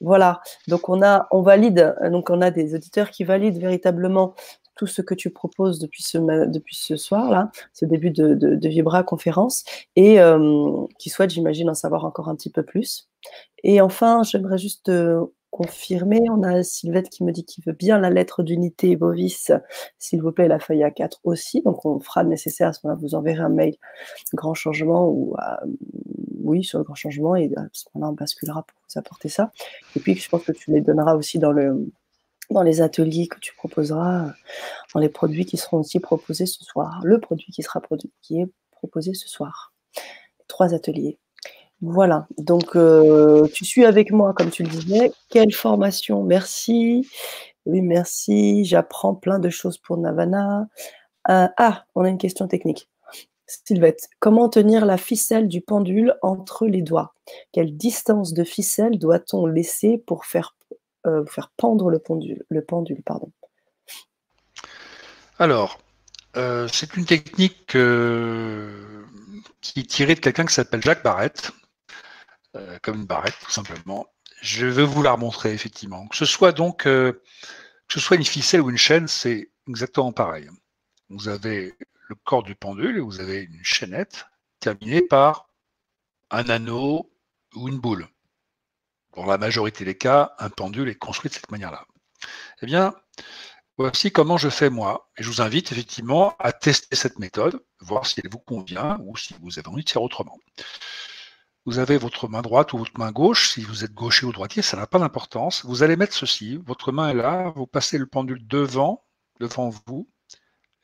[0.01, 4.35] Voilà, donc on a, on valide, donc on a des auditeurs qui valident véritablement
[4.79, 9.03] tout ce que tu proposes depuis ce, depuis ce soir-là, ce début de, de, Vibra
[9.03, 9.65] conférence,
[9.97, 13.09] et euh, qui souhaitent, j'imagine, en savoir encore un petit peu plus.
[13.65, 17.99] Et enfin, j'aimerais juste euh, confirmer, on a Sylvette qui me dit qu'il veut bien
[17.99, 19.51] la lettre d'unité Bovis,
[19.99, 23.01] s'il vous plaît, la feuille A4 aussi, donc on fera le nécessaire, à ce moment-là,
[23.03, 23.75] vous enverrez un mail,
[24.35, 25.35] grand changement, ou
[26.49, 29.53] oui, sur le grand changement, et à ce moment-là, on basculera pour vous apporter ça.
[29.97, 31.87] Et puis, je pense que tu les donneras aussi dans le
[32.51, 34.33] dans les ateliers que tu proposeras,
[34.95, 37.01] dans les produits qui seront aussi proposés ce soir.
[37.05, 39.73] Le produit qui sera produit, qui est proposé ce soir.
[40.47, 41.19] Trois ateliers.
[41.81, 45.13] Voilà, donc euh, tu suis avec moi, comme tu le disais.
[45.29, 47.09] Quelle formation Merci.
[47.67, 48.65] Oui, merci.
[48.65, 50.67] J'apprends plein de choses pour Navana.
[51.29, 52.89] Euh, ah, on a une question technique.
[53.49, 57.15] Sylvette, comment tenir la ficelle du pendule entre les doigts?
[57.53, 60.55] Quelle distance de ficelle doit-on laisser pour faire,
[61.07, 61.25] euh,
[61.57, 63.33] pendre le pendule, le pendule pardon?
[65.39, 65.81] Alors,
[66.35, 67.67] c'est une technique
[69.61, 71.51] qui est tirée de quelqu'un qui s'appelle Jacques Barrette,
[72.57, 74.07] euh, comme une barrette, tout simplement.
[74.41, 76.07] Je vais vous la remontrer, effectivement.
[76.09, 77.13] Que ce soit donc, euh,
[77.89, 80.49] que ce soit une ficelle ou une chaîne, c'est exactement pareil.
[81.11, 81.75] Vous avez
[82.09, 84.27] le corps du pendule et vous avez une chaînette
[84.61, 85.49] terminée par
[86.31, 87.11] un anneau
[87.55, 88.09] ou une boule.
[89.15, 91.87] Dans la majorité des cas, un pendule est construit de cette manière-là.
[92.63, 92.95] Eh bien,
[93.77, 95.11] voici comment je fais moi.
[95.17, 99.17] Et je vous invite effectivement à tester cette méthode, voir si elle vous convient ou
[99.17, 100.39] si vous avez envie de faire autrement.
[101.67, 103.51] Vous avez votre main droite ou votre main gauche.
[103.51, 105.65] Si vous êtes gaucher ou droitier, ça n'a pas d'importance.
[105.67, 106.57] Vous allez mettre ceci.
[106.65, 107.53] Votre main est là.
[107.55, 109.05] Vous passez le pendule devant,
[109.39, 110.09] devant vous,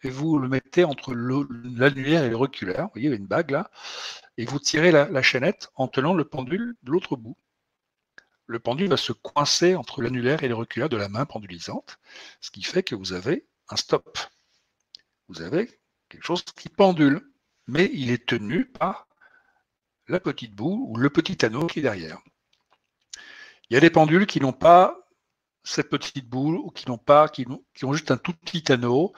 [0.05, 2.85] et vous le mettez entre l'annulaire et l'auriculaire.
[2.85, 3.71] Vous voyez, une bague là.
[4.37, 7.37] Et vous tirez la, chaînette en tenant le pendule de l'autre bout.
[8.47, 11.99] Le pendule va se coincer entre l'annulaire et l'auriculaire de la main pendulisante,
[12.41, 14.19] ce qui fait que vous avez un stop.
[15.29, 17.33] Vous avez quelque chose qui pendule,
[17.67, 19.09] mais il est tenu par
[20.09, 22.21] la petite boule ou le petit anneau qui est derrière.
[23.71, 25.05] Il y a des pendules qui n'ont pas
[25.65, 29.15] cette petite boule ou qui n'ont pas, qui ont, juste un tout petit anneau.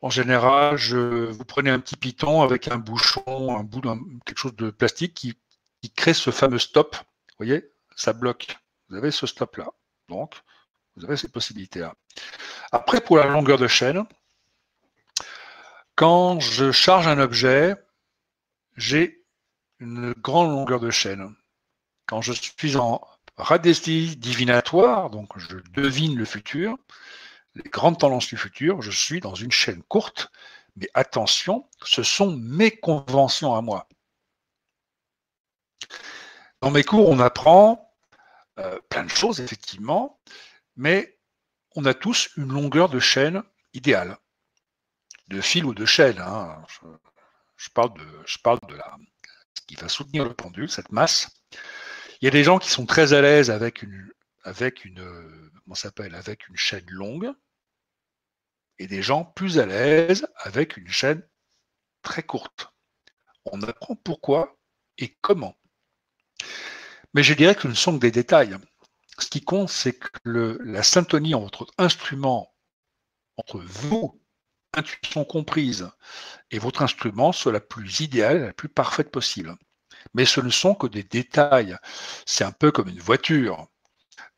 [0.00, 3.80] En général, vous prenez un petit piton avec un bouchon, un bout
[4.24, 5.36] quelque chose de plastique qui,
[5.96, 6.96] crée ce fameux stop.
[6.96, 8.58] Vous voyez, ça bloque.
[8.88, 9.66] Vous avez ce stop-là.
[10.08, 10.34] Donc,
[10.96, 11.94] vous avez cette possibilité-là.
[12.70, 14.04] Après, pour la longueur de chaîne,
[15.96, 17.74] quand je charge un objet,
[18.76, 19.24] j'ai
[19.80, 21.34] une grande longueur de chaîne.
[22.06, 23.00] Quand je suis en
[23.36, 26.76] radiesthèse divinatoire, donc je devine le futur,
[27.54, 30.30] les grandes tendances du futur, je suis dans une chaîne courte,
[30.76, 33.88] mais attention, ce sont mes conventions à moi.
[36.60, 37.92] Dans mes cours, on apprend
[38.58, 40.20] euh, plein de choses, effectivement,
[40.76, 41.18] mais
[41.76, 43.42] on a tous une longueur de chaîne
[43.74, 44.18] idéale,
[45.28, 46.18] de fil ou de chaîne.
[46.18, 46.64] Hein.
[47.56, 48.38] Je, parle de, je
[48.76, 48.96] la,
[49.54, 51.28] ce qui va soutenir le pendule, cette masse.
[52.20, 54.12] Il y a des gens qui sont très à l'aise avec une,
[54.48, 57.30] avec une, comment s'appelle, avec une chaîne longue,
[58.78, 61.22] et des gens plus à l'aise avec une chaîne
[62.02, 62.72] très courte.
[63.44, 64.56] On apprend pourquoi
[64.98, 65.56] et comment.
[67.14, 68.56] Mais je dirais que ce ne sont que des détails.
[69.18, 72.54] Ce qui compte, c'est que la syntonie entre votre instrument,
[73.36, 74.20] entre vous,
[74.74, 75.90] intuition comprise,
[76.50, 79.56] et votre instrument soit la plus idéale, la plus parfaite possible.
[80.14, 81.76] Mais ce ne sont que des détails.
[82.26, 83.68] C'est un peu comme une voiture.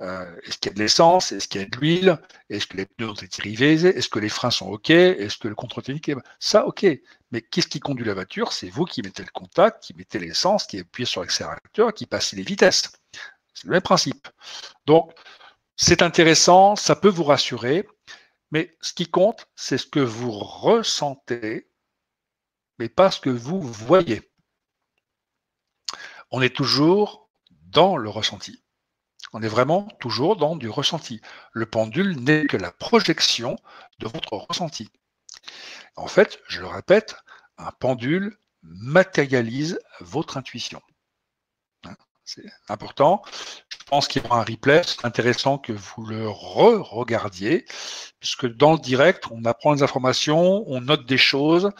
[0.02, 1.32] Euh, est-ce qu'il y a de l'essence?
[1.32, 2.18] Est-ce qu'il y a de l'huile?
[2.48, 3.74] Est-ce que les pneus ont été rivés?
[3.74, 4.90] Est-ce que les freins sont OK?
[4.90, 6.16] Est-ce que le contrôle technique est...
[6.38, 6.86] Ça, OK.
[7.32, 8.52] Mais qu'est-ce qui conduit la voiture?
[8.52, 12.36] C'est vous qui mettez le contact, qui mettez l'essence, qui appuyez sur l'accélérateur, qui passez
[12.36, 12.92] les vitesses.
[13.54, 14.28] C'est le même principe.
[14.86, 15.12] Donc,
[15.76, 17.86] c'est intéressant, ça peut vous rassurer,
[18.50, 21.70] mais ce qui compte, c'est ce que vous ressentez,
[22.78, 24.30] mais pas ce que vous voyez.
[26.30, 28.62] On est toujours dans le ressenti.
[29.32, 31.20] On est vraiment toujours dans du ressenti.
[31.52, 33.56] Le pendule n'est que la projection
[33.98, 34.90] de votre ressenti.
[35.96, 37.16] En fait, je le répète,
[37.58, 40.82] un pendule matérialise votre intuition.
[41.84, 41.94] Hein,
[42.24, 43.22] c'est important.
[43.68, 44.82] Je pense qu'il y aura un replay.
[44.84, 47.64] C'est intéressant que vous le re-regardiez,
[48.18, 51.70] puisque dans le direct, on apprend des informations, on note des choses,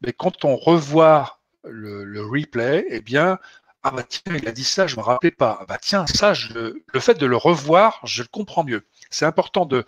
[0.00, 3.38] mais quand on revoit le replay, eh bien,
[3.86, 5.58] ah bah tiens, il a dit ça, je me rappelais pas.
[5.60, 8.84] Ah bah tiens, ça, le fait de le revoir, je le comprends mieux.
[9.10, 9.84] C'est important de.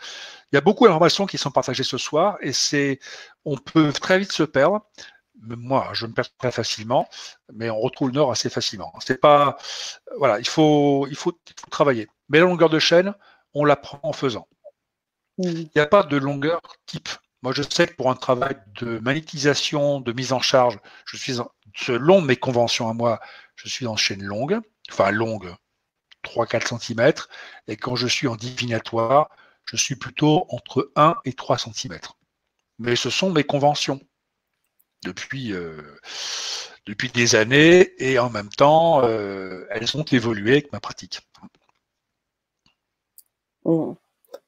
[0.53, 3.01] Il y a beaucoup d'informations qui sont partagées ce soir et c'est,
[3.45, 4.87] on peut très vite se perdre.
[5.41, 7.09] Moi, je me perds très facilement,
[7.53, 8.93] mais on retrouve le nord assez facilement.
[9.05, 9.59] C'est pas,
[10.17, 11.33] voilà, il faut, il faut,
[11.71, 12.07] travailler.
[12.29, 13.15] Mais la longueur de chaîne,
[13.53, 14.47] on l'apprend en faisant.
[15.39, 17.09] Il n'y a pas de longueur type.
[17.43, 21.41] Moi, je sais que pour un travail de magnétisation, de mise en charge, je suis
[21.75, 23.21] selon mes conventions à moi,
[23.57, 24.59] je suis en chaîne longue,
[24.91, 25.55] enfin longue,
[26.25, 27.13] 3-4 cm,
[27.67, 29.31] et quand je suis en divinatoire,
[29.65, 31.99] je suis plutôt entre 1 et 3 cm.
[32.79, 34.01] Mais ce sont mes conventions
[35.05, 35.83] depuis, euh,
[36.87, 41.21] depuis des années, et en même temps, euh, elles ont évolué avec ma pratique.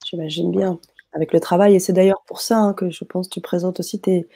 [0.04, 0.80] J'imagine bien.
[1.12, 3.80] Avec le travail, et c'est d'ailleurs pour ça hein, que je pense que tu présentes
[3.80, 4.28] aussi tes,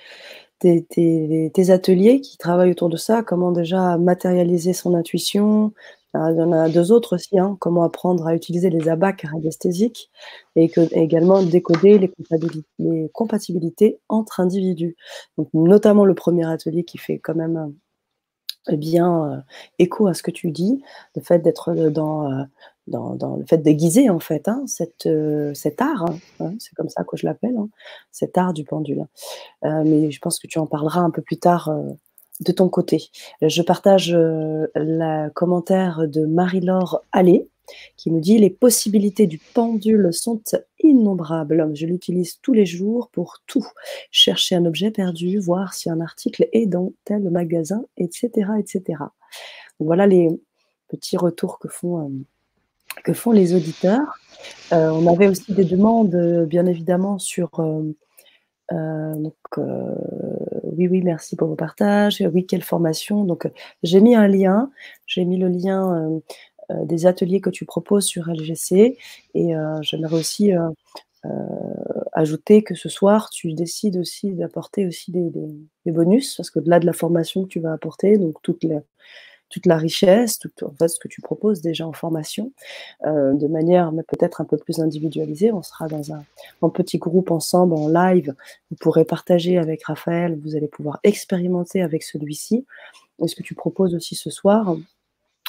[0.65, 5.73] tes, ateliers qui travaillent autour de ça, comment déjà matérialiser son intuition.
[6.17, 9.23] Euh, il y en a deux autres aussi, hein, comment apprendre à utiliser les abacs
[9.23, 10.11] radiesthésiques
[10.57, 14.97] et que, également décoder les compatibilités, entre individus.
[15.39, 17.75] Donc, notamment le premier atelier qui fait quand même
[18.71, 19.41] eh bien, euh,
[19.79, 20.83] écho à ce que tu dis,
[21.17, 22.45] le fait d'être dans, euh,
[22.87, 24.65] dans, le fait d'aiguiser en fait hein,
[25.07, 27.57] euh, cet art, hein, hein, c'est comme ça que je l'appelle,
[28.11, 29.07] cet art du pendule.
[29.65, 31.83] Euh, mais je pense que tu en parleras un peu plus tard euh,
[32.41, 33.11] de ton côté.
[33.41, 37.49] Je partage le commentaire de Marie-Laure Allais
[37.97, 40.43] qui nous dit les possibilités du pendule sont
[40.81, 41.71] innombrables.
[41.75, 43.67] Je l'utilise tous les jours pour tout.
[44.11, 49.05] Chercher un objet perdu, voir si un article est dans tel magasin, etc., etc.
[49.79, 50.29] voilà les
[50.89, 52.11] petits retours que font,
[53.03, 54.19] que font les auditeurs.
[54.71, 57.51] on avait aussi des demandes, bien évidemment, sur
[58.71, 62.23] donc, oui, oui, merci pour vos partages.
[62.33, 63.49] Oui, quelle formation Donc,
[63.83, 64.71] j'ai mis un lien.
[65.07, 66.21] J'ai mis le lien
[66.71, 68.97] des ateliers que tu proposes sur LGC.
[69.35, 70.53] Et j'aimerais aussi
[72.13, 75.31] ajouter que ce soir, tu décides aussi d'apporter aussi des,
[75.93, 78.81] bonus, parce que delà de la formation que tu vas apporter, donc toute la,
[79.51, 82.53] toute la richesse, tout ce que tu proposes déjà en formation,
[83.07, 85.53] euh, de manière peut-être un peu plus individualisée.
[85.53, 86.25] On sera dans un,
[86.71, 88.35] petit groupe ensemble, en live.
[88.71, 92.67] Vous pourrez partager avec Raphaël, vous allez pouvoir expérimenter avec celui-ci.
[93.25, 94.77] Ce que tu proposes aussi ce soir,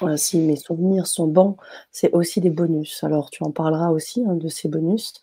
[0.03, 1.55] euh, si mes souvenirs sont bons,
[1.91, 3.03] c'est aussi des bonus.
[3.03, 5.13] Alors, tu en parleras aussi hein, de ces bonus.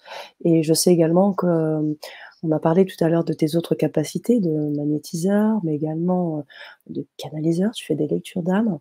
[0.45, 1.97] Et je sais également que
[2.43, 6.43] on a parlé tout à l'heure de tes autres capacités de magnétiseur, mais également euh,
[6.89, 7.71] de canaliseur.
[7.73, 8.79] Tu fais des lectures d'âme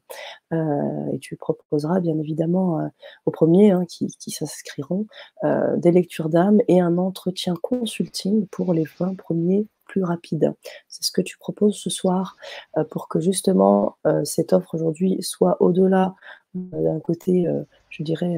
[0.52, 2.88] euh, et tu proposeras bien évidemment euh,
[3.26, 5.06] aux premiers hein, qui, s'inscriront
[5.78, 10.54] des lectures d'âme et un entretien consulting pour les 20 premiers plus rapides.
[10.88, 12.38] C'est ce que tu proposes ce soir
[12.90, 16.16] pour que justement cette offre aujourd'hui soit au-delà
[16.54, 17.46] d'un côté,
[17.92, 18.36] je dirais,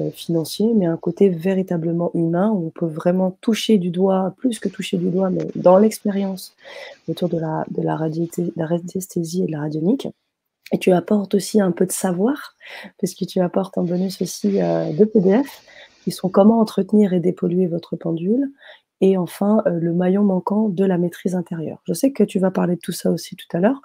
[0.00, 4.58] euh, financier, mais un côté véritablement humain où on peut vraiment toucher du doigt, plus
[4.58, 6.56] que toucher du doigt, mais dans l'expérience
[7.06, 10.08] autour de la, de la, radiesthésie et de la radionique.
[10.72, 12.56] Et tu apportes aussi un peu de savoir,
[13.00, 15.62] parce que tu apportes un bonus aussi euh, de PDF,
[16.02, 18.50] qui sont comment entretenir et dépolluer votre pendule,
[19.00, 21.78] et enfin euh, le maillon manquant de la maîtrise intérieure.
[21.86, 23.80] Je sais que tu vas parler de tout ça aussi tout à l'heure,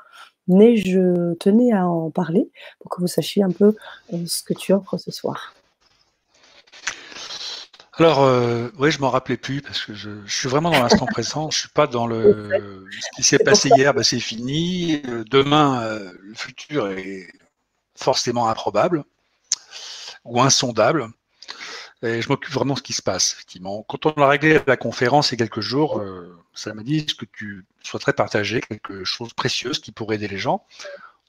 [0.49, 2.49] mais je tenais à en parler
[2.79, 3.75] pour que vous sachiez un peu
[4.11, 5.53] ce que tu offres ce soir.
[7.99, 11.49] Alors, euh, oui, je m'en rappelais plus parce que je, suis vraiment dans l'instant présent.
[11.49, 12.49] Je suis pas dans le
[12.89, 15.01] ce qui s'est passé hier, bah, c'est fini.
[15.05, 17.27] Euh, demain, euh, le futur est
[17.95, 19.03] forcément improbable
[20.23, 21.07] ou insondable.
[22.01, 23.83] Et je m'occupe vraiment de ce qui se passe, effectivement.
[23.87, 26.01] Quand on a réglé la conférence il y a quelques jours,
[26.53, 30.37] ça m'a dit que tu souhaiterais partager quelque chose de précieux qui pourrait aider les
[30.37, 30.65] gens?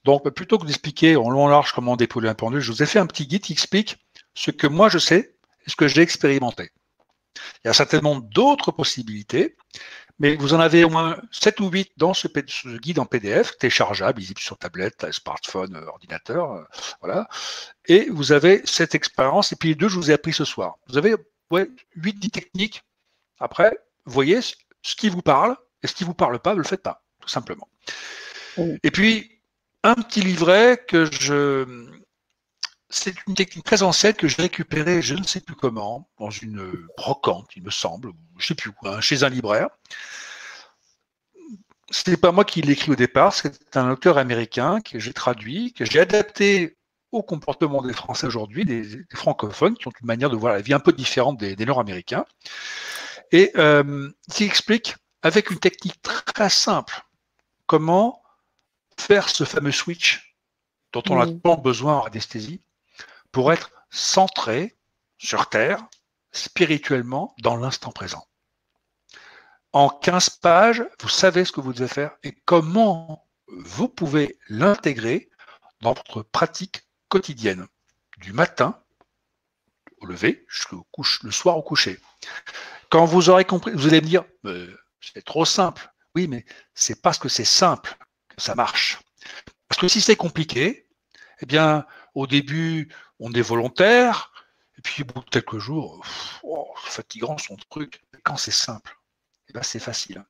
[0.04, 2.86] Donc, plutôt que d'expliquer en long en large comment dépolluer un pendule, je vous ai
[2.86, 3.98] fait un petit guide qui explique
[4.34, 5.34] ce que moi je sais
[5.66, 6.70] ce que j'ai expérimenté.
[7.64, 9.56] Il y a certainement d'autres possibilités,
[10.18, 12.28] mais vous en avez au moins 7 ou 8 dans ce,
[12.78, 16.64] guide en PDF, téléchargeable, visible sur tablette, smartphone, euh, ordinateur, euh,
[17.00, 17.28] voilà.
[17.90, 20.76] Et vous avez cette expérience, et puis les deux, je vous ai appris ce soir.
[20.86, 21.16] Vous avez
[21.50, 22.84] ouais, 8-10 techniques.
[23.40, 26.64] Après, voyez ce qui vous parle, et ce qui ne vous parle pas, ne le
[26.64, 27.66] faites pas, tout simplement.
[28.84, 29.42] Et puis,
[29.82, 31.90] un petit livret que je,
[32.90, 36.86] c'est une technique très ancienne que j'ai récupérée, je ne sais plus comment, dans une
[36.96, 39.68] brocante, il me semble, je ne sais plus où, chez un libraire.
[41.90, 45.12] Ce n'est pas moi qui l'ai écrit au départ, c'est un auteur américain que j'ai
[45.12, 46.76] traduit, que j'ai adapté
[47.12, 50.74] au comportement des Français aujourd'hui, des, francophones, qui ont une manière de voir la vie
[50.74, 52.24] un peu différente des, Nord-Américains,
[53.32, 57.02] et euh, qui explique avec une technique très simple
[57.66, 58.22] comment
[58.98, 60.36] faire ce fameux switch
[60.92, 62.62] dont on a tant besoin en anesthésie
[63.32, 64.76] pour être centré
[65.18, 65.86] sur Terre,
[66.32, 68.26] spirituellement, dans l'instant présent.
[69.72, 75.30] En 15 pages, vous savez ce que vous devez faire et comment vous pouvez l'intégrer
[75.80, 77.66] dans votre pratique quotidienne,
[78.18, 78.82] du matin
[80.00, 81.98] au lever jusqu'au couche, le soir au coucher.
[82.88, 84.24] Quand vous aurez compris, vous allez me dire,
[85.00, 85.92] c'est trop simple.
[86.14, 87.96] Oui, mais c'est parce que c'est simple
[88.28, 88.98] que ça marche.
[89.68, 90.88] Parce que si c'est compliqué,
[91.40, 94.32] eh bien, au début, on est volontaire,
[94.78, 96.04] et puis au bout de quelques jours,
[96.42, 98.02] oh, fatigant son truc.
[98.24, 98.98] Quand c'est simple,
[99.48, 100.24] eh ben, c'est facile.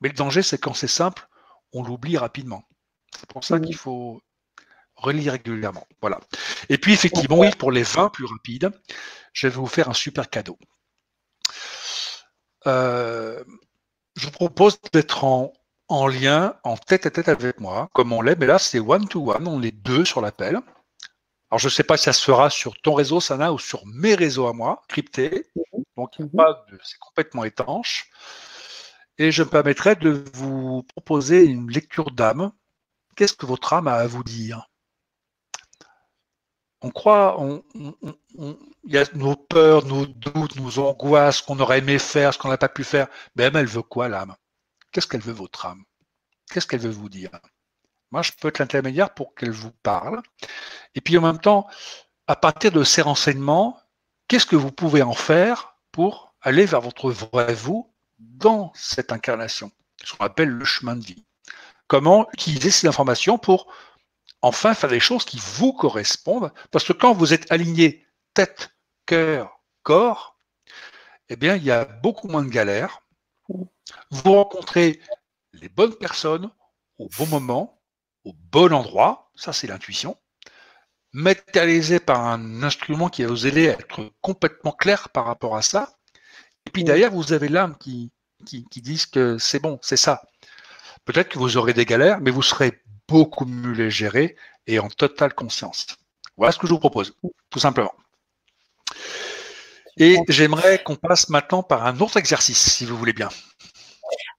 [0.00, 1.28] Mais le danger, c'est quand c'est simple,
[1.72, 2.64] on l'oublie rapidement.
[3.18, 4.20] C'est pour ça qu'il faut
[5.02, 5.86] relire régulièrement.
[6.00, 6.20] Voilà.
[6.68, 8.70] Et puis, effectivement, oui, pour les 20 plus rapides,
[9.32, 10.58] je vais vous faire un super cadeau.
[12.66, 13.42] Euh,
[14.16, 15.52] je vous propose d'être en,
[15.88, 19.46] en lien, en tête à tête avec moi, comme on l'est, mais là, c'est one-to-one,
[19.48, 20.60] on est deux sur l'appel.
[21.50, 23.84] Alors, je ne sais pas si ça se fera sur ton réseau, Sana, ou sur
[23.86, 25.46] mes réseaux à moi, cryptés.
[25.98, 26.30] Donc, mhm.
[26.82, 28.10] c'est complètement étanche.
[29.18, 32.52] Et je me permettrai de vous proposer une lecture d'âme.
[33.16, 34.70] Qu'est-ce que votre âme a à vous dire?
[36.82, 37.38] On croit,
[37.74, 42.48] il y a nos peurs, nos doutes, nos angoisses, qu'on aurait aimé faire, ce qu'on
[42.48, 43.06] n'a pas pu faire.
[43.36, 44.34] Mais elle veut quoi, l'âme?
[44.90, 45.84] Qu'est-ce qu'elle veut, votre âme?
[46.50, 47.30] Qu'est-ce qu'elle veut vous dire?
[48.10, 50.20] Moi, je peux être l'intermédiaire pour qu'elle vous parle.
[50.94, 51.66] Et puis en même temps,
[52.26, 53.80] à partir de ces renseignements,
[54.28, 59.70] qu'est-ce que vous pouvez en faire pour aller vers votre vrai vous dans cette incarnation,
[60.04, 61.24] ce qu'on appelle le chemin de vie.
[61.92, 63.66] comment utiliser ces informations pour
[64.42, 66.52] enfin faire des choses qui vous correspondent.
[66.70, 68.70] Parce que quand vous êtes aligné tête,
[69.06, 70.38] cœur, corps,
[71.28, 73.00] eh bien, il y a beaucoup moins de galères.
[74.10, 75.00] Vous rencontrez
[75.52, 76.50] les bonnes personnes
[76.98, 77.80] au bon moment,
[78.24, 80.16] au bon endroit, ça c'est l'intuition,
[81.12, 85.62] matérialisé par un instrument qui va vous aider à être complètement clair par rapport à
[85.62, 85.98] ça.
[86.66, 88.12] Et puis derrière, vous avez l'âme qui,
[88.46, 90.22] qui, qui que c'est bon, c'est ça.
[91.04, 92.81] Peut-être que vous aurez des galères, mais vous serez
[93.12, 94.36] beaucoup mieux les gérer
[94.66, 95.86] et en totale conscience.
[96.38, 97.14] Voilà ce que je vous propose,
[97.50, 97.92] tout simplement.
[99.98, 103.28] Et j'aimerais qu'on passe maintenant par un autre exercice, si vous voulez bien.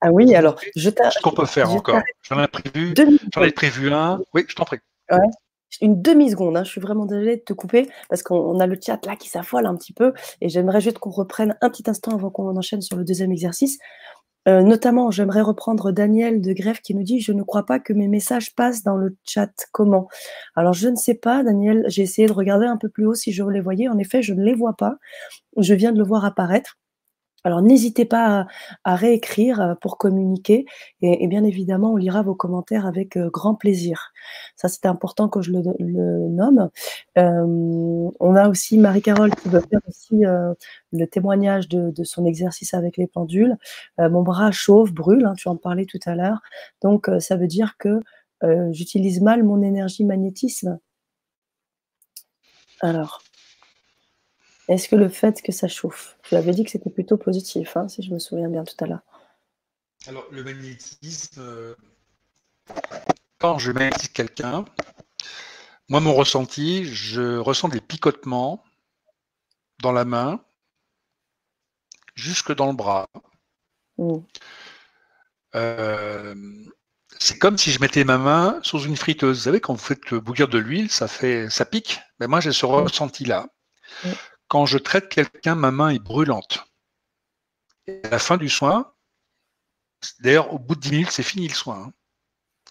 [0.02, 2.02] Ah oui, alors je Ce qu'on peut faire encore?
[2.24, 2.96] J'en ai prévu,
[3.34, 4.20] j'en ai prévu un.
[4.34, 4.80] Oui, je t'en prie.
[5.82, 6.64] Une demi-seconde, hein.
[6.64, 9.66] je suis vraiment désolée de te couper parce qu'on a le chat là qui s'affole
[9.66, 12.96] un petit peu et j'aimerais juste qu'on reprenne un petit instant avant qu'on enchaîne sur
[12.96, 13.80] le deuxième exercice.
[14.48, 17.94] Euh, notamment, j'aimerais reprendre Daniel de Grève qui nous dit Je ne crois pas que
[17.94, 19.52] mes messages passent dans le chat.
[19.72, 20.08] Comment?
[20.56, 21.84] Alors, je ne sais pas, Daniel.
[21.88, 23.88] J'ai essayé de regarder un peu plus haut si je les voyais.
[23.88, 24.98] En effet, je ne les vois pas.
[25.58, 26.78] Je viens de le voir apparaître.
[27.44, 28.48] Alors n'hésitez pas
[28.84, 30.66] à, réécrire euh, pour communiquer
[31.02, 34.14] et, bien évidemment on lira vos commentaires avec euh, grand plaisir.
[34.56, 36.70] Ça c'était important que je le, nomme.
[37.18, 40.24] Euh, on a aussi Marie-Carole qui veut faire aussi
[40.92, 43.58] le témoignage de, son exercice avec les pendules.
[43.98, 46.42] mon bras chauffe, brûle, hein, tu en parlais tout à l'heure.
[46.82, 48.00] Donc ça veut dire que
[48.72, 50.80] j'utilise mal mon énergie magnétisme.
[52.82, 53.22] Alors,
[54.68, 57.88] est-ce que le fait que ça chauffe Tu avais dit que c'était plutôt positif, hein,
[57.90, 59.04] si je me souviens bien tout à l'heure.
[60.08, 61.76] Alors, le magnétisme, euh,
[63.40, 64.66] quand je magnétise quelqu'un,
[65.90, 68.64] moi, mon ressenti, je ressens des picotements
[69.82, 70.44] dans la main,
[72.16, 73.08] jusque dans le bras.
[73.98, 74.18] Mmh.
[75.56, 76.36] Euh,
[77.20, 79.38] c'est comme si je mettais ma main sous une friteuse.
[79.38, 82.00] Vous savez, quand vous faites bouillir de l'huile, ça fait, ça pique.
[82.20, 83.48] Mais moi, j'ai ce ressenti-là.
[84.04, 84.10] Mmh.
[84.54, 86.64] Quand je traite quelqu'un, ma main est brûlante.
[87.88, 88.94] à la fin du soin,
[90.20, 91.86] d'ailleurs, au bout de 10 minutes, c'est fini le soin.
[91.88, 91.94] Hein.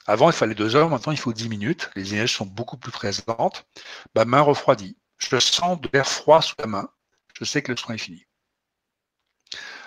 [0.06, 1.90] Avant, il fallait deux heures, maintenant, il faut 10 minutes.
[1.96, 3.66] Les énergies sont beaucoup plus présentes.
[4.14, 4.96] Ma main refroidit.
[5.18, 6.88] Je sens de l'air froid sous la main.
[7.36, 8.26] Je sais que le soin est fini.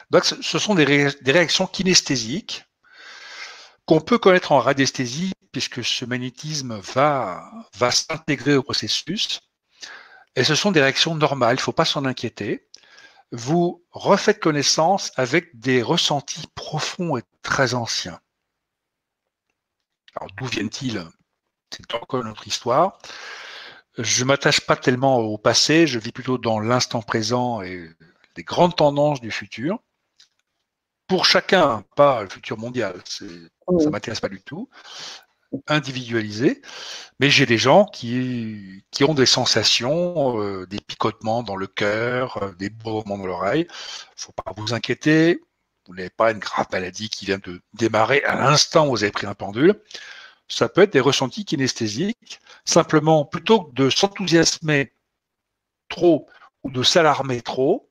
[0.09, 2.65] Donc, ce sont des, réactions kinesthésiques
[3.85, 9.39] qu'on peut connaître en radiesthésie, puisque ce magnétisme va s'intégrer au processus.
[10.35, 12.67] Et ce sont des réactions normales, il ne faut pas s'en inquiéter.
[13.31, 18.19] Vous refaites connaissance avec des ressentis profonds et très anciens.
[20.15, 21.03] Alors d'où viennent-ils?
[21.71, 22.99] C'est encore notre histoire.
[23.97, 27.89] Je ne m'attache pas tellement au passé, je vis plutôt dans l'instant présent et
[28.35, 29.79] les grandes tendances du futur.
[31.07, 34.69] Pour chacun, pas le futur mondial, ça ne m'intéresse pas du tout
[35.67, 36.61] individualisé,
[37.19, 42.51] mais j'ai des gens qui, ont des sensations, euh, des picotements dans le cœur, euh,
[42.53, 43.67] des mouvements dans l'oreille.
[43.69, 45.41] Il ne faut pas vous inquiéter,
[45.87, 49.11] vous n'avez pas une grave maladie qui vient de démarrer à l'instant où vous avez
[49.11, 49.79] pris un pendule.
[50.47, 52.39] Ça peut être des ressentis kinesthésiques.
[52.65, 54.93] Simplement, plutôt que de s'enthousiasmer
[55.89, 56.27] trop
[56.63, 57.89] ou de s'alarmer trop,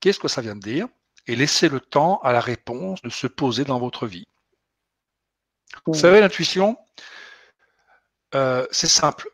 [0.00, 0.88] qu'est-ce que ça vient de dire?
[1.26, 4.26] Et laisser le temps à la réponse de se poser dans votre vie.
[5.86, 6.78] Vous savez, l'intuition,
[8.34, 9.28] euh, c'est simple.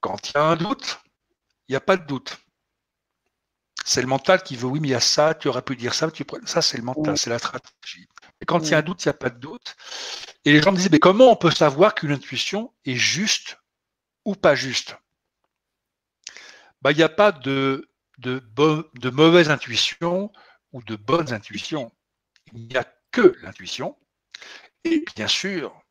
[0.00, 1.00] Quand il y a un doute,
[1.68, 2.38] il n'y a pas de doute.
[3.84, 5.94] C'est le mental qui veut, oui, mais il y a ça, tu aurais pu dire
[5.94, 6.24] ça, tu...
[6.46, 8.08] ça c'est le mental, c'est la stratégie.
[8.40, 9.76] Et quand il y a un doute, il n'y a pas de doute.
[10.44, 13.58] Et les gens me disent, mais comment on peut savoir qu'une intuition est juste
[14.24, 14.96] ou pas juste?
[16.82, 18.42] Bah, Il n'y a pas de, de,
[18.94, 20.32] de mauvaise intuition
[20.72, 21.92] ou de bonnes intuitions.
[22.52, 23.96] Il n'y a que l'intuition.
[24.84, 25.83] Et bien sûr,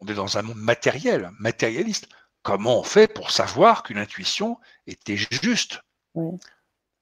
[0.00, 2.08] on est dans un monde matériel, matérialiste.
[2.42, 5.80] Comment on fait pour savoir qu'une intuition était juste?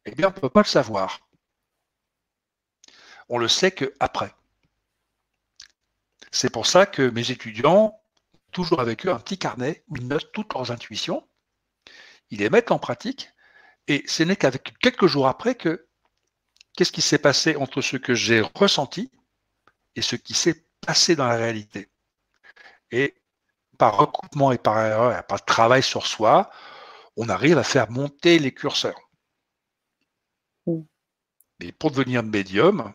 [0.06, 1.20] Eh bien, on ne peut pas le savoir.
[3.28, 4.34] On le sait qu'après.
[6.30, 8.00] C'est pour ça que mes étudiants
[8.54, 11.28] toujours avec eux un petit carnet où ils notent toutes leurs intuitions,
[12.30, 13.30] ils les mettent en pratique,
[13.88, 15.86] et ce n'est qu'avec quelques jours après que
[16.74, 19.10] qu'est-ce qui s'est passé entre ce que j'ai ressenti
[19.96, 21.90] et ce qui s'est passé dans la réalité?
[22.94, 23.16] Et
[23.76, 26.48] par recoupement et par erreur, par travail sur soi,
[27.16, 29.10] on arrive à faire monter les curseurs.
[31.60, 32.92] Mais pour devenir médium,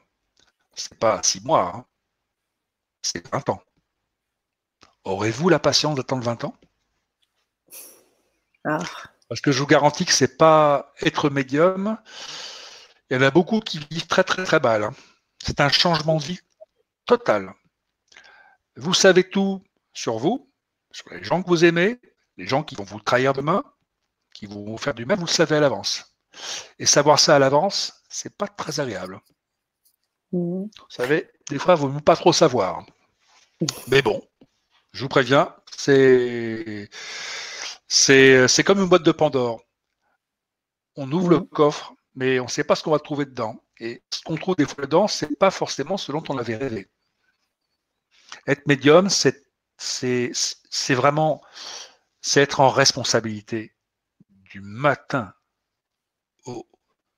[0.74, 1.86] c'est pas six mois, hein.
[3.02, 3.62] c'est 20 ans.
[5.04, 6.56] Aurez-vous la patience d'attendre 20 ans?
[8.64, 8.80] Ah.
[9.28, 11.98] Parce que je vous garantis que c'est pas être médium.
[13.10, 14.84] Il y en a beaucoup qui vivent très très très mal.
[14.84, 14.94] Hein.
[15.44, 16.40] C'est un changement de vie
[17.06, 17.54] total
[18.78, 19.62] Vous savez tout
[20.00, 20.50] sur vous,
[20.92, 22.00] sur les gens que vous aimez,
[22.38, 23.64] les gens qui vont vous trahir demain,
[24.34, 26.16] qui vont vous faire du mal, vous le savez à l'avance.
[26.78, 29.20] Et savoir ça à l'avance, c'est pas très agréable.
[30.32, 30.64] Mmh.
[30.64, 32.86] Vous savez, des fois, vous ne pas trop savoir.
[33.90, 34.26] Mais bon,
[34.94, 36.90] je vous préviens, c'est
[37.88, 39.62] c'est comme une boîte de Pandore.
[40.96, 41.50] On ouvre le mmh.
[41.50, 43.62] coffre, mais on ne sait pas ce qu'on va trouver dedans.
[43.80, 46.56] Et ce qu'on trouve des fois dedans, ce n'est pas forcément ce dont on avait
[46.56, 46.88] rêvé.
[48.48, 49.49] Être médium, c'est
[50.90, 51.42] vraiment
[52.22, 53.76] c'est être en responsabilité
[54.30, 55.34] du matin
[56.46, 56.68] au,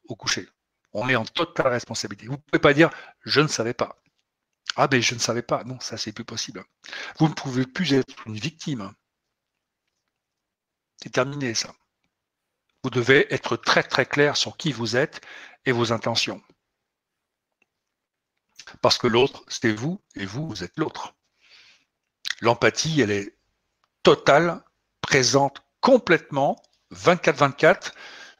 [0.08, 0.48] au, coucher.
[0.94, 2.28] On est en totale responsabilité.
[2.28, 2.90] Vous ne pouvez pas dire
[3.24, 3.98] je ne savais pas.
[4.76, 5.64] Ah ben je ne savais pas.
[5.64, 6.64] Non, ça c'est plus possible.
[7.20, 8.94] Vous ne pouvez plus être une victime.
[11.02, 11.74] C'est terminé ça.
[12.84, 15.22] Vous devez être très très clair sur qui vous êtes
[15.66, 16.42] et vos intentions.
[18.82, 21.16] Parce que l'autre, c'est vous et vous, vous êtes l'autre.
[22.42, 23.34] L'empathie, elle est
[24.04, 24.62] totale,
[25.02, 26.58] présente complètement,
[26.94, 27.94] 24-24,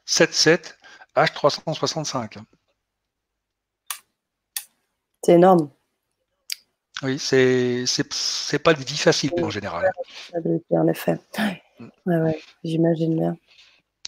[0.06, 0.74] 7-7,
[1.16, 2.38] H365.
[5.24, 5.70] C'est énorme.
[7.02, 9.90] Oui, c'est c'est pas une vie facile en général.
[10.70, 11.18] En effet.
[12.06, 13.36] Ouais, j'imagine bien.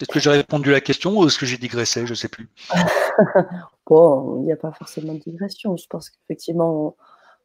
[0.01, 2.05] Est-ce que j'ai répondu à la question ou est-ce que j'ai digressé?
[2.05, 2.49] Je ne sais plus.
[3.87, 5.77] bon, il n'y a pas forcément de digression.
[5.77, 6.95] Je pense qu'effectivement,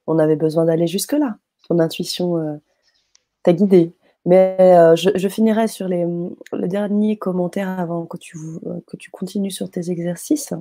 [0.07, 1.37] on, avait besoin d'aller jusque-là.
[1.71, 2.57] Ton intuition euh,
[3.45, 3.95] t'a guidé.
[4.27, 8.37] Mais euh, je, finirai sur les, le dernier commentaire avant que tu,
[8.67, 8.81] euh,
[9.13, 10.53] continues sur tes exercices.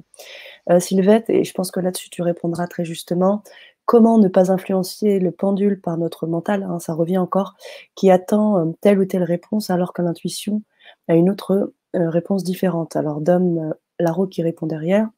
[0.80, 3.44] Sylvette, et je pense que là-dessus tu répondras très justement,
[3.86, 7.56] comment ne pas influencer le pendule par notre mental, hein, ça revient encore,
[7.95, 10.61] qui attend telle ou telle réponse alors que l'intuition
[11.10, 12.95] a une autre réponse différente.
[12.95, 15.10] Alors Dom euh, Laro qui répond derrière,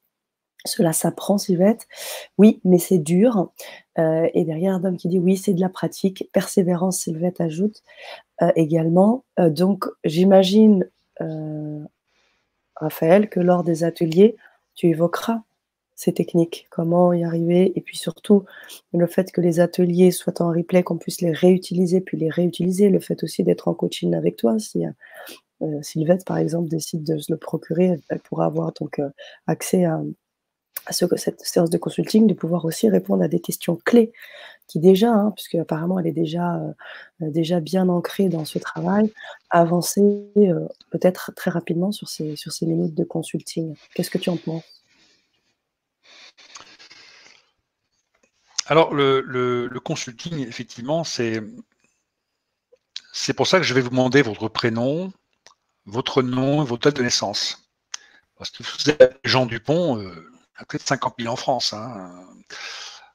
[0.65, 1.87] cela s'apprend, Sylvette.
[2.37, 3.51] Oui, mais c'est dur.
[3.97, 6.29] et derrière, Dom qui dit oui, c'est de la pratique.
[6.33, 7.83] Persévérance, Sylvette ajoute
[8.55, 9.23] également.
[9.37, 10.89] donc, j'imagine,
[12.75, 14.35] Raphaël, que lors des ateliers,
[14.75, 15.41] tu évoqueras
[16.01, 18.45] ces techniques, comment y arriver, et puis surtout
[18.91, 22.89] le fait que les ateliers soient en replay, qu'on puisse les réutiliser, puis les réutiliser,
[22.89, 24.83] le fait aussi d'être en coaching avec toi, si
[25.61, 29.09] euh, Sylvette par exemple décide de se le procurer, elle pourra avoir donc euh,
[29.45, 30.01] accès à,
[30.89, 34.11] ce, cette séance de consulting, de pouvoir aussi répondre à des questions clés
[34.67, 39.11] qui déjà, hein, puisque apparemment elle est déjà, euh, déjà bien ancrée dans ce travail,
[39.49, 40.01] avancer
[40.91, 43.75] peut-être très rapidement sur ces, sur ces de consulting.
[43.93, 44.63] Qu'est-ce que tu en penses?
[48.67, 51.41] Alors, le, consulting, effectivement, c'est
[53.11, 55.11] c'est pour ça que je vais vous demander votre prénom,
[55.85, 57.69] votre nom, votre date de naissance.
[58.37, 60.30] Parce que vous êtes Jean Dupont, euh,
[60.61, 61.73] y a peut-être 50 000 en France.
[61.73, 62.11] Hein.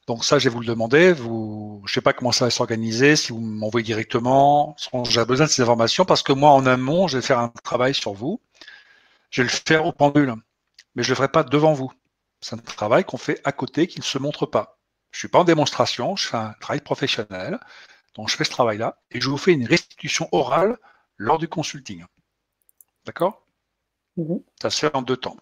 [0.07, 1.13] Donc ça, je vais vous le demander.
[1.13, 4.77] Vous, je ne sais pas comment ça va s'organiser, si vous m'envoyez directement.
[5.09, 7.95] J'ai besoin de ces informations parce que moi, en amont, je vais faire un travail
[7.95, 8.41] sur vous.
[9.31, 10.35] Je vais le faire au pendule,
[10.95, 11.93] mais je ne le ferai pas devant vous.
[12.41, 14.79] C'est un travail qu'on fait à côté, qui ne se montre pas.
[15.11, 17.59] Je ne suis pas en démonstration, je fais un travail professionnel.
[18.15, 20.79] Donc, je fais ce travail-là et je vous fais une restitution orale
[21.17, 22.05] lors du consulting.
[23.05, 23.45] D'accord?
[24.17, 24.43] Mhm.
[24.61, 25.37] Ça se fait en deux temps.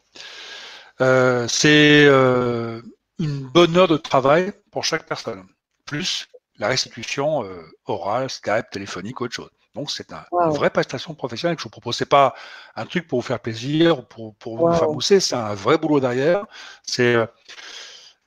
[1.01, 2.81] Euh, c'est euh,
[3.19, 5.47] une bonne heure de travail pour chaque personne,
[5.87, 9.51] plus la restitution euh, orale, Skype, téléphonique, autre chose.
[9.75, 11.99] Donc, c'est une vraie prestation professionnelle que je vous propose.
[12.09, 12.35] pas
[12.77, 15.99] un truc pour vous faire plaisir ou pour, vous faire mousser, c'est un vrai boulot
[15.99, 16.47] derrière.
[16.85, 17.16] C'est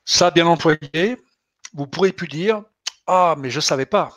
[0.04, 1.16] ça bien employé,
[1.72, 2.62] vous pourrez plus dire
[3.06, 4.12] Ah, mais je ne savais pas.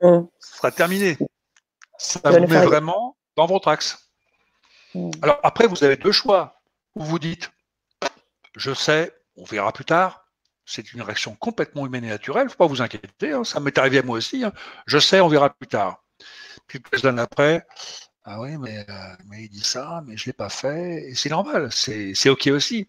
[0.00, 0.20] Mmh.
[0.38, 1.18] Ce sera terminé.
[1.98, 4.08] Ça vous met vraiment dans votre axe.
[4.94, 5.10] Mmh.
[5.22, 6.62] Alors après, vous avez deux choix.
[6.94, 7.50] Vous vous dites
[8.56, 10.26] Je sais, on verra plus tard.
[10.64, 13.44] C'est une réaction complètement humaine et naturelle, il ne faut pas vous inquiéter, hein.
[13.44, 14.44] ça m'est arrivé à moi aussi.
[14.44, 14.52] Hein.
[14.86, 16.04] Je sais, on verra plus tard.
[16.68, 17.66] Puis quelques années après,
[18.24, 21.08] ah oui, mais, euh, mais il dit ça, mais je ne l'ai pas fait.
[21.08, 22.88] Et c'est normal, c'est OK aussi.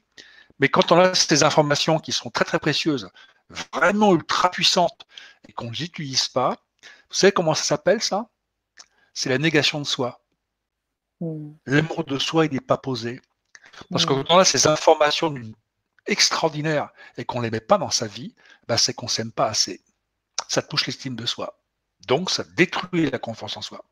[0.60, 3.10] Mais quand on a ces informations qui sont très très précieuses,
[3.74, 5.08] vraiment ultra puissante
[5.48, 6.58] et qu'on n'utilise pas,
[7.10, 8.30] vous savez comment ça s'appelle ça?
[9.14, 10.22] C'est la négation de soi.
[11.22, 11.54] Hmm.
[11.66, 13.22] L'amour de soi, il n'est pas posé.
[13.90, 15.34] Parce que quand on a ces informations
[16.06, 18.36] extraordinaires et qu'on ne les met pas dans sa vie,
[18.68, 19.82] bah, c'est qu'on ne s'aime pas assez.
[20.48, 21.62] Ça touche l'estime de soi.
[22.08, 23.86] Donc, ça détruit la confiance en soi.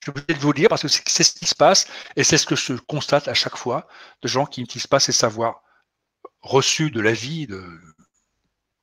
[0.00, 1.86] Je suis obligé de vous le dire parce que c'est ce qui se passe
[2.16, 3.86] et c'est ce que je constate à chaque fois
[4.22, 5.62] de gens qui n'utilisent pas ces savoirs
[6.40, 7.62] reçus de la vie, de,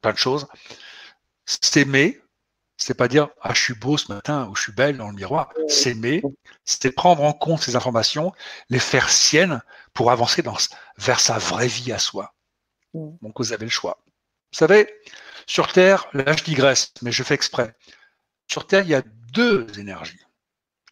[0.02, 0.48] plein de choses.
[1.46, 2.22] S'aimer,
[2.78, 5.16] c'est pas dire ah je suis beau ce matin ou je suis belle dans le
[5.16, 5.52] miroir.
[5.68, 6.22] S'aimer,
[6.64, 8.32] c'est prendre en compte ces informations,
[8.70, 9.62] les faire siennes
[9.94, 10.56] pour avancer dans,
[10.98, 12.34] vers sa vraie vie à soi.
[12.94, 14.00] Donc vous avez le choix.
[14.52, 14.94] Vous savez,
[15.48, 17.76] Sur Terre, là je digresse, mais je fais exprès.
[18.48, 20.20] Sur Terre, il y a deux énergies.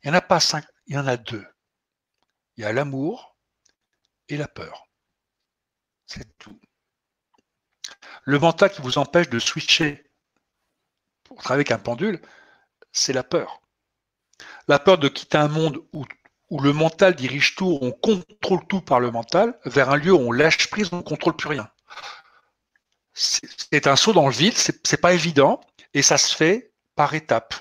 [0.04, 1.46] Il n'y en a pas cinq, il y en a deux.
[2.58, 3.36] Il y a l'amour
[4.30, 4.88] et la peur.
[6.06, 6.60] C'est tout.
[8.24, 10.06] Le mental qui vous empêche de switcher
[11.26, 12.22] pour travailler avec un pendule,
[12.92, 13.62] c'est la peur.
[14.68, 16.06] La peur de quitter un monde où,
[16.58, 20.32] le mental dirige tout, on contrôle tout par le mental, vers un lieu où on
[20.32, 21.70] lâche prise, on ne contrôle plus rien.
[23.14, 25.62] C'est un saut dans le vide, c'est pas évident,
[25.94, 27.56] et ça se fait par étapes.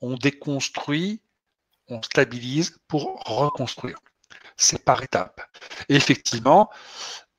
[0.00, 1.20] On déconstruit,
[1.88, 3.98] on stabilise pour reconstruire.
[4.56, 5.40] C'est par étapes.
[5.88, 6.70] Et effectivement,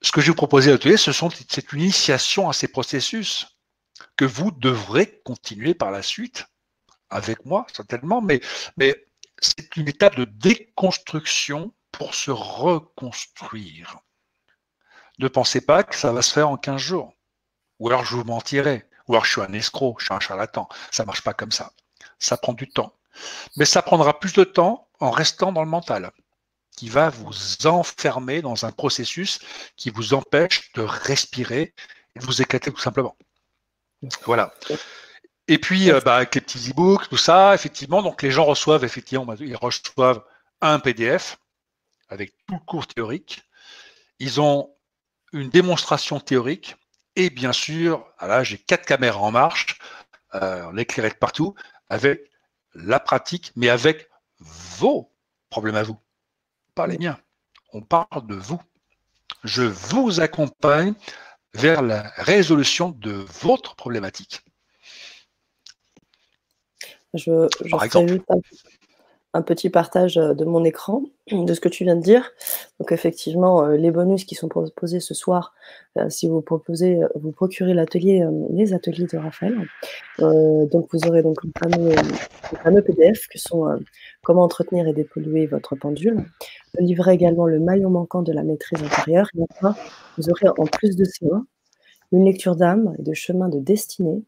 [0.02, 3.59] ce que je vais vous proposer à l'atelier, c'est une initiation à ces processus
[4.16, 6.46] que vous devrez continuer par la suite
[7.10, 8.42] avec moi, certainement, mais,
[9.42, 14.00] c'est une étape de déconstruction pour se reconstruire.
[15.20, 17.14] Ne pensez pas que ça va se faire en 15 jours.
[17.80, 18.86] Ou alors je vous mentirai.
[19.08, 20.68] Ou alors je suis un escroc, je suis un charlatan.
[20.92, 21.72] Ça ne marche pas comme ça.
[22.20, 22.94] Ça prend du temps.
[23.56, 26.12] Mais ça prendra plus de temps en restant dans le mental,
[26.76, 29.40] qui va vous enfermer dans un processus
[29.78, 31.74] qui vous empêche de respirer
[32.16, 33.16] et de vous éclater tout simplement.
[34.26, 34.54] Voilà.
[35.48, 38.84] Et puis, euh, bah, avec les petits e-books, tout ça, effectivement, donc les gens reçoivent,
[38.84, 40.24] effectivement, ils reçoivent
[40.62, 41.38] un PDF
[42.10, 43.44] avec tout le cours théorique.
[44.20, 44.74] Ils ont
[45.34, 46.76] une démonstration théorique
[47.16, 49.80] et bien sûr, là, j'ai quatre caméras en marche,
[50.36, 51.56] euh, on éclairé de partout,
[51.90, 52.30] avec
[52.76, 54.10] la pratique, mais avec
[54.40, 55.12] vos
[55.50, 56.00] problèmes à vous,
[56.76, 57.20] pas les miens.
[57.74, 58.62] On parle de vous.
[59.44, 60.94] Je vous accompagne
[61.54, 63.12] vers la résolution de
[63.42, 64.42] votre problématique.
[67.14, 68.22] Je, je Par exemple
[69.34, 72.32] un petit partage euh, de mon écran, de ce que tu viens de dire.
[72.80, 75.54] Donc effectivement, euh, les bonus qui sont proposés ce soir,
[75.98, 79.56] euh, si vous proposez, vous procurez l'atelier, les ateliers de Raphaël.
[80.20, 81.52] donc vous aurez donc le
[82.64, 83.66] fameux, PDF que sont
[84.24, 86.26] comment entretenir et dépolluer votre pendule.
[86.78, 89.30] Le livret également le maillon manquant de la maîtrise intérieure.
[89.38, 89.76] Et enfin,
[90.18, 91.42] vous aurez en plus de cela
[92.12, 94.24] une lecture d'âme et de chemin de destinée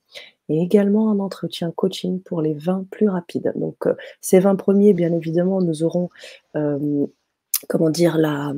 [0.52, 3.54] et également un entretien coaching pour les 20 plus rapides.
[3.56, 6.10] Donc, euh, ces 20 premiers, bien évidemment, nous aurons,
[6.56, 7.06] euh,
[7.70, 8.54] comment dire, la,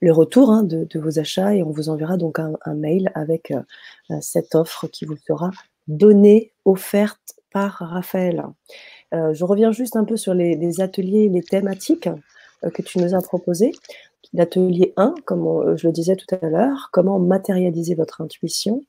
[0.00, 4.16] le retour hein, de, vos achats et on vous enverra donc un, mail avec euh,
[4.20, 5.50] cette offre qui vous sera
[5.86, 8.44] donnée, offerte par Raphaël.
[9.12, 12.08] je reviens juste un peu sur les, les ateliers, les thématiques
[12.62, 13.72] que tu nous as proposées.
[14.32, 18.82] L'atelier 1, comme euh, je le disais tout à l'heure, comment matérialiser votre intuition.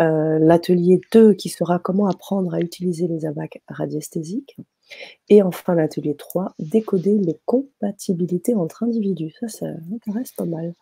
[0.00, 4.56] Euh, l'atelier 2, qui sera comment apprendre à utiliser les abacs radiesthésiques.
[5.30, 9.34] Et enfin, l'atelier 3, décoder les compatibilités entre individus.
[9.40, 10.74] Ça, ça m'intéresse pas mal.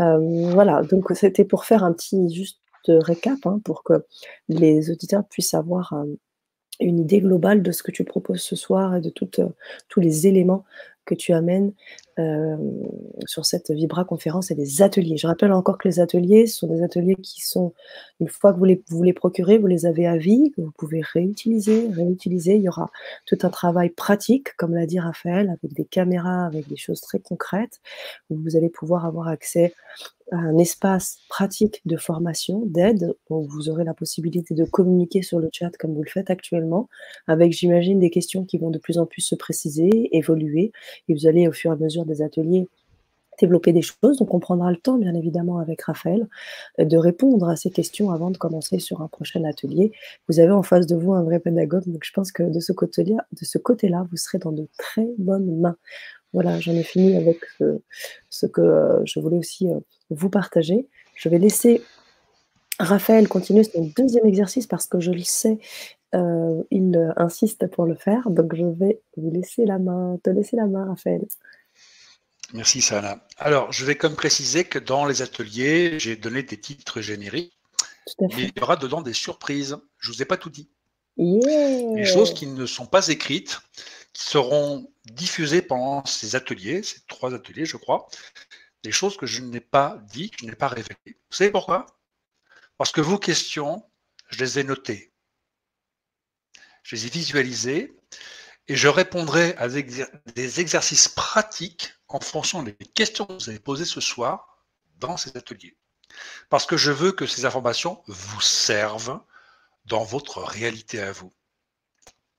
[0.00, 4.04] Euh, voilà, donc c'était pour faire un petit juste récap, hein, pour que
[4.48, 5.94] les auditeurs puissent avoir
[6.80, 10.64] une idée globale de ce que tu proposes ce soir et de tous les éléments
[11.10, 11.72] que tu amènes
[12.18, 12.56] euh,
[13.26, 15.16] sur cette Vibra conférence et les ateliers.
[15.16, 17.72] Je rappelle encore que les ateliers sont des ateliers qui sont,
[18.20, 21.00] une fois que vous les, vous les procurez, vous les avez à vie, vous pouvez
[21.02, 22.56] réutiliser, réutiliser.
[22.56, 22.90] Il y aura
[23.26, 27.18] tout un travail pratique, comme l'a dit Raphaël, avec des caméras, avec des choses très
[27.18, 27.80] concrètes,
[28.28, 29.74] où vous allez pouvoir avoir accès
[30.32, 35.48] un espace pratique de formation, d'aide, où vous aurez la possibilité de communiquer sur le
[35.52, 36.88] chat comme vous le faites actuellement,
[37.26, 40.72] avec, j'imagine, des questions qui vont de plus en plus se préciser, évoluer,
[41.08, 42.68] et vous allez, au fur et à mesure des ateliers,
[43.40, 44.18] développer des choses.
[44.18, 46.28] Donc, on prendra le temps, bien évidemment, avec Raphaël,
[46.78, 49.92] de répondre à ces questions avant de commencer sur un prochain atelier.
[50.28, 52.72] Vous avez en face de vous un vrai pédagogue, donc je pense que de ce
[52.72, 55.76] côté-là, de ce côté-là vous serez dans de très bonnes mains.
[56.32, 57.78] Voilà, j'en ai fini avec euh,
[58.28, 59.80] ce que euh, je voulais aussi euh,
[60.10, 60.86] vous partager.
[61.16, 61.82] Je vais laisser
[62.78, 65.58] Raphaël continuer son deuxième exercice parce que je le sais,
[66.12, 68.30] il insiste pour le faire.
[68.30, 71.20] Donc je vais vous laisser la main, te laisser la main, Raphaël.
[72.54, 73.24] Merci, Sana.
[73.36, 77.52] Alors, je vais comme préciser que dans les ateliers, j'ai donné des titres génériques,
[78.20, 79.76] mais il y aura dedans des surprises.
[79.98, 80.68] Je ne vous ai pas tout dit.
[81.20, 83.60] Des choses qui ne sont pas écrites,
[84.14, 88.08] qui seront diffusées pendant ces ateliers, ces trois ateliers, je crois,
[88.82, 90.96] des choses que je n'ai pas dit, que je n'ai pas révélées.
[91.06, 91.84] Vous savez pourquoi?
[92.78, 93.84] Parce que vos questions,
[94.30, 95.12] je les ai notées.
[96.84, 97.94] Je les ai visualisées
[98.68, 103.84] et je répondrai à des exercices pratiques en fonction des questions que vous avez posées
[103.84, 104.64] ce soir
[104.96, 105.76] dans ces ateliers.
[106.48, 109.20] Parce que je veux que ces informations vous servent
[109.84, 111.32] dans votre réalité à vous,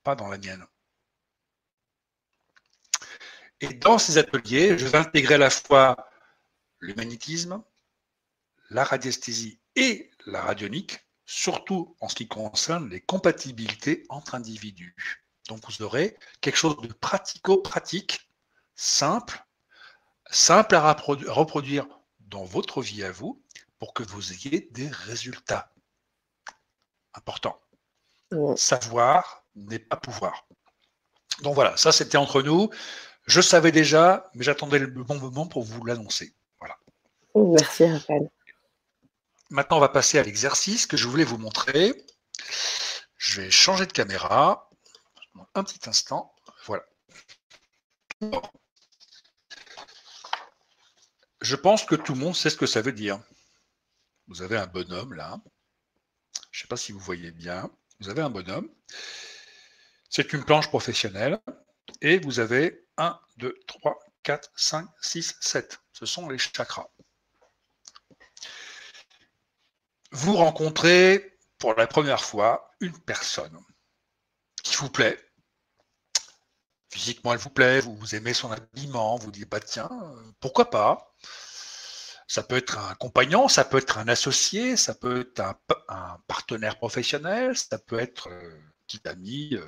[0.03, 0.65] pas dans la mienne.
[3.59, 6.09] Et dans ces ateliers, je vais intégrer à la fois
[6.79, 7.63] le magnétisme,
[8.69, 14.95] la radiesthésie et la radionique, surtout en ce qui concerne les compatibilités entre individus.
[15.47, 18.29] Donc vous aurez quelque chose de pratico-pratique,
[18.75, 19.45] simple,
[20.29, 21.87] simple à reproduire
[22.19, 23.43] dans votre vie à vous
[23.77, 25.73] pour que vous ayez des résultats.
[27.13, 27.59] Important.
[28.55, 30.47] Savoir n'est pas pouvoir.
[31.41, 32.69] Donc voilà, ça c'était entre nous.
[33.25, 36.33] Je savais déjà, mais j'attendais le bon moment pour vous l'annoncer.
[36.59, 36.77] Voilà.
[37.35, 38.29] Merci Raphaël.
[39.49, 42.05] Maintenant, on va passer à l'exercice que je voulais vous montrer.
[43.17, 44.69] Je vais changer de caméra.
[45.55, 46.33] Un petit instant.
[46.65, 46.83] Voilà.
[51.41, 53.19] Je pense que tout le monde sait ce que ça veut dire.
[54.27, 55.37] Vous avez un bonhomme là.
[56.51, 57.69] Je ne sais pas si vous voyez bien.
[57.99, 58.69] Vous avez un bonhomme.
[60.09, 61.39] C'est une planche professionnelle.
[62.01, 65.79] Et vous avez 1, 2, 3, 4, 5, 6, 7.
[65.93, 66.89] Ce sont les chakras.
[70.11, 73.57] Vous rencontrez pour la première fois une personne
[74.63, 75.17] qui vous plaît.
[76.89, 79.89] Physiquement, elle vous plaît, vous, aimez son habillement, vous dites, bah tiens,
[80.41, 81.10] pourquoi pas?
[82.31, 85.41] Ça peut être un compagnon, ça peut être un associé, ça peut être
[85.89, 89.65] un, partenaire professionnel, ça peut être euh, qui ami, euh,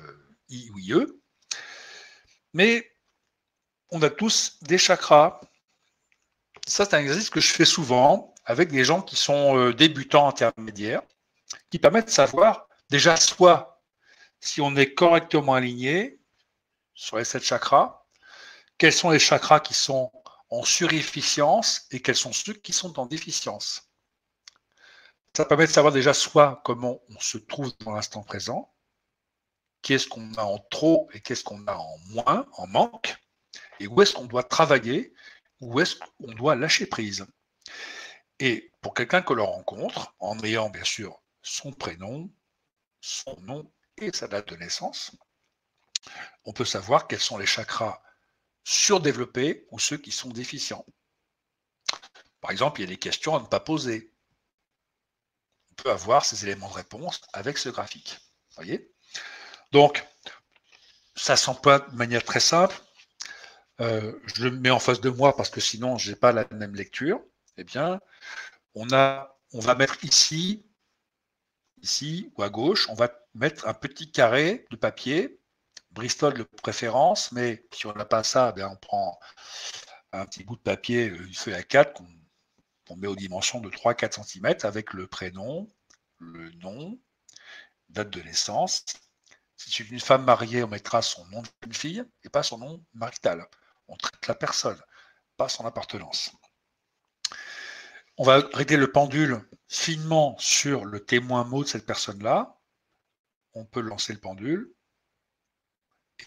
[0.48, 1.06] I ou IE.
[2.54, 2.90] Mais
[3.90, 5.42] on a tous des chakras.
[6.66, 10.26] Ça, c'est un exercice que je fais souvent avec des gens qui sont euh, débutants
[10.26, 11.02] intermédiaires,
[11.68, 13.84] qui permettent de savoir déjà soit
[14.40, 16.18] si on est correctement aligné
[16.94, 18.06] sur les sept chakras,
[18.78, 20.10] quels sont les chakras qui sont
[20.50, 23.90] en surefficience et quels sont ceux qui sont en déficience.
[25.36, 28.72] Ça permet de savoir déjà soit comment on se trouve dans l'instant présent,
[29.82, 33.16] qu'est-ce qu'on a en trop et qu'est-ce qu'on a en moins, en manque,
[33.80, 35.12] et où est-ce qu'on doit travailler,
[35.60, 37.26] où est-ce qu'on doit lâcher prise.
[38.38, 42.30] Et pour quelqu'un que l'on rencontre, en ayant bien sûr son prénom,
[43.00, 45.16] son nom et sa date de naissance,
[46.44, 48.02] on peut savoir quels sont les chakras
[48.64, 50.84] surdéveloppés ou ceux qui sont déficients.
[52.40, 54.12] Par exemple, il y a des questions à ne pas poser.
[55.70, 58.18] On peut avoir ces éléments de réponse avec ce graphique.
[58.56, 58.90] Voyez?
[59.72, 60.04] Donc,
[61.16, 62.76] ça s'emploie de manière très simple.
[63.80, 66.46] Euh, je le mets en face de moi parce que sinon, je n'ai pas la
[66.52, 67.20] même lecture.
[67.56, 68.00] Eh bien,
[68.74, 70.66] on, va mettre ici,
[71.82, 75.40] ici ou à gauche, on va mettre un petit carré de papier
[75.94, 79.18] Bristol de préférence, mais si on n'a pas ça, ben, on prend
[80.12, 82.02] un petit bout de papier, euh, une feuille à 4
[82.86, 85.68] qu'on met aux dimensions de 3-4 cm avec le prénom,
[86.18, 86.98] le nom,
[87.88, 88.84] date de naissance.
[89.56, 92.84] Si c'est une femme mariée, on mettra son nom de fille et pas son nom
[92.92, 93.46] marital.
[93.86, 94.80] On traite la personne,
[95.36, 96.32] pas son appartenance.
[98.16, 102.58] On va régler le pendule finement sur le témoin mot de cette personne-là.
[103.54, 104.74] On peut lancer le pendule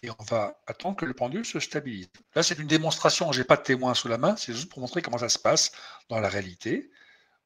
[0.04, 2.10] et on va attendre que le pendule se stabilise.
[2.36, 4.80] Là, c'est une démonstration, je n'ai pas de témoin sous la main, c'est juste pour
[4.80, 5.72] montrer comment ça se passe
[6.10, 6.92] dans la réalité.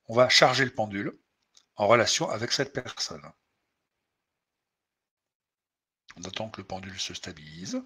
[0.08, 1.18] On va charger le pendule
[1.76, 3.24] en relation avec cette personne.
[6.18, 7.82] On attend que le pendule se stabilise.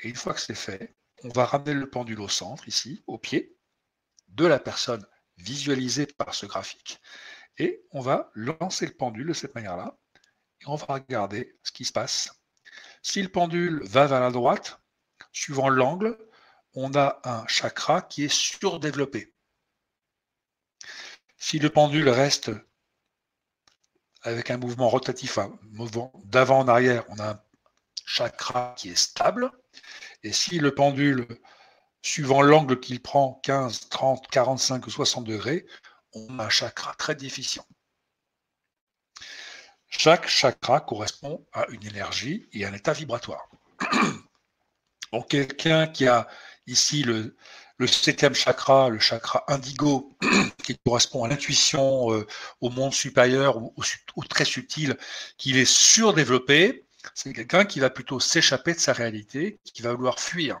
[0.00, 3.18] Et une fois que c'est fait, on va ramener le pendule au centre, ici, au
[3.18, 3.56] pied
[4.28, 5.06] de la personne
[5.36, 7.00] visualisée par ce graphique.
[7.58, 9.96] Et on va lancer le pendule de cette manière-là.
[10.60, 12.41] Et on va regarder ce qui se passe
[13.02, 14.80] si le pendule va vers la droite,
[15.32, 16.16] suivant l'angle,
[16.74, 19.34] on a un chakra qui est surdéveloppé.
[21.36, 22.50] Si le pendule reste
[24.22, 25.38] avec un mouvement rotatif,
[26.24, 27.42] d'avant en arrière, on a un
[28.06, 29.50] chakra qui est stable.
[30.22, 31.26] Et si le pendule,
[32.02, 35.66] suivant l'angle qu'il prend, 15, 30, 45 ou 60 degrés,
[36.12, 37.66] on a un chakra très déficient.
[39.98, 43.46] Chaque chakra correspond à une énergie et un état vibratoire.
[45.12, 46.26] Donc quelqu'un qui a
[46.66, 47.36] ici le,
[47.86, 50.16] septième chakra, le chakra indigo,
[50.64, 52.26] qui correspond à l'intuition, euh,
[52.60, 53.74] au monde supérieur ou,
[54.16, 54.96] ou très subtil,
[55.36, 60.18] qu'il est surdéveloppé, c'est quelqu'un qui va plutôt s'échapper de sa réalité, qui va vouloir
[60.18, 60.58] fuir.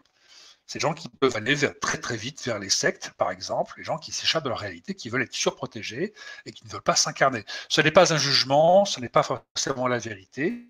[0.72, 3.98] Ces gens qui peuvent aller très très vite vers les sectes, par exemple, les gens
[3.98, 6.14] qui s'échappent de leur réalité, qui veulent être surprotégés
[6.46, 7.44] et qui ne veulent pas s'incarner.
[7.68, 10.66] Ce n'est pas un jugement, ce n'est pas forcément la vérité,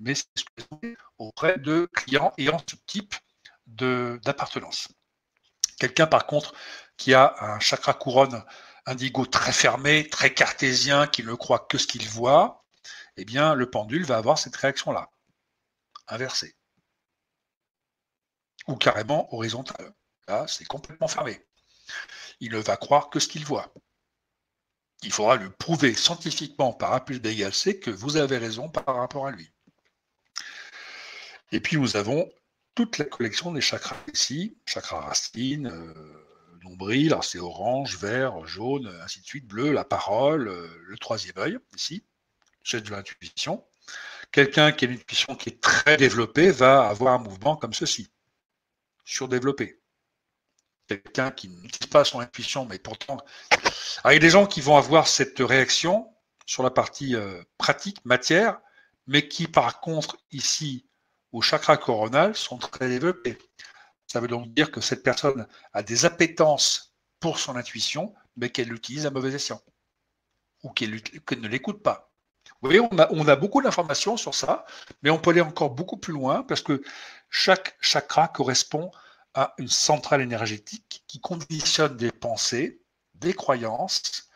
[0.00, 3.14] mais c'est auprès de clients ayant ce type
[3.66, 4.88] d'appartenance.
[5.78, 6.54] Quelqu'un, par contre,
[6.96, 8.42] qui a un chakra couronne
[8.86, 12.64] indigo très fermé, très cartésien, qui ne croit que ce qu'il voit,
[13.18, 15.10] eh bien, le pendule va avoir cette réaction-là,
[16.06, 16.57] inversée
[18.68, 19.92] ou carrément horizontal.
[20.28, 21.44] Là, c'est complètement fermé.
[22.40, 23.72] Il ne va croire que ce qu'il voit.
[25.02, 28.96] il faudra lui prouver scientifiquement par A plus B C que vous avez raison par
[28.96, 29.50] rapport à lui.
[31.52, 32.30] Et puis nous avons
[32.74, 36.24] toute la collection des chakras ici, chakras racines, euh,
[37.06, 41.58] alors c'est orange, vert, jaune, ainsi de suite, bleu, la parole, euh, le troisième œil,
[41.74, 42.04] ici,
[42.62, 43.64] c'est de l'intuition.
[44.32, 48.10] Quelqu'un qui a une intuition qui est très développée va avoir un mouvement comme ceci,
[49.08, 49.80] surdéveloppé.
[50.86, 53.18] Quelqu'un qui n'utilise pas son intuition, mais pourtant.
[54.04, 56.08] il y a des gens qui vont avoir cette réaction
[56.46, 58.60] sur la partie euh, pratique, matière,
[59.06, 60.86] mais qui par contre, ici,
[61.32, 63.38] au chakra coronal, sont très développés.
[64.06, 68.68] Ça veut donc dire que cette personne a des appétences pour son intuition, mais qu'elle
[68.68, 69.62] l'utilise à mauvais escient,
[70.62, 72.07] ou qu'elle ne l'écoute pas.
[72.60, 74.66] Vous voyez, on a, beaucoup d'informations sur ça,
[75.02, 76.82] mais on peut aller encore beaucoup plus loin, parce que
[77.30, 78.90] chaque chakra correspond
[79.34, 82.82] à une centrale énergétique qui conditionne des pensées,
[83.14, 84.28] des croyances,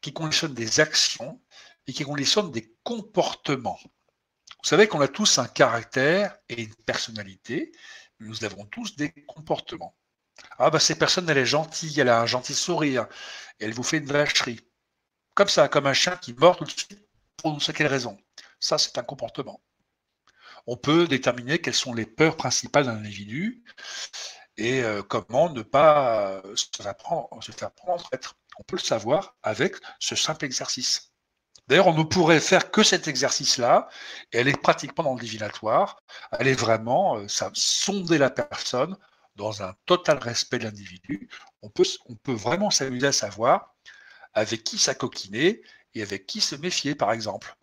[0.00, 1.40] qui conditionne des actions
[1.86, 3.78] et qui conditionne des comportements.
[3.84, 7.70] Vous savez qu'on a tous un caractère et une personnalité,
[8.18, 9.94] nous avons tous des comportements.
[10.58, 13.06] Ah bah cette personne, elle est gentille, elle a un gentil sourire,
[13.60, 14.60] elle vous fait une vacherie.
[15.34, 17.09] Comme ça, comme un chien qui mord tout de suite
[17.42, 18.18] pour ne sait quelle raison.
[18.58, 19.60] Ça, c'est un comportement.
[20.66, 23.64] On peut déterminer quelles sont les peurs principales d'un individu
[24.56, 28.36] et euh, comment ne pas se faire prendre, se faire prendre être.
[28.58, 31.10] On peut le savoir avec ce simple exercice.
[31.70, 33.88] D'ailleurs, on ne pourrait faire que cet exercice-là,
[34.32, 36.02] et elle est pratiquement dans le divinatoire.
[36.32, 38.96] Elle est vraiment euh, ça, sonder la personne
[39.36, 41.28] dans un total respect de l'individu.
[41.62, 41.84] On peut,
[42.26, 43.76] vraiment s'amuser à savoir
[44.34, 45.62] avec qui s'acoquiner
[45.94, 47.56] et avec qui se méfier, par exemple.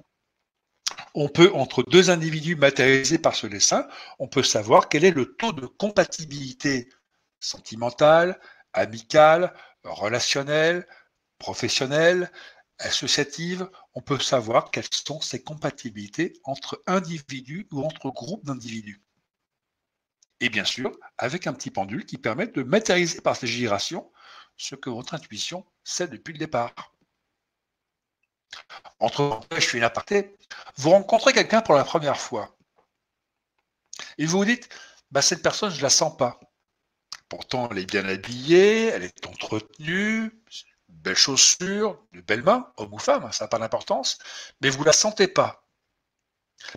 [1.14, 3.88] On peut, entre deux individus matérialisés par ce dessin,
[4.20, 6.90] on peut savoir quel est le taux de compatibilité
[7.40, 8.40] sentimentale,
[8.74, 10.88] amicale, relationnelle,
[11.40, 12.32] professionnelle,
[12.80, 19.02] associative, on peut savoir quelles sont ces compatibilités entre individus ou entre groupes d'individus.
[20.40, 24.12] Et bien sûr, avec un petit pendule qui permet de matérialiser par ces gyrations
[24.56, 26.76] ce que votre intuition sait depuis le départ.
[29.00, 30.36] Entre je suis une aparté,
[30.78, 32.56] vous rencontrez quelqu'un pour la première fois.
[34.18, 34.70] Et vous vous dites,
[35.12, 36.40] bah, cette personne, je ne la sens pas.
[37.30, 40.32] Pourtant, elle est bien habillée, elle est entretenue,
[40.90, 44.18] belles chaussures, de belles mains, homme ou femme, ça n'a pas d'importance,
[44.62, 45.68] mais vous ne la sentez pas.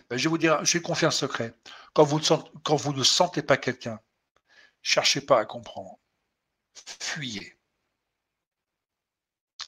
[0.09, 1.53] Ben, je vais vous dire, j'ai confié un secret.
[1.93, 2.19] Quand vous,
[2.63, 3.99] quand vous ne sentez pas quelqu'un,
[4.81, 5.99] cherchez pas à comprendre.
[6.99, 7.57] Fuyez.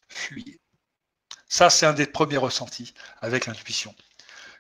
[0.07, 0.62] Fuyez.
[1.53, 3.93] Ça, c'est un des premiers ressentis avec l'intuition.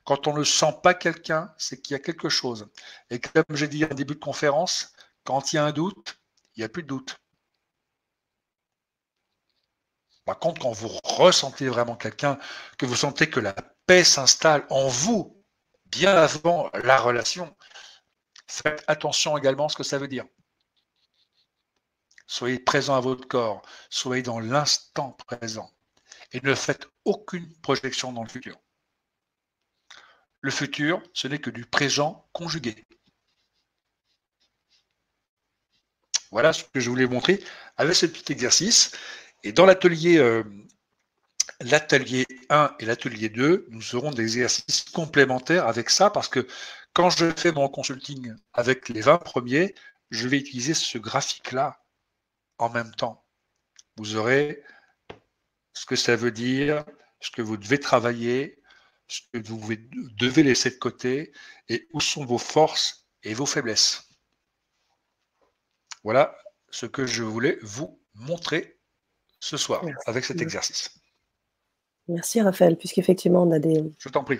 [0.05, 2.69] Quand on ne sent pas quelqu'un, c'est qu'il y a quelque chose.
[3.09, 4.93] Et comme j'ai dit en début de conférence,
[5.23, 6.19] quand il y a un doute,
[6.55, 7.19] il n'y a plus de doute.
[10.23, 12.37] Par contre, quand vous ressentez vraiment quelqu'un,
[12.77, 13.55] que vous sentez que la
[13.87, 15.43] paix s'installe en vous,
[15.87, 17.57] bien avant la relation,
[18.45, 20.25] faites attention également à ce que ça veut dire.
[22.27, 25.73] Soyez présent à votre corps, soyez dans l'instant présent
[26.33, 28.59] et ne faites aucune projection dans le futur.
[30.41, 32.85] Le futur, ce n'est que du présent conjugué.
[36.31, 37.41] Voilà ce que je voulais montrer
[37.77, 38.91] avec ce petit exercice.
[39.43, 40.43] Et dans l'atelier euh,
[41.61, 46.47] l'atelier 1 et l'atelier 2, nous aurons des exercices complémentaires avec ça parce que
[46.93, 49.75] quand je fais mon consulting avec les 20 premiers,
[50.09, 51.81] je vais utiliser ce graphique-là
[52.57, 53.25] en même temps.
[53.97, 54.63] Vous aurez
[55.73, 56.85] ce que ça veut dire,
[57.19, 58.61] ce que vous devez travailler,
[59.07, 59.75] ce que vous
[60.17, 61.31] devez laisser de côté
[61.69, 64.09] et où sont vos forces et vos faiblesses.
[66.03, 66.37] Voilà
[66.69, 68.79] ce que je voulais vous montrer
[69.39, 70.89] ce soir avec cet exercice.
[72.07, 73.83] Merci Raphaël, puisqu'effectivement on a des.
[73.97, 74.39] Je t'en prie.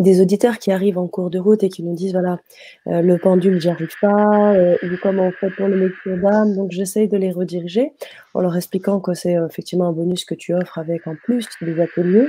[0.00, 2.38] Des auditeurs qui arrivent en cours de route et qui nous disent voilà,
[2.86, 6.56] euh, le pendule, j'y arrive pas, euh, ou comment on fait pour le métier d'âme.
[6.56, 7.92] Donc j'essaye de les rediriger
[8.32, 11.46] en leur expliquant que c'est euh, effectivement un bonus que tu offres avec en plus
[11.60, 12.28] des ateliers.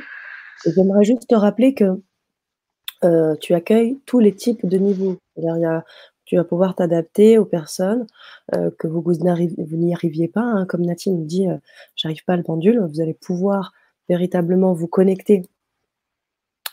[0.65, 2.01] Et j'aimerais juste te rappeler que
[3.39, 5.17] tu accueilles tous les types de niveaux.
[5.37, 5.83] Il y a
[6.25, 8.05] tu vas pouvoir t'adapter aux personnes,
[8.51, 10.43] que vous, n'y arriviez pas.
[10.43, 10.65] Hein.
[10.65, 11.47] Comme Nathalie nous dit,
[11.95, 13.73] j'arrive pas à le pendule, vous allez pouvoir
[14.07, 15.43] véritablement vous connecter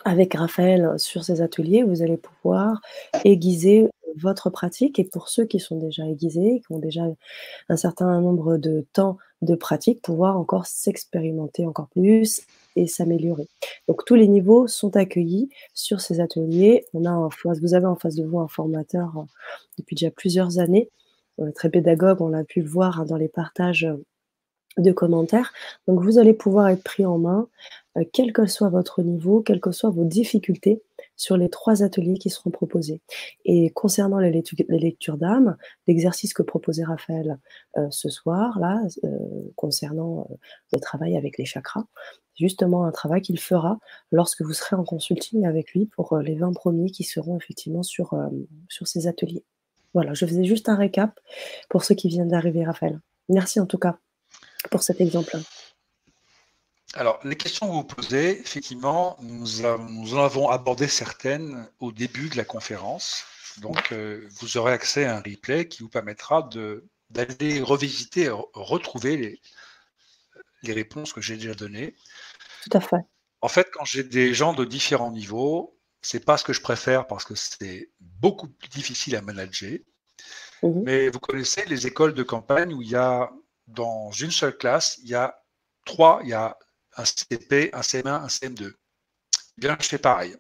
[0.05, 2.81] avec Raphaël sur ces ateliers, vous allez pouvoir
[3.25, 4.99] aiguiser votre pratique.
[4.99, 7.03] Et pour ceux qui sont déjà aiguisés, qui ont déjà
[7.69, 12.43] un certain nombre de temps de pratique, pouvoir encore s'expérimenter encore plus
[12.77, 13.49] et s'améliorer.
[13.87, 16.85] Donc tous les niveaux sont accueillis sur ces ateliers.
[16.95, 17.29] On a
[17.63, 19.23] vous avez en face de vous un formateur euh,
[19.79, 20.91] depuis déjà plusieurs années,
[21.41, 23.87] euh, très pédagogue, on l'a pu le voir hein, dans les partages
[24.77, 25.53] de commentaires.
[25.87, 27.49] Donc vous allez pouvoir être pris en main,
[27.97, 30.83] euh, quel que soit votre niveau, quelles que soient vos difficultés
[31.17, 33.01] sur les trois ateliers qui seront proposés.
[33.45, 34.31] Et concernant les,
[34.69, 37.39] lectures d'âme, l'exercice que proposait Raphaël
[37.77, 39.09] euh, ce soir, là, euh,
[39.57, 40.29] concernant
[40.73, 41.87] le travail avec les chakras,
[42.37, 43.79] justement un travail qu'il fera
[44.13, 48.15] lorsque vous serez en consulting avec lui pour les 20 premiers qui seront effectivement sur,
[48.69, 49.45] sur ces ateliers.
[49.93, 51.19] Voilà, je faisais juste un récap
[51.69, 53.01] pour ceux qui viennent d'arriver, Raphaël.
[53.29, 53.99] Merci en tout cas
[54.71, 55.37] pour cet exemple.
[56.95, 62.37] Alors, les questions que vous posez, effectivement, nous, en avons abordé certaines au début de
[62.37, 63.25] la conférence.
[63.59, 66.49] Donc, euh, vous aurez accès à un replay qui vous permettra
[67.11, 69.41] d'aller revisiter, retrouver les,
[70.63, 71.95] les réponses que j'ai déjà données.
[72.65, 73.05] Tout à fait.
[73.41, 77.07] En fait, quand j'ai des gens de différents niveaux, c'est pas ce que je préfère
[77.07, 79.79] parce que c'est beaucoup plus difficile à manager.
[80.63, 80.83] Mhm.
[80.85, 83.31] Mais vous connaissez les écoles de campagne où il y a
[83.69, 85.43] dans une seule classe, il y a
[85.85, 86.59] trois, il y a
[86.97, 88.75] un CP, un CM1, un CM2.
[89.57, 90.37] Bien, je fais pareil.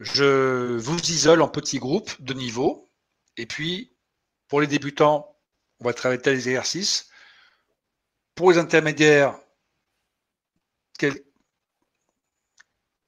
[0.00, 2.90] Je vous isole en petits groupes de niveau.
[3.36, 3.96] Et puis,
[4.48, 5.36] pour les débutants,
[5.80, 7.08] on va travailler tel exercices.
[8.34, 9.38] Pour les intermédiaires,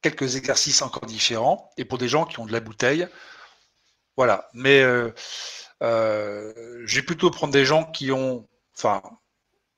[0.02, 1.70] quelques exercices encore différents.
[1.76, 3.08] Et pour des gens qui ont de la bouteille,
[4.16, 4.48] voilà.
[4.54, 5.12] Mais euh,
[5.82, 9.02] euh, j'ai plutôt prendre des gens qui ont enfin,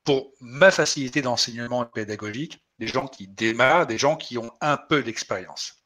[0.05, 5.03] pour ma facilité d'enseignement pédagogique, des gens qui démarrent, des gens qui ont un peu
[5.03, 5.85] d'expérience.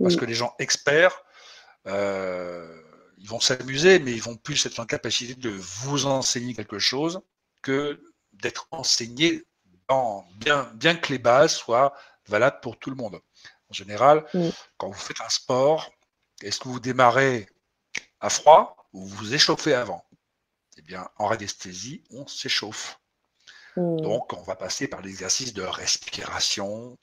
[0.00, 1.22] Parce que les gens experts,
[1.86, 2.82] euh,
[3.18, 7.20] ils vont s'amuser, mais ils vont plus être en capacité de vous enseigner quelque chose
[7.62, 8.02] que
[8.32, 9.44] d'être enseigné
[10.36, 11.92] bien, bien que les bases soient
[12.28, 13.20] valables pour tout le monde.
[13.68, 14.24] En général,
[14.76, 15.90] quand vous faites un sport,
[16.42, 17.48] est-ce que vous démarrez
[18.20, 20.04] à froid ou vous vous échauffez avant?
[20.82, 22.98] Eh bien, en radiesthésie, on s'échauffe.
[23.76, 23.96] Hmm.
[24.00, 26.98] Donc, on va passer par l'exercice de respiration.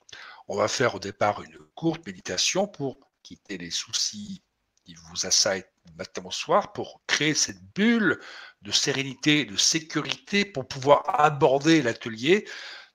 [0.48, 4.44] On va faire au départ une courte méditation pour quitter les soucis
[4.86, 5.66] qui vous assaillent
[5.98, 8.20] matin au soir, pour créer cette bulle
[8.62, 12.48] de sérénité, de sécurité, pour pouvoir aborder l'atelier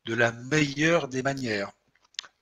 [0.04, 1.72] de la meilleure des manières.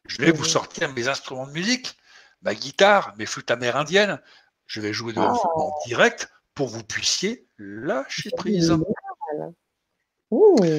[0.07, 0.49] Je vais vous hmm.
[0.49, 1.97] sortir mes instruments de musique,
[2.43, 4.21] ma guitare, mes flûtes amérindiennes.
[4.67, 5.83] Je vais jouer devant vous en oh.
[5.87, 8.75] direct pour que vous puissiez lâcher prise.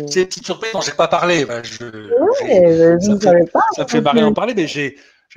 [0.10, 1.46] C'est une petite surprise dont je n'ai pas parlé.
[1.64, 1.78] je,
[3.76, 4.96] ça, me fait, marrer d'en parler, mais j'ai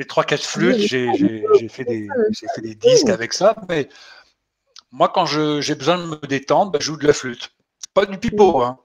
[0.09, 2.09] trois, quatre flûtes, j'ai fait, des,
[2.55, 3.57] fait des disques avec ça.
[3.69, 3.89] Mais
[4.91, 7.51] moi, quand j'ai besoin de me détendre, ben, je joue de la flûte.
[7.93, 8.79] Pas du pipeau, hein,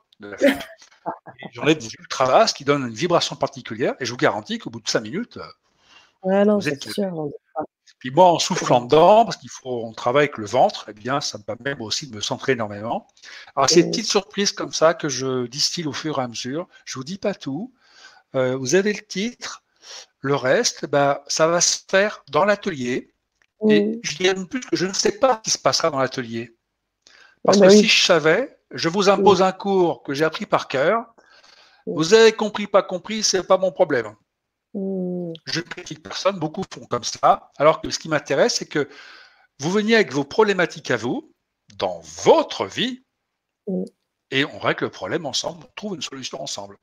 [1.54, 4.70] J'en ai des ultra basses qui donnent une vibration particulière et je vous garantis qu'au
[4.70, 5.40] bout de cinq minutes,
[6.24, 7.30] vous êtes sûr.
[8.02, 11.22] Puis moi, en soufflant dedans, parce qu'il faut, on travaille avec le ventre, eh bien,
[11.22, 13.08] ça me permet aussi de me centrer énormément.
[13.56, 16.68] Alors, c'est une petite surprise comme ça que je distille au fur et à mesure.
[16.84, 17.72] Je vous dis pas tout.
[18.34, 19.62] Euh, vous avez le titre.
[20.20, 23.14] Le reste, bah, ça va se faire dans l'atelier.
[23.70, 26.56] Et je dirais plus que je ne sais pas ce qui se passera dans l'atelier.
[27.44, 30.68] Parce bah que si je savais, je vous impose un cours que j'ai appris par
[30.68, 31.06] cœur.
[31.86, 34.16] Vous avez compris, pas compris, c'est pas mon problème.
[35.46, 37.52] Je ne critique personne, beaucoup font comme ça.
[37.58, 38.90] Alors que ce qui m'intéresse, c'est que
[39.60, 41.34] vous veniez avec vos problématiques à vous,
[41.78, 43.04] dans votre vie,
[44.32, 46.78] et on règle le problème ensemble, on trouve une solution ensemble.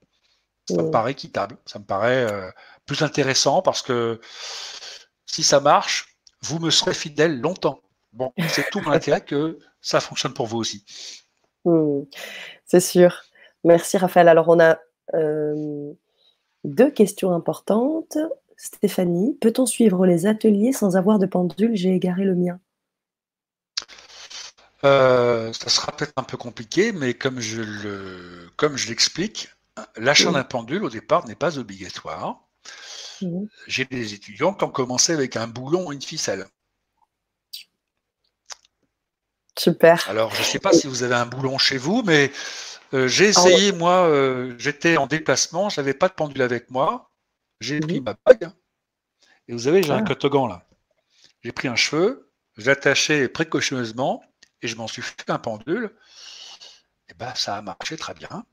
[0.69, 2.51] Ça me paraît équitable, ça me paraît euh,
[2.85, 4.21] plus intéressant parce que
[5.25, 7.81] si ça marche, vous me serez fidèle longtemps.
[8.13, 10.85] Bon, c'est tout mon intérêt que ça fonctionne pour vous aussi.
[12.65, 13.23] C'est sûr.
[13.65, 14.29] Merci Raphaël.
[14.29, 14.79] Alors on a
[15.15, 15.93] euh,
[16.65, 18.19] deux questions importantes.
[18.57, 22.59] Stéphanie, peut-on suivre les ateliers sans avoir de pendule J'ai égaré le mien?
[24.85, 29.49] Euh, ça sera peut-être un peu compliqué, mais comme je le, comme je l'explique,
[29.97, 32.49] l'achat d'un pendule au départ n'est pas obligatoire.
[33.67, 36.47] J'ai des étudiants qui ont commencé avec un boulon et une ficelle.
[39.59, 40.09] Super.
[40.09, 42.31] Alors, je ne sais pas si vous avez un boulon chez vous, mais
[42.95, 47.11] euh, j'ai ah essayé, moi, euh, j'étais en déplacement, j'avais pas de pendule avec moi.
[47.61, 48.51] J'ai pris ma bague.
[49.49, 50.03] Et vous savez, j'ai un ah.
[50.03, 50.67] cotogan là.
[51.43, 54.23] J'ai pris un cheveu, je l'ai attaché précautionneusement
[54.63, 55.95] et je m'en suis fait un pendule.
[57.09, 58.45] Et ben, ça a marché très bien.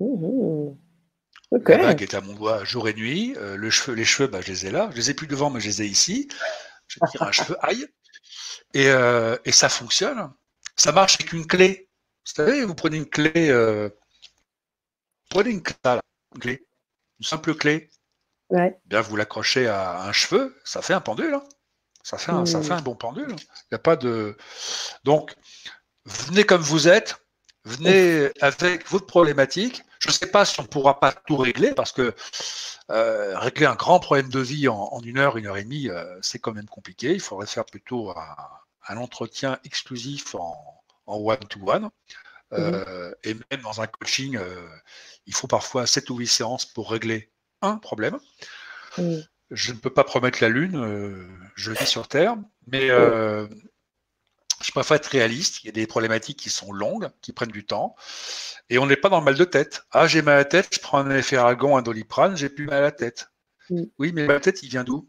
[0.00, 0.74] Mmh.
[1.50, 3.34] La bague est à mon doigt jour et nuit.
[3.38, 4.88] Euh, le cheveu, les cheveux, bah, je les ai là.
[4.92, 6.28] Je les ai plus devant, mais je les ai ici.
[6.86, 7.86] Je tire un cheveu, aïe.
[8.74, 8.88] Et,
[9.44, 10.30] et ça fonctionne.
[10.76, 11.87] Ça marche avec une clé.
[12.28, 13.88] Vous savez, vous prenez une clé, euh,
[15.30, 16.66] prenez une clé,
[17.18, 17.90] une simple clé.
[18.50, 21.34] Bien, vous l'accrochez à un cheveu, ça fait un pendule.
[21.34, 21.44] Hein.
[22.02, 23.30] Ça, fait un, ça fait un bon pendule.
[23.30, 24.36] Il n'y a pas de.
[25.04, 25.34] Donc,
[26.04, 27.18] venez comme vous êtes,
[27.68, 29.82] Venez avec votre problématique.
[29.98, 32.14] Je ne sais pas si on ne pourra pas tout régler parce que
[32.90, 36.18] euh, régler un grand problème de vie en, une heure, une heure et demie, euh,
[36.22, 37.12] c'est quand même compliqué.
[37.12, 40.77] Il faudrait faire plutôt un, entretien exclusif en
[41.16, 41.90] one-to-one.
[42.54, 44.38] Euh, et même dans un coaching,
[45.26, 47.30] il faut parfois 7 ou 8 séances pour régler
[47.62, 48.18] un problème.
[49.50, 52.36] Je ne peux pas promettre la Lune, je vis sur Terre,
[52.66, 55.62] mais je préfère être réaliste.
[55.62, 57.94] Il y a des problématiques qui sont longues, qui prennent du temps.
[58.70, 59.84] Et on n'est pas dans le mal de tête.
[59.92, 62.78] Ah, j'ai mal à la tête, je prends un efferalgan, un doliprane, j'ai plus mal
[62.78, 63.30] à la tête.
[63.98, 65.08] Oui, mais de tête, il vient d'où?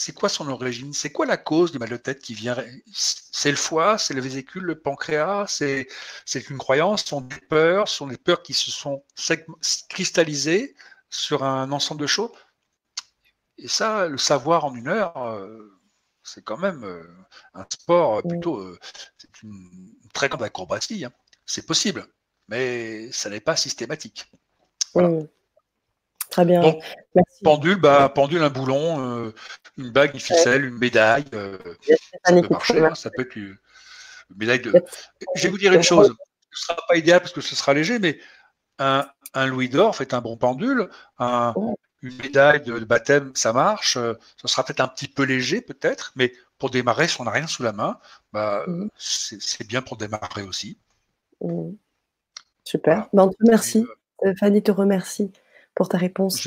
[0.00, 0.92] C'est quoi son origine?
[0.92, 2.56] C'est quoi la cause du mal de tête qui vient?
[2.92, 5.88] C'est le foie, c'est le vésicule, le pancréas, c'est
[6.50, 9.02] une croyance, ce sont des peurs, ce sont des peurs qui se sont
[9.88, 10.76] cristallisées
[11.10, 12.30] sur un ensemble de choses.
[13.56, 15.76] Et ça, le savoir en une heure, euh,
[16.22, 17.02] c'est quand même euh,
[17.54, 18.28] un sport mmh.
[18.28, 18.78] plutôt, euh,
[19.16, 21.04] c'est une, très grande acrobatie.
[21.06, 21.12] Hein.
[21.44, 22.06] C'est possible,
[22.46, 24.30] mais ça n'est pas systématique.
[24.94, 25.22] Mmh.
[26.38, 26.78] Très bien.
[27.42, 29.34] pendule, bah, pendule, un boulon, euh,
[29.76, 31.24] une bague, une ficelle, une médaille.
[32.24, 33.56] ça peut marcher, hein, ça peut être une
[34.36, 34.72] médaille de.
[35.34, 36.14] Je vais vous dire une chose.
[36.52, 38.20] Ce ne sera pas idéal parce que ce sera léger, mais
[38.78, 40.88] un, un louis d'or fait un bon pendule,
[41.18, 41.54] un,
[42.02, 43.94] une médaille de, baptême, ça marche.
[43.94, 47.32] Ce euh, sera peut-être un petit peu léger, peut-être, mais pour démarrer, si on n'a
[47.32, 47.98] rien sous la main,
[48.32, 48.88] bah, mmh.
[48.96, 50.78] c'est bien pour démarrer aussi.
[51.40, 51.70] Mmh.
[52.62, 53.08] Super.
[53.12, 53.84] Bah, merci.
[54.24, 55.32] Euh, Fanny te remercie
[55.78, 56.46] pour ta réponse.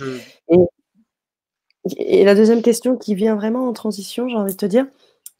[1.87, 4.85] Et, la deuxième question qui vient vraiment en transition, j'ai envie de te dire,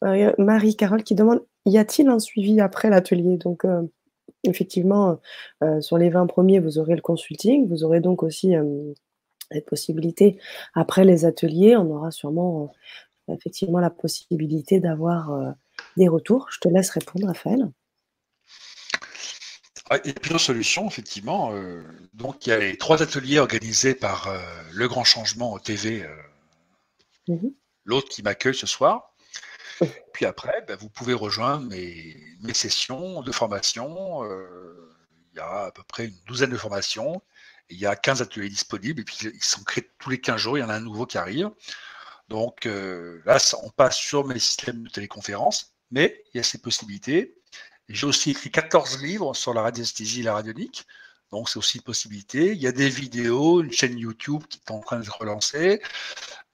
[0.02, 3.36] euh, Marie-Carole qui demande y a-t-il un suivi après l'atelier?
[3.36, 3.64] Donc,
[4.42, 5.20] effectivement,
[5.80, 8.56] sur les 20 premiers, vous aurez le consulting, vous aurez donc aussi
[9.52, 10.38] cette possibilité.
[10.74, 12.72] Après les ateliers, on aura sûrement
[13.28, 15.50] euh, effectivement la possibilité d'avoir euh,
[15.96, 16.48] des retours.
[16.50, 17.70] Je te laisse répondre, Raphaël.
[19.90, 21.52] Il y a plusieurs solutions, effectivement.
[21.52, 21.82] Euh,
[22.14, 24.32] donc, il y a les trois ateliers organisés par
[24.72, 26.06] Le Grand Changement au TV,
[27.28, 27.48] mmh
[27.84, 29.12] l'autre qui m'accueille ce soir.
[30.12, 34.22] Puis après, ben, vous pouvez rejoindre mes, mes, sessions de formation.
[34.24, 37.20] il y a à peu près une douzaine de formations
[37.72, 40.58] il y a 15 ateliers disponibles et puis ils sont créés tous les 15 jours,
[40.58, 41.50] il y en a un nouveau qui arrive.
[42.28, 46.58] Donc euh, là, on passe sur mes systèmes de téléconférence, mais il y a ces
[46.58, 47.36] possibilités.
[47.88, 50.86] J'ai aussi écrit 14 livres sur la radiesthésie et la radionique.
[51.30, 52.52] Donc, c'est aussi une possibilité.
[52.52, 55.80] Il y a des vidéos, une chaîne YouTube qui est en train de se relancer.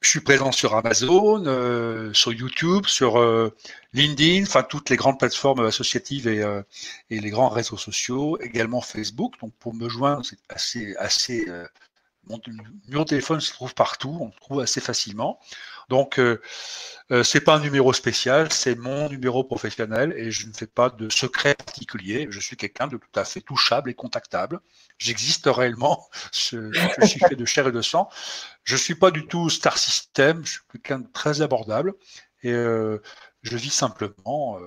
[0.01, 3.53] Je suis présent sur Amazon, euh, sur YouTube, sur euh,
[3.93, 6.63] LinkedIn, enfin toutes les grandes plateformes associatives et, euh,
[7.11, 9.35] et, les grands réseaux sociaux, également Facebook.
[9.41, 11.47] Donc pour me joindre, c'est assez, assez
[12.29, 12.41] mon
[12.87, 15.41] numéro de téléphone se trouve partout, on le trouve assez facilement.
[15.89, 16.41] Donc, euh,
[17.11, 20.91] euh, c'est pas un numéro spécial, c'est mon numéro professionnel et je ne fais pas
[20.91, 22.27] de secret particulier.
[22.31, 24.61] Je suis quelqu'un de tout à fait touchable et contactable.
[24.99, 26.09] J'existe réellement.
[26.33, 26.71] Je,
[27.07, 28.11] suis fait de chair et de sang.
[28.65, 30.45] Je suis pas du tout star system.
[30.45, 31.95] Je suis quelqu'un de très abordable
[32.43, 33.01] et euh,
[33.43, 34.59] je vis simplement.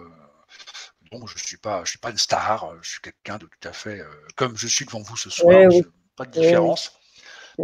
[1.11, 2.73] donc, je suis pas, je suis pas une star.
[2.81, 4.01] Je suis quelqu'un de tout à fait
[4.35, 5.69] comme je suis devant vous ce soir.
[6.15, 6.99] Pas de différence.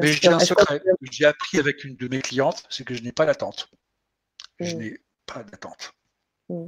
[0.02, 3.02] Mais j'ai un secret que j'ai appris avec une de mes clientes, c'est que je
[3.02, 3.70] n'ai pas d'attente.
[4.60, 4.80] Je mm.
[4.80, 5.94] n'ai pas d'attente.
[6.50, 6.68] Mm.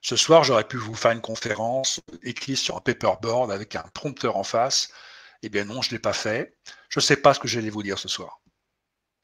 [0.00, 4.36] Ce soir, j'aurais pu vous faire une conférence écrite sur un paperboard avec un prompteur
[4.36, 4.90] en face.
[5.42, 6.56] Eh bien non, je ne l'ai pas fait.
[6.88, 8.40] Je ne sais pas ce que j'allais vous dire ce soir.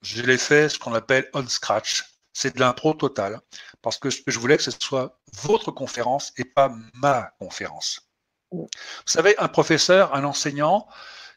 [0.02, 2.04] Je l'ai fait ce qu'on appelle on scratch.
[2.32, 3.40] C'est de l'impro total.
[3.82, 8.10] Parce que je voulais que ce soit votre conférence et pas ma conférence.
[8.50, 8.62] Mm.
[8.62, 8.68] Vous
[9.06, 10.88] savez, un professeur, un enseignant,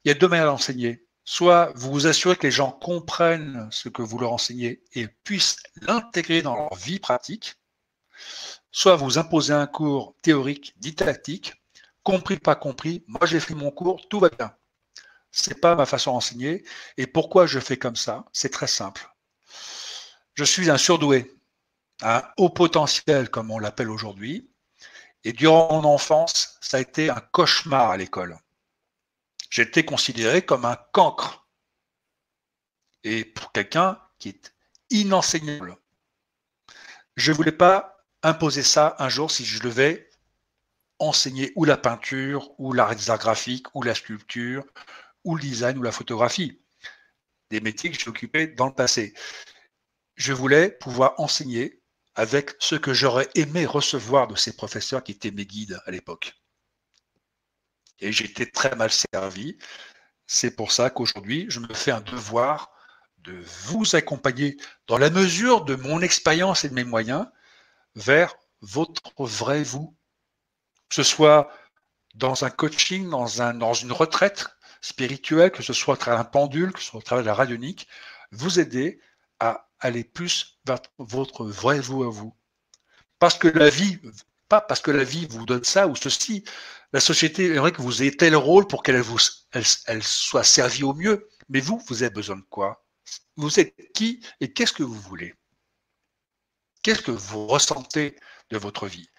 [0.04, 3.90] il y a deux manières d'enseigner soit vous vous assurez que les gens comprennent ce
[3.90, 7.56] que vous leur enseignez et puissent l'intégrer dans leur vie pratique,
[8.72, 11.54] soit vous imposez un cours théorique, didactique,
[12.04, 14.56] compris, pas compris, moi j'ai fait mon cours, tout va bien.
[15.32, 16.64] Ce n'est pas ma façon d'enseigner.
[16.95, 18.24] Et pourquoi je fais comme ça?
[18.32, 19.14] C'est très simple.
[20.34, 21.38] Je suis un surdoué,
[22.04, 24.49] un haut potentiel, comme on l'appelle aujourd'hui.
[25.26, 28.40] Et durant mon enfance, ça a été un cauchemar à l'école
[29.49, 31.48] j'étais considéré comme un cancre.
[33.03, 34.53] Et pour quelqu'un qui est
[34.90, 35.78] inenseignable.
[37.15, 40.10] Je ne voulais pas imposer ça un jour si je devais
[40.99, 44.65] enseigner ou la peinture, ou l'art graphiques, ou la sculpture,
[45.24, 46.61] ou le design, ou la photographie.
[47.49, 49.14] Des métiers que j'ai occupés dans le passé.
[50.15, 51.82] Je voulais pouvoir enseigner
[52.15, 56.36] avec ce que j'aurais aimé recevoir de ces professeurs qui étaient mes guides à l'époque
[57.99, 59.57] et été très mal servi.
[60.28, 62.72] C'est pour ça qu'aujourd'hui, je me fais un devoir
[63.19, 64.57] de vous accompagner
[64.88, 67.28] dans la mesure de mon expérience et de mes moyens
[67.95, 69.95] vers votre vrai vous.
[70.90, 71.52] Que ce soit
[72.15, 74.48] dans un coaching, dans, dans une retraite
[74.82, 77.88] spirituelle, que ce soit à travers un pendule, que ce soit à travers la radionique,
[78.32, 78.99] vous aider
[79.40, 82.36] à aller plus vers votre vrai vous à vous.
[83.19, 83.99] Parce que la vie,
[84.49, 86.44] pas parce que la vie vous donne ça ou ceci,
[86.94, 91.28] la société aimerait que vous ayez tel rôle pour qu'elle vous, soit servie au mieux.
[91.49, 92.86] Mais vous, vous avez besoin de quoi?
[93.36, 95.34] Vous êtes qui et qu'est-ce que vous voulez?
[96.82, 98.18] Qu'est-ce que vous ressentez
[98.49, 99.10] de votre vie?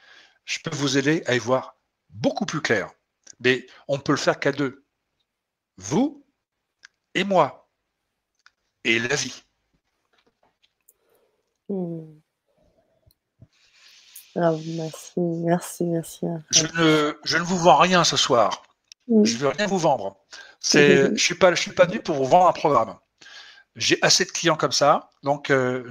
[0.45, 1.77] Je peux vous aider à y voir
[2.09, 2.91] beaucoup plus clair.
[3.41, 4.85] Mais on peut le faire qu'à deux.
[5.77, 6.27] Vous
[7.15, 7.71] et moi.
[8.85, 9.43] Et la vie.
[11.69, 12.19] Hmm.
[14.39, 16.27] Merci, merci, merci.
[16.51, 18.63] Je ne, je ne vous vends rien ce soir.
[19.09, 19.25] Hmm.
[19.25, 20.17] Je ne veux rien vous vendre.
[20.61, 22.97] C'est, je ne suis, pas, je suis pas venu pour vous vendre un programme.
[23.75, 25.11] J'ai assez de clients comme ça.
[25.23, 25.89] Donc, euh,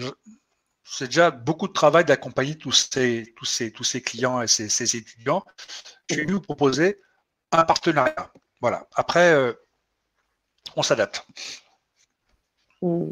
[0.84, 4.96] c'est déjà beaucoup de travail d'accompagner tous ces, tous, ces, tous ces clients et ces,
[4.96, 5.44] étudiants.
[6.10, 7.02] Je vais vous proposer
[7.52, 8.32] un partenariat.
[8.62, 8.88] Voilà.
[8.96, 9.54] Après, euh,
[10.76, 11.26] on s'adapte.
[12.82, 13.10] Hmm.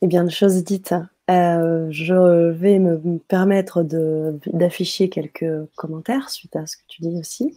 [0.00, 0.94] Eh bien, de choses dites.
[1.30, 5.44] Euh, je vais me permettre d'afficher quelques
[5.76, 7.56] commentaires suite à ce que tu dis aussi.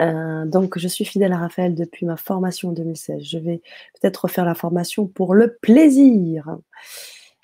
[0.00, 3.22] Euh, donc, je suis fidèle à Raphaël depuis ma formation en 2016.
[3.22, 3.62] Je vais
[4.00, 6.58] peut-être refaire la formation pour le plaisir.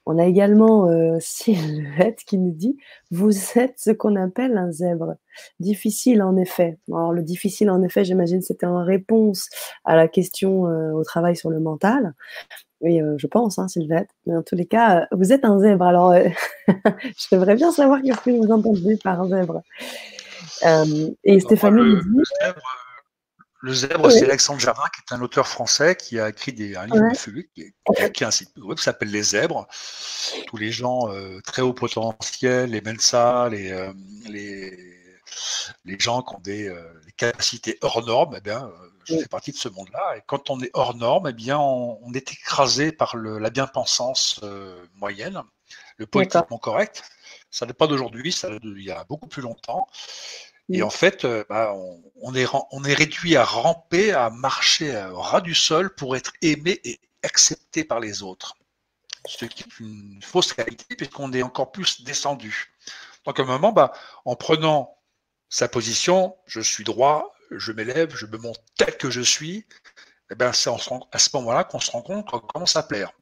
[0.06, 1.18] On a également euh,
[2.26, 2.76] qui nous dit
[3.10, 5.14] Vous êtes ce qu'on appelle un zèbre.
[5.60, 6.78] Difficile en effet.
[6.88, 9.48] Alors, le difficile en effet, j'imagine, c'était en réponse
[9.84, 12.12] à la question euh, au travail sur le mental.
[12.84, 14.10] Oui, euh, je pense, hein, Sylvette.
[14.26, 15.86] Mais en tous les cas, euh, vous êtes un zèbre.
[15.86, 16.28] Alors, euh,
[16.68, 19.62] je devrais bien savoir qu'est-ce que vous entendez par zèbre.
[21.24, 22.20] et Stéphanie le, dit...
[23.62, 26.84] Le zèbre, c'est Alexandre Jardin, qui est un auteur français qui a écrit des, un
[26.84, 27.10] livre
[27.54, 27.72] qui,
[28.12, 29.66] qui, a un site web qui s'appelle Les Zèbres.
[30.46, 31.08] Tous les gens
[31.42, 33.74] très haut potentiel, les Mensa, les,
[34.28, 34.93] les,
[35.84, 36.74] les gens qui ont des,
[37.16, 38.70] capacités hors normes, eh bien,
[39.04, 40.16] je fais partie de ce monde-là.
[40.16, 44.84] Et quand on est hors norme, eh bien, on, est écrasé par la bien-pensance euh,
[44.96, 45.42] moyenne,
[45.96, 47.02] le politiquement correct.
[47.50, 49.88] Ça n'est pas d'aujourd'hui, ça il y a beaucoup plus longtemps.
[50.70, 51.74] Et en fait, euh, bah,
[52.22, 56.32] on, est, on est réduit à ramper, à marcher au ras du sol pour être
[56.40, 58.56] aimé et accepté par les autres.
[59.26, 62.72] Ce qui est une fausse réalité, puisqu'on est encore plus descendu.
[63.24, 63.92] Donc à un moment, bah,
[64.24, 64.96] en prenant
[65.54, 69.64] sa position, je suis droit, je m'élève, je me montre tel que je suis,
[70.32, 73.12] eh ben, c'est à ce moment-là qu'on se rend compte qu'on commence à plaire.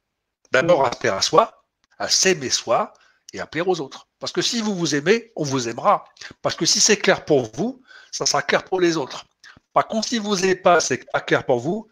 [0.50, 1.62] D'abord à plaire à soi,
[1.98, 2.94] à s'aimer soi
[3.34, 4.08] et à plaire aux autres.
[4.18, 6.06] Parce que si vous vous aimez, on vous aimera.
[6.40, 9.26] Parce que si c'est clair pour vous, ça sera clair pour les autres.
[9.74, 11.86] Par contre, si vous n'êtes pas, c'est pas clair pour vous,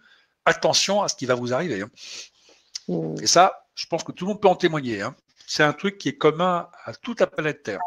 [0.47, 1.83] attention à ce qui va vous arriver.
[1.83, 1.91] Hein.
[2.89, 3.17] Mm.
[3.21, 5.03] Et ça, je pense que tout le monde peut en témoigner.
[5.03, 5.15] Hein.
[5.47, 7.81] C'est un truc qui est commun à toute la planète Terre.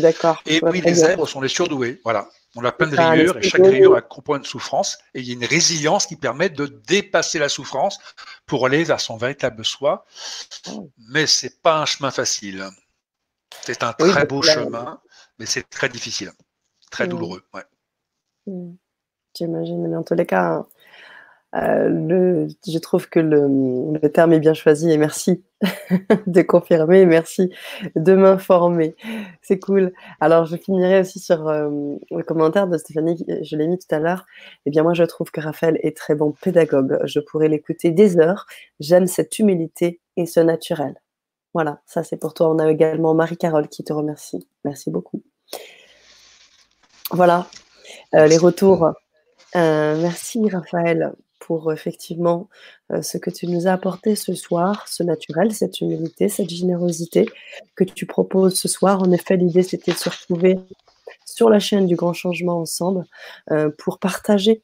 [0.00, 0.42] D'accord.
[0.46, 2.00] Et oui, les zèbres sont les surdoués.
[2.04, 2.28] Voilà.
[2.56, 5.26] On a plein de rayures et chaque rayure a un point de souffrance et il
[5.26, 7.98] y a une résilience qui permet de dépasser la souffrance
[8.46, 10.04] pour aller vers son véritable soi.
[11.10, 12.64] Mais c'est pas un chemin facile.
[13.62, 15.00] C'est un très beau chemin,
[15.38, 16.32] mais c'est très difficile,
[16.90, 17.08] très mm.
[17.08, 17.42] douloureux.
[17.52, 17.64] Ouais.
[18.46, 18.74] Mm.
[19.36, 20.64] J'imagine, mais en tous les cas,
[21.54, 23.46] euh, je trouve que le,
[24.00, 25.44] le, terme est bien choisi et merci
[26.26, 27.50] de confirmer, merci
[27.94, 28.96] de m'informer.
[29.40, 29.92] C'est cool.
[30.20, 31.70] Alors, je finirai aussi sur euh,
[32.10, 34.26] le commentaire de Stéphanie, je l'ai mis tout à l'heure.
[34.66, 36.98] Eh bien, moi, je trouve que Raphaël est très bon pédagogue.
[37.04, 38.46] Je pourrais l'écouter des heures.
[38.80, 41.00] J'aime cette humilité et ce naturel.
[41.52, 42.50] Voilà, ça c'est pour toi.
[42.50, 44.48] On a également Marie-Carole qui te remercie.
[44.64, 45.22] Merci beaucoup.
[47.12, 47.46] Voilà,
[48.14, 48.90] euh, les retours.
[49.54, 51.12] merci Raphaël
[51.44, 52.48] pour effectivement
[52.90, 57.28] euh, ce que tu nous as apporté ce soir, ce naturel, cette humilité, cette générosité
[57.76, 59.02] que tu proposes ce soir.
[59.02, 60.58] En effet, l'idée, c'était de se retrouver
[61.26, 63.04] sur la chaîne du grand changement ensemble
[63.50, 64.62] euh, pour partager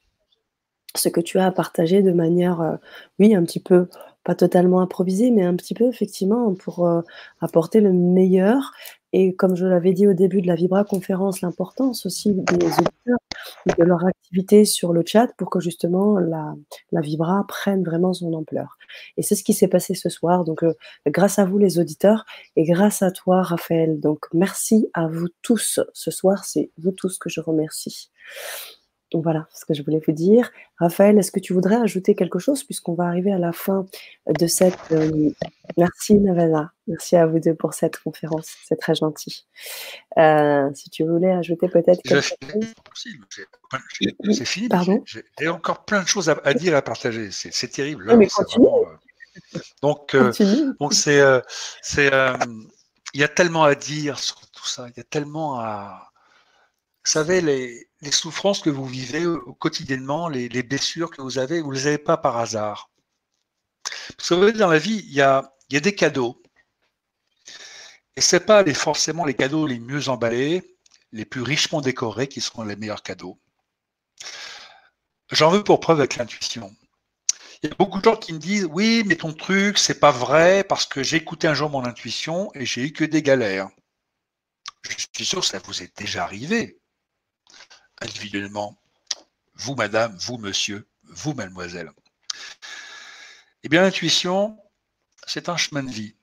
[0.95, 2.75] ce que tu as à partager de manière, euh,
[3.19, 3.87] oui, un petit peu,
[4.23, 6.87] pas totalement improvisée, mais un petit peu, effectivement, pour
[7.39, 8.71] apporter le meilleur
[9.13, 13.17] et comme je l'avais dit au début de la Vibra conférence, l'importance aussi des auditeurs
[13.77, 16.55] de leur activité sur le chat pour que justement la,
[16.91, 18.77] la Vibra prenne vraiment son ampleur.
[19.17, 20.43] Et c'est ce qui s'est passé ce soir.
[20.43, 20.73] Donc, euh,
[21.07, 22.25] grâce à vous, les auditeurs,
[22.55, 23.99] et grâce à toi, Raphaël.
[23.99, 25.79] Donc, merci à vous tous.
[25.93, 28.11] Ce soir, c'est vous tous que je remercie.
[29.11, 30.51] Donc voilà ce que je voulais vous dire.
[30.77, 33.85] Raphaël, est-ce que tu voudrais ajouter quelque chose puisqu'on va arriver à la fin
[34.27, 34.79] de cette...
[34.91, 35.29] Euh,
[35.77, 39.45] merci Navana, merci à vous deux pour cette conférence, c'est très gentil.
[40.17, 42.37] Euh, si tu voulais ajouter peut-être quelque chose.
[44.31, 44.69] C'est fini,
[45.39, 48.15] j'ai encore plein de choses à, dire à partager, c'est terrible.
[48.15, 48.67] mais continue.
[48.67, 50.15] Euh, donc,
[50.79, 51.21] donc c'est...
[51.81, 52.11] c'est
[53.13, 56.11] il y a tellement à dire sur tout ça, il y a tellement à
[57.03, 59.23] savez, les, souffrances que vous vivez
[59.59, 62.89] quotidiennement, les, blessures que vous avez, vous ne les avez pas par hasard.
[64.17, 66.41] Parce que vous voyez, dans la vie, il y a, il y a des cadeaux.
[68.15, 70.77] Et ce n'est pas forcément les cadeaux les mieux emballés,
[71.11, 73.39] les plus richement décorés qui seront les meilleurs cadeaux.
[75.31, 76.75] J'en veux pour preuve avec l'intuition.
[77.63, 80.11] Il y a beaucoup de gens qui me disent oui, mais ton truc, c'est pas
[80.11, 83.69] vrai parce que j'ai écouté un jour mon intuition et j'ai eu que des galères.
[84.81, 86.80] Je suis sûr que ça vous est déjà arrivé
[88.01, 88.77] individuellement.
[89.55, 91.91] Vous, madame, vous, monsieur, vous, mademoiselle.
[93.63, 94.57] Eh bien, l'intuition,
[95.27, 96.15] c'est un chemin de vie.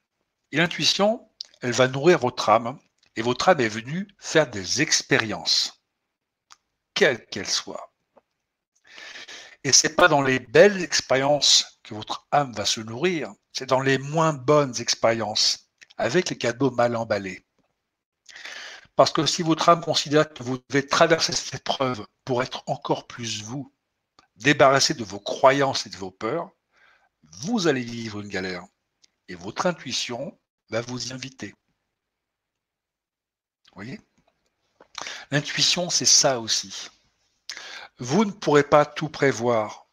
[0.52, 1.28] Et l'intuition,
[1.60, 2.78] elle va nourrir votre âme.
[3.16, 5.82] Et votre âme est venue faire des expériences,
[6.94, 7.92] quelles qu'elles soient.
[9.64, 13.80] Et c'est pas dans les belles expériences que votre âme va se nourrir, c'est dans
[13.80, 17.47] les moins bonnes expériences, avec les cadeaux mal emballés.
[18.98, 23.06] Parce que si votre âme considère que vous devez traverser cette épreuve pour être encore
[23.06, 23.72] plus vous,
[24.34, 26.50] débarrasser de vos croyances et de vos peurs,
[27.22, 28.66] vous allez vivre une galère.
[29.28, 30.36] Et votre intuition
[30.70, 31.54] va vous y inviter.
[33.66, 34.00] Vous voyez?
[35.30, 36.88] L'intuition, c'est ça aussi.
[37.98, 39.86] Vous ne pourrez pas tout prévoir.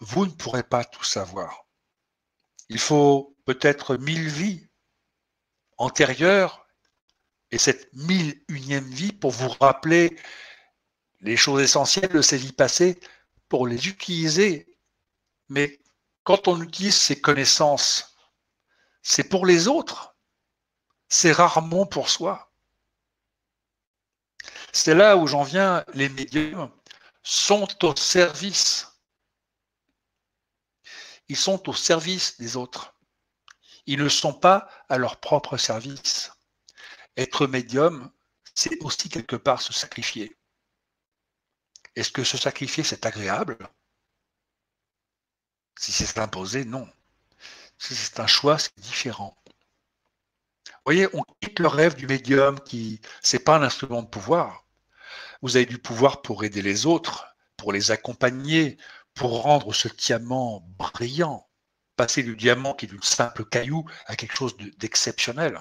[0.00, 1.64] Vous ne pourrez pas tout savoir.
[2.68, 4.68] Il faut peut-être mille vies
[5.78, 6.65] antérieures
[7.56, 10.20] et cette mille unième vie pour vous rappeler
[11.20, 13.00] les choses essentielles de ces vies passées,
[13.48, 14.76] pour les utiliser.
[15.48, 15.80] Mais
[16.22, 18.14] quand on utilise ces connaissances,
[19.00, 20.14] c'est pour les autres.
[21.08, 22.52] C'est rarement pour soi.
[24.74, 26.70] C'est là où j'en viens, les médiums
[27.22, 28.86] sont au service.
[31.28, 32.94] Ils sont au service des autres.
[33.86, 36.35] Ils ne sont pas à leur propre service.
[37.16, 38.10] Être médium,
[38.54, 40.36] c'est aussi quelque part se sacrifier.
[41.94, 43.56] Est-ce que se sacrifier, c'est agréable?
[45.78, 46.88] Si c'est imposé, non.
[47.78, 49.36] Si c'est un choix, c'est différent.
[50.68, 54.64] Vous voyez, on quitte le rêve du médium qui, c'est pas un instrument de pouvoir.
[55.42, 57.26] Vous avez du pouvoir pour aider les autres,
[57.56, 58.78] pour les accompagner,
[59.14, 61.48] pour rendre ce diamant brillant,
[61.96, 65.60] passer du diamant qui est d'une simple caillou à quelque chose d'exceptionnel.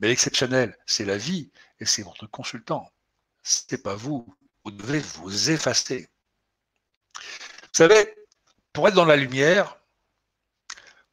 [0.00, 2.90] Mais l'exceptionnel, c'est la vie et c'est votre consultant.
[3.42, 4.26] Ce n'est pas vous.
[4.64, 6.08] Vous devez vous effacer.
[7.14, 8.14] Vous savez,
[8.72, 9.78] pour être dans la lumière,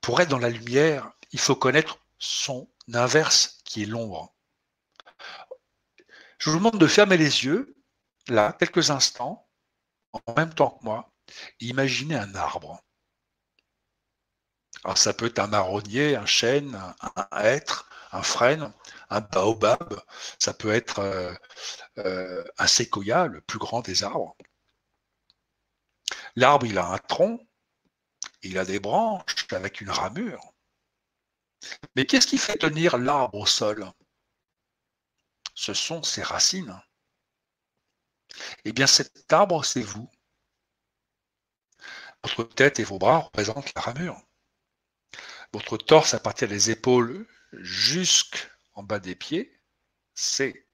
[0.01, 4.34] pour être dans la lumière, il faut connaître son inverse qui est l'ombre.
[6.38, 7.76] Je vous demande de fermer les yeux,
[8.27, 9.47] là, quelques instants,
[10.13, 11.11] en même temps que moi,
[11.59, 12.81] et imaginez un arbre.
[14.84, 16.80] Alors ça peut être un marronnier, un chêne,
[17.31, 18.73] un, hêtre, un frêne,
[19.09, 20.01] un baobab,
[20.39, 21.33] ça peut être euh,
[21.97, 24.35] euh, un séquoia, le plus grand des arbres.
[26.35, 27.45] L'arbre, il a un tronc,
[28.41, 30.53] il a des branches avec une ramure.
[31.95, 33.91] Mais qu'est-ce qui fait tenir l'arbre au sol?
[35.53, 36.81] Ce sont ses racines.
[38.63, 40.09] Eh bien, cet arbre, c'est vous.
[42.23, 44.21] Votre tête et vos bras représentent la ramure.
[45.53, 47.27] Votre torse à partir des épaules
[47.61, 49.60] jusqu'en bas des pieds,
[50.14, 50.65] c'est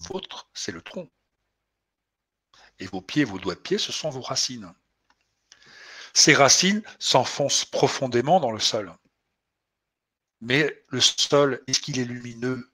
[0.00, 1.10] votre, c'est le tronc.
[2.78, 4.72] Et vos pieds, vos doigts de pied, ce sont vos racines.
[6.12, 8.94] Ces racines s'enfoncent profondément dans le sol.
[10.40, 12.70] Mais le sol, est-ce qu'il est lumineux?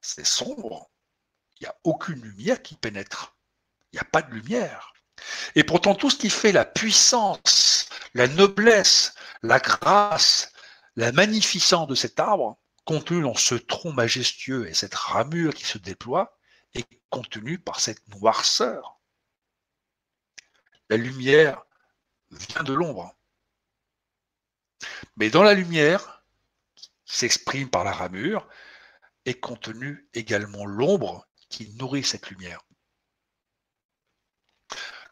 [0.00, 0.90] C'est sombre.
[1.60, 3.36] Il n'y a aucune lumière qui pénètre.
[3.92, 4.92] Il n'y a pas de lumière.
[5.54, 10.52] Et pourtant, tout ce qui fait la puissance, la noblesse, la grâce,
[10.98, 15.78] la magnificence de cet arbre, contenu dans ce tronc majestueux et cette ramure qui se
[15.78, 16.36] déploie,
[16.74, 18.98] est contenu par cette noirceur.
[20.90, 21.62] La lumière
[22.32, 23.14] vient de l'ombre.
[25.16, 26.24] Mais dans la lumière,
[26.74, 28.48] qui s'exprime par la ramure,
[29.24, 32.60] est contenu également l'ombre qui nourrit cette lumière.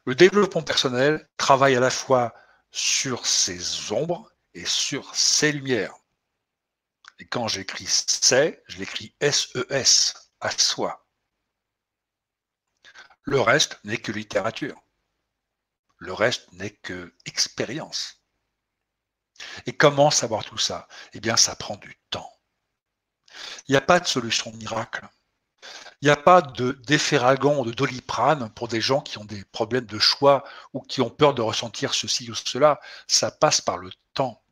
[0.04, 2.34] Le développement personnel travaille à la fois
[2.72, 5.94] sur ces ombres et sur ces lumières.
[7.18, 9.74] Et quand j'écris c'est, je l'écris SES, e
[10.40, 11.06] à soi.
[13.22, 14.82] Le reste n'est que littérature.
[15.98, 18.22] Le reste n'est que expérience.
[19.66, 20.88] Et comment savoir tout ça?
[21.12, 22.32] Eh bien, ça prend du temps.
[23.68, 25.06] Il n'y a pas de solution miracle.
[26.00, 29.86] Il n'y a pas de ou de doliprane pour des gens qui ont des problèmes
[29.86, 32.80] de choix ou qui ont peur de ressentir ceci ou cela.
[33.06, 34.42] Ça passe par le temps.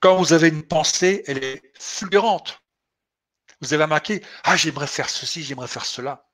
[0.00, 2.62] Quand vous avez une pensée, elle est fulgurante.
[3.60, 6.28] Vous avez remarqué, ah, j'aimerais faire ceci, j'aimerais faire cela.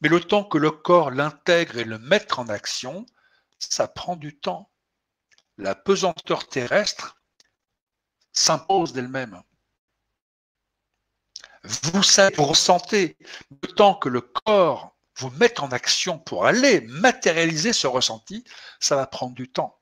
[0.00, 3.06] Mais le temps que le corps l'intègre et le mette en action,
[3.58, 4.70] ça prend du temps.
[5.56, 7.20] La pesanteur terrestre
[8.32, 9.42] s'impose d'elle-même.
[11.64, 13.18] Vous savez, vous ressentez
[13.50, 18.44] le temps que le corps vous mette en action pour aller matérialiser ce ressenti,
[18.78, 19.77] ça va prendre du temps.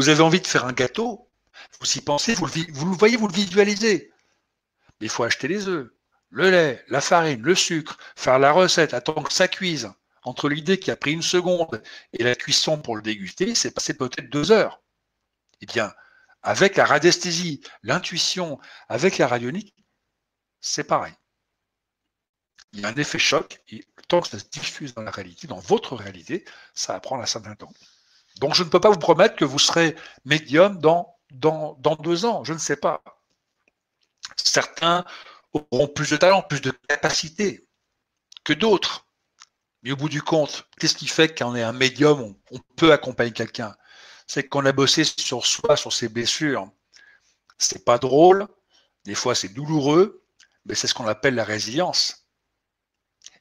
[0.00, 1.30] Vous avez envie de faire un gâteau,
[1.78, 4.10] vous y pensez, vous le, voyez, vous le visualisez.
[4.98, 5.90] Mais il faut acheter les œufs,
[6.30, 9.92] le lait, la farine, le sucre, faire la recette, attendre que ça cuise.
[10.22, 11.82] Entre l'idée qui a pris une seconde
[12.14, 14.80] et la cuisson pour le déguster, c'est passé peut-être deux heures.
[15.60, 15.92] Eh bien,
[16.42, 18.58] avec la radiesthésie, l'intuition,
[18.88, 19.74] avec la radionique,
[20.62, 21.12] c'est pareil.
[22.72, 25.46] Il y a un effet choc, et tant que ça se diffuse dans la réalité,
[25.46, 27.74] dans votre réalité, ça va prendre un certain temps.
[28.40, 29.94] Donc je ne peux pas vous promettre que vous serez
[30.24, 33.02] médium dans, deux ans, je ne sais pas.
[34.36, 35.04] Certains
[35.52, 37.68] auront plus de talent, plus de capacité
[38.42, 39.06] que d'autres.
[39.82, 43.32] Mais au bout du compte, qu'est-ce qui fait qu'on est un médium, on peut accompagner
[43.32, 43.76] quelqu'un?
[44.26, 46.70] C'est qu'on a bossé sur soi, sur ses blessures.
[47.58, 48.48] C'est pas drôle,
[49.04, 50.24] des fois c'est douloureux,
[50.64, 52.26] mais c'est ce qu'on appelle la résilience.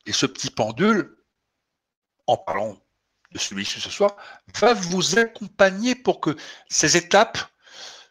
[0.05, 1.17] Et ce petit pendule,
[2.27, 2.77] en parlant
[3.31, 4.15] de celui-ci ce soir,
[4.59, 6.35] va vous accompagner pour que
[6.69, 7.37] ces étapes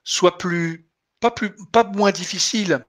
[0.04, 0.88] soient plus,
[1.20, 2.84] pas plus, pas moins difficiles,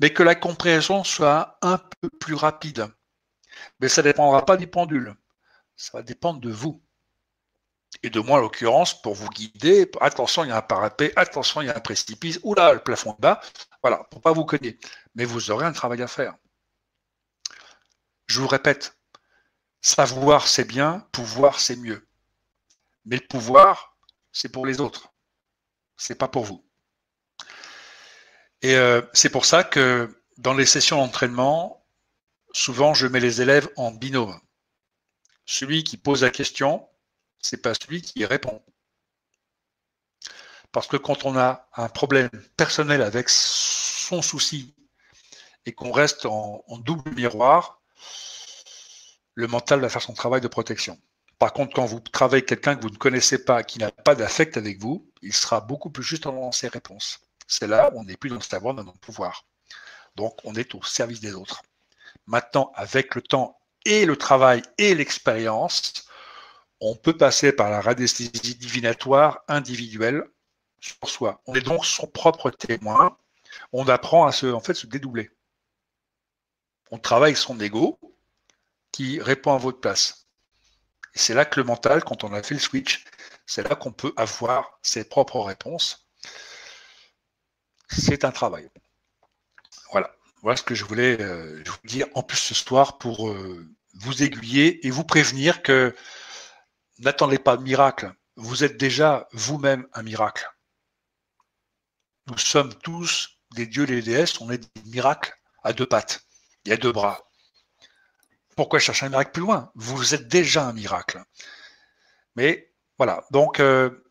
[0.00, 2.86] mais que la compréhension soit un peu plus rapide.
[3.80, 5.14] Mais ça ne dépendra pas du pendule.
[5.76, 6.82] Ça va dépendre de vous
[8.02, 9.90] et de moi en l'occurrence pour vous guider.
[10.00, 13.12] Attention, il y a un parapet, attention, il y a un précipice, oula, le plafond
[13.12, 13.40] est bas.
[13.82, 14.88] Voilà, pour pas vous connaître.
[15.14, 16.34] Mais vous aurez un travail à faire.
[18.26, 18.93] Je vous répète,
[19.84, 22.08] savoir c'est bien, pouvoir c'est mieux.
[23.04, 23.96] Mais le pouvoir,
[24.32, 25.12] c'est pour les autres.
[25.96, 26.64] C'est pas pour vous.
[28.62, 31.86] Et euh, c'est pour ça que dans les sessions d'entraînement,
[32.52, 34.40] souvent je mets les élèves en binôme.
[35.44, 36.88] Celui qui pose la question,
[37.40, 38.64] c'est pas celui qui répond.
[40.72, 44.74] Parce que quand on a un problème personnel avec son souci
[45.66, 47.82] et qu'on reste en, double miroir,
[49.34, 50.98] le mental va faire son travail de protection.
[51.38, 54.14] Par contre, quand vous travaillez avec quelqu'un que vous ne connaissez pas, qui n'a pas
[54.14, 57.20] d'affect avec vous, il sera beaucoup plus juste dans ses réponses.
[57.46, 59.44] C'est là où on n'est plus dans le savoir, dans notre pouvoir.
[60.14, 61.62] Donc, on est au service des autres.
[62.26, 66.06] Maintenant, avec le temps et le travail et l'expérience,
[66.80, 70.24] on peut passer par la radiesthésie divinatoire individuelle
[70.80, 71.42] sur soi.
[71.46, 73.16] On est donc son propre témoin.
[73.72, 75.30] On apprend à se, en fait, se dédoubler.
[76.90, 77.98] On travaille son ego
[78.94, 80.28] qui répond à votre place.
[81.16, 83.04] C'est là que le mental, quand on a fait le switch,
[83.44, 86.06] c'est là qu'on peut avoir ses propres réponses.
[87.88, 88.70] C'est un travail.
[89.90, 90.14] Voilà.
[90.42, 94.22] Voilà ce que je voulais euh, vous dire en plus ce soir pour euh, vous
[94.22, 95.92] aiguiller et vous prévenir que
[97.00, 98.14] n'attendez pas de miracle.
[98.36, 100.48] Vous êtes déjà vous-même un miracle.
[102.28, 106.24] Nous sommes tous des dieux et des déesses, on est des miracles à deux pattes
[106.64, 107.28] et à deux bras.
[108.56, 109.70] Pourquoi chercher un miracle plus loin?
[109.74, 111.22] Vous êtes déjà un miracle.
[112.36, 114.04] Mais voilà, donc euh,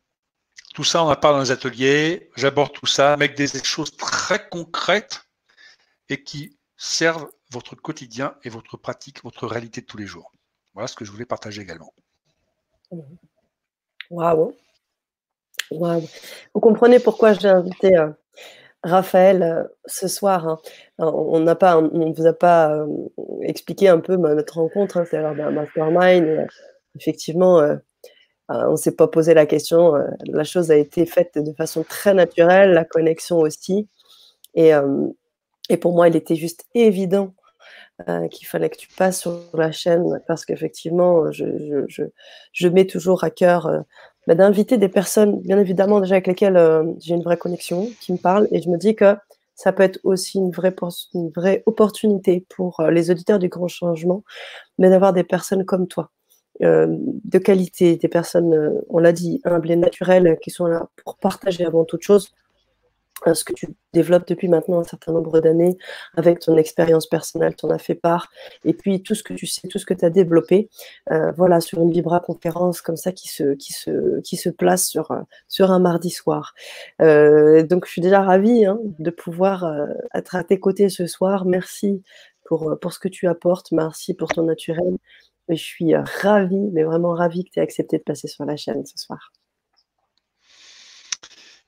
[0.73, 4.49] tout ça, on en parle dans les ateliers, j'aborde tout ça avec des choses très
[4.49, 5.25] concrètes
[6.09, 10.31] et qui servent votre quotidien et votre pratique, votre réalité de tous les jours.
[10.73, 11.93] Voilà ce que je voulais partager également.
[14.09, 14.55] Waouh.
[15.71, 18.09] Vous comprenez pourquoi j'ai invité euh,
[18.83, 20.47] Raphaël euh, ce soir.
[20.47, 20.59] Hein.
[20.99, 22.87] On n'a pas, on vous a pas euh,
[23.41, 24.97] expliqué un peu bah, notre rencontre.
[24.97, 26.47] Hein, c'est alors d'un mastermind.
[26.99, 27.61] effectivement,
[28.49, 29.93] on ne s'est pas posé la question.
[30.25, 33.87] la chose a été faite de façon très naturelle, la connexion aussi.
[34.53, 34.71] Et,
[35.69, 37.33] et pour moi, il était juste évident
[38.09, 42.03] euh, qu'il fallait que tu passes sur la chaîne parce qu'effectivement, je, je,
[42.51, 43.81] je, mets toujours à cœur euh,
[44.27, 48.13] bah, d'inviter des personnes, bien évidemment, déjà avec lesquelles euh, j'ai une vraie connexion, qui
[48.13, 49.15] me parlent, et je me dis que
[49.55, 50.75] ça peut être aussi une vraie,
[51.13, 54.23] une vraie opportunité pour les auditeurs du grand changement,
[54.79, 56.09] mais d'avoir des personnes comme toi.
[56.59, 61.65] de qualité, des personnes, on l'a dit, humbles et naturelles, qui sont là pour partager
[61.65, 62.33] avant toute chose
[63.33, 65.77] ce que tu développes depuis maintenant un certain nombre d'années
[66.17, 68.29] avec ton expérience personnelle, tu en as fait part,
[68.65, 70.69] et puis tout ce que tu sais, tout ce que tu as développé,
[71.11, 74.85] euh, voilà, sur une Vibra conférence comme ça qui se, qui se, qui se place
[74.87, 75.11] sur,
[75.47, 76.53] sur un mardi soir.
[77.01, 81.07] Euh, donc je suis déjà ravie hein, de pouvoir euh, être à tes côtés ce
[81.07, 81.45] soir.
[81.45, 82.03] Merci
[82.45, 84.97] pour, pour ce que tu apportes, merci pour ton naturel.
[85.49, 88.85] Je suis ravie, mais vraiment ravie que tu aies accepté de passer sur la chaîne
[88.85, 89.31] ce soir.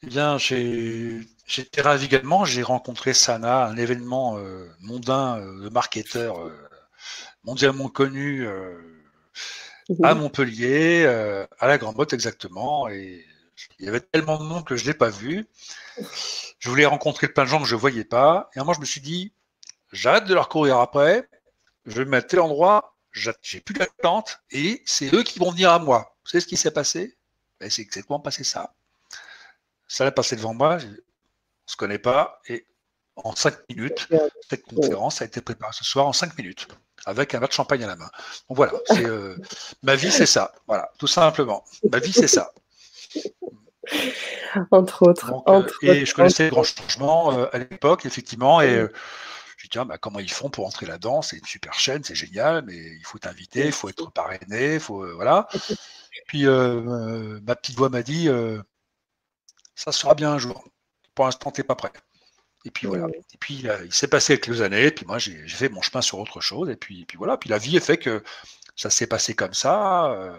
[0.05, 2.45] Bien, j'étais ravi également.
[2.45, 6.53] J'ai rencontré Sana, un événement euh, mondain euh, de marketeur euh,
[7.43, 8.47] mondialement connu
[10.03, 11.05] à Montpellier,
[11.59, 12.87] à la Grande Motte exactement.
[12.89, 13.25] Et
[13.79, 15.47] il y avait tellement de monde que je ne l'ai pas vu.
[16.59, 18.49] Je voulais rencontrer plein de gens que je ne voyais pas.
[18.55, 19.31] Et à un moment, je me suis dit,
[19.91, 21.27] j'arrête de leur courir après.
[21.85, 25.51] Je vais me mettre à tel endroit, j'ai plus d'attente et c'est eux qui vont
[25.51, 26.15] venir à moi.
[26.23, 27.15] Vous savez ce qui s'est passé?
[27.59, 28.73] Ben, C'est exactement passé ça.
[29.87, 30.95] Ça a passé devant moi, on ne
[31.65, 32.65] se connaît pas, et
[33.15, 34.07] en cinq minutes,
[34.49, 36.67] cette conférence a été préparée ce soir en cinq minutes,
[37.05, 38.09] avec un verre de champagne à la main.
[38.49, 39.37] Donc voilà, euh,
[39.83, 41.63] ma vie c'est ça, voilà, tout simplement.
[41.91, 42.51] Ma vie c'est ça.
[44.71, 45.31] Entre autres.
[45.47, 48.87] Euh, et je connaissais grand changement euh, à l'époque, effectivement, et
[49.57, 51.21] je dis, bah, comment ils font pour entrer là-dedans?
[51.21, 54.79] C'est une super chaîne, c'est génial, mais il faut t'inviter, il faut être parrainé, il
[54.79, 55.05] faut.
[55.15, 55.47] voilà.
[56.27, 58.29] Puis ma petite voix m'a dit,
[59.75, 60.65] ça sera bien un jour.
[61.13, 61.91] Pour l'instant, tu n'es pas prêt.
[62.65, 63.07] Et puis voilà.
[63.07, 66.19] Et puis il s'est passé quelques années, et puis moi j'ai fait mon chemin sur
[66.19, 67.37] autre chose, et puis, puis voilà.
[67.37, 68.23] Puis la vie est fait que
[68.75, 70.35] ça s'est passé comme ça, euh,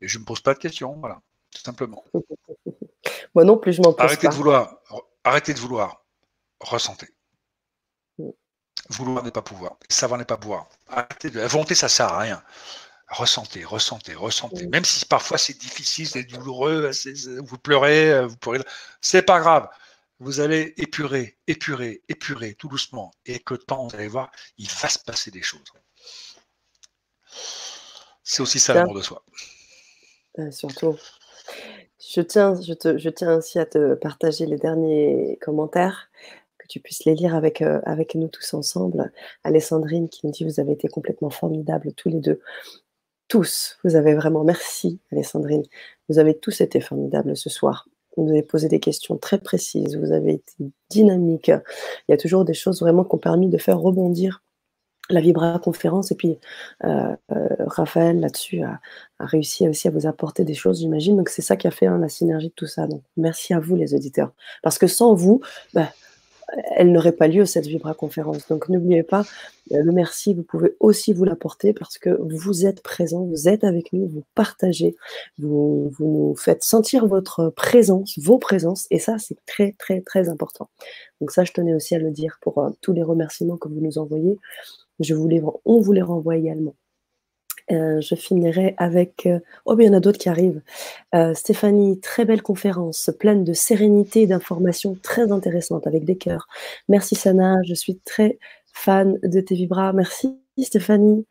[0.00, 2.04] et je ne me pose pas de questions, voilà, tout simplement.
[3.34, 4.76] Moi non plus, je m'en pose arrêtez De vouloir,
[5.24, 6.04] arrêtez de vouloir,
[6.60, 7.08] ressentez.
[8.18, 8.30] Mm.
[8.90, 10.68] Vouloir n'est pas pouvoir, savoir n'est pas pouvoir.
[10.86, 11.40] Arrêtez de...
[11.40, 12.42] La volonté, ça sert à rien
[13.08, 14.66] ressentez, ressentez, ressentez.
[14.66, 16.90] Même si parfois c'est difficile, c'est douloureux,
[17.38, 18.60] vous pleurez, euh, vous pleurez,
[19.00, 19.68] c'est pas grave.
[20.20, 23.12] Vous allez épurer, épurer, épurer tout doucement.
[23.24, 25.72] Et que le temps, vous allez voir, il va se passer des choses.
[28.24, 29.24] C'est aussi ça l'amour de soi.
[30.38, 30.96] Euh, surtout.
[32.00, 36.10] Je tiens, je, te, je tiens aussi à te partager les derniers commentaires
[36.58, 39.12] que tu puisses les lire avec, euh, avec nous tous ensemble.
[39.44, 42.40] Alessandrine qui nous dit Vous avez été complètement formidables tous les deux
[43.28, 45.62] tous, vous avez vraiment, merci Alessandrine,
[46.08, 47.88] vous avez tous été formidables ce soir.
[48.16, 50.54] Vous avez posé des questions très précises, vous avez été
[50.90, 51.48] dynamique.
[51.48, 54.42] Il y a toujours des choses vraiment qui ont permis de faire rebondir
[55.10, 56.10] la Vibra conférence.
[56.10, 56.38] Et puis,
[56.84, 58.80] euh, euh, Raphaël, là-dessus, a,
[59.20, 61.16] réussi aussi à vous apporter des choses, j'imagine.
[61.16, 62.86] Donc, c'est ça qui a fait hein, la synergie de tout ça.
[62.86, 64.32] Donc, merci à vous, les auditeurs.
[64.62, 65.40] Parce que sans vous,
[65.74, 65.92] bah,
[66.76, 68.46] elle n'aurait pas lieu, cette Vibra conférence.
[68.48, 69.24] Donc n'oubliez pas,
[69.72, 73.64] euh, le merci, vous pouvez aussi vous l'apporter parce que vous êtes présent, vous êtes
[73.64, 74.96] avec nous, vous partagez,
[75.38, 80.28] vous, vous nous faites sentir votre présence, vos présences, et ça, c'est très, très, très
[80.28, 80.68] important.
[81.20, 83.80] Donc ça, je tenais aussi à le dire pour euh, tous les remerciements que vous
[83.80, 84.38] nous envoyez.
[85.64, 86.74] On vous les renvoie également.
[87.70, 89.26] Euh, je finirai avec.
[89.26, 90.62] Euh, oh, il y en a d'autres qui arrivent.
[91.14, 96.48] Euh, Stéphanie, très belle conférence, pleine de sérénité et d'informations très intéressantes avec des cœurs.
[96.88, 98.38] Merci Sana, je suis très
[98.72, 99.92] fan de tes vibras.
[99.92, 101.26] Merci Stéphanie,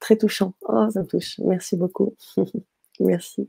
[0.00, 0.54] très touchant.
[0.62, 1.38] Oh, ça me touche.
[1.38, 2.14] Merci beaucoup.
[3.00, 3.48] Merci.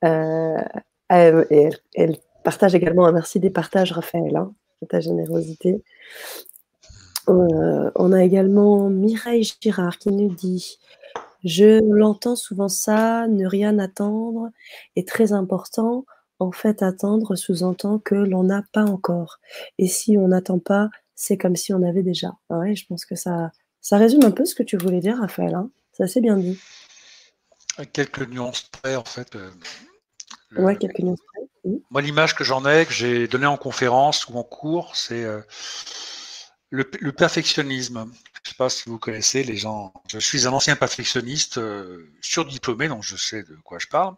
[0.00, 1.46] Elle,
[1.94, 5.82] elle, partage également un merci des partages, Raphaël, hein, de ta générosité.
[7.26, 10.78] on a également Mireille Girard qui nous dit
[11.44, 14.50] je l'entends souvent ça, ne rien attendre
[14.96, 16.04] est très important.
[16.40, 19.38] En fait, attendre sous-entend que l'on n'a pas encore.
[19.78, 22.32] Et si on n'attend pas, c'est comme si on avait déjà.
[22.50, 25.18] Ah ouais, je pense que ça, ça résume un peu ce que tu voulais dire,
[25.18, 25.54] Raphaël.
[25.54, 26.58] Hein c'est assez bien dit.
[27.92, 29.36] Quelques nuances près, en fait.
[29.36, 29.50] Euh,
[30.56, 31.70] ouais, quelques nuances près.
[31.90, 35.40] Moi, l'image que j'en ai, que j'ai donnée en conférence ou en cours, c'est euh,
[36.70, 38.10] le, perfectionnisme.
[38.44, 39.94] Je ne sais pas si vous connaissez les gens.
[40.06, 44.16] Je suis un ancien perfectionniste euh, surdiplômé, donc je sais de quoi je parle.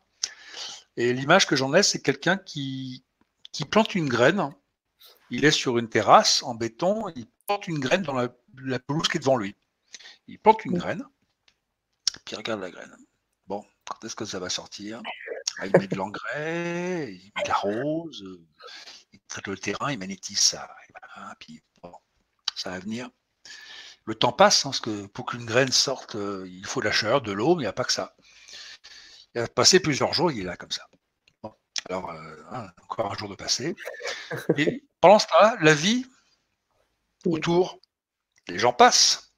[0.97, 3.05] Et l'image que j'en ai, c'est quelqu'un qui,
[3.53, 4.53] qui plante une graine.
[5.31, 8.29] Il est sur une terrasse en béton, il plante une graine dans la,
[8.81, 9.55] pelouse qui est devant lui.
[10.27, 11.05] Il plante une graine,
[12.25, 12.97] puis il regarde la graine.
[13.47, 15.03] Bon, quand est-ce que ça va sortir?
[15.59, 18.25] Ah, Il met de l'engrais, il met de la rose,
[19.13, 20.69] il traite le terrain, il magnétise ça.
[21.39, 21.93] puis bon,
[22.57, 23.09] ça va venir.
[24.07, 26.93] Le temps passe, hein, parce que pour qu'une graine sorte, euh, il faut de la
[26.93, 28.15] chaleur, de l'eau, mais il n'y a pas que ça.
[29.35, 30.89] Il a passé plusieurs jours, il est là comme ça.
[31.91, 33.75] alors, euh, hein, encore un jour de passé.
[34.57, 36.07] Et pendant ce temps-là, la vie
[37.27, 37.81] autour,
[38.49, 39.33] les gens passent.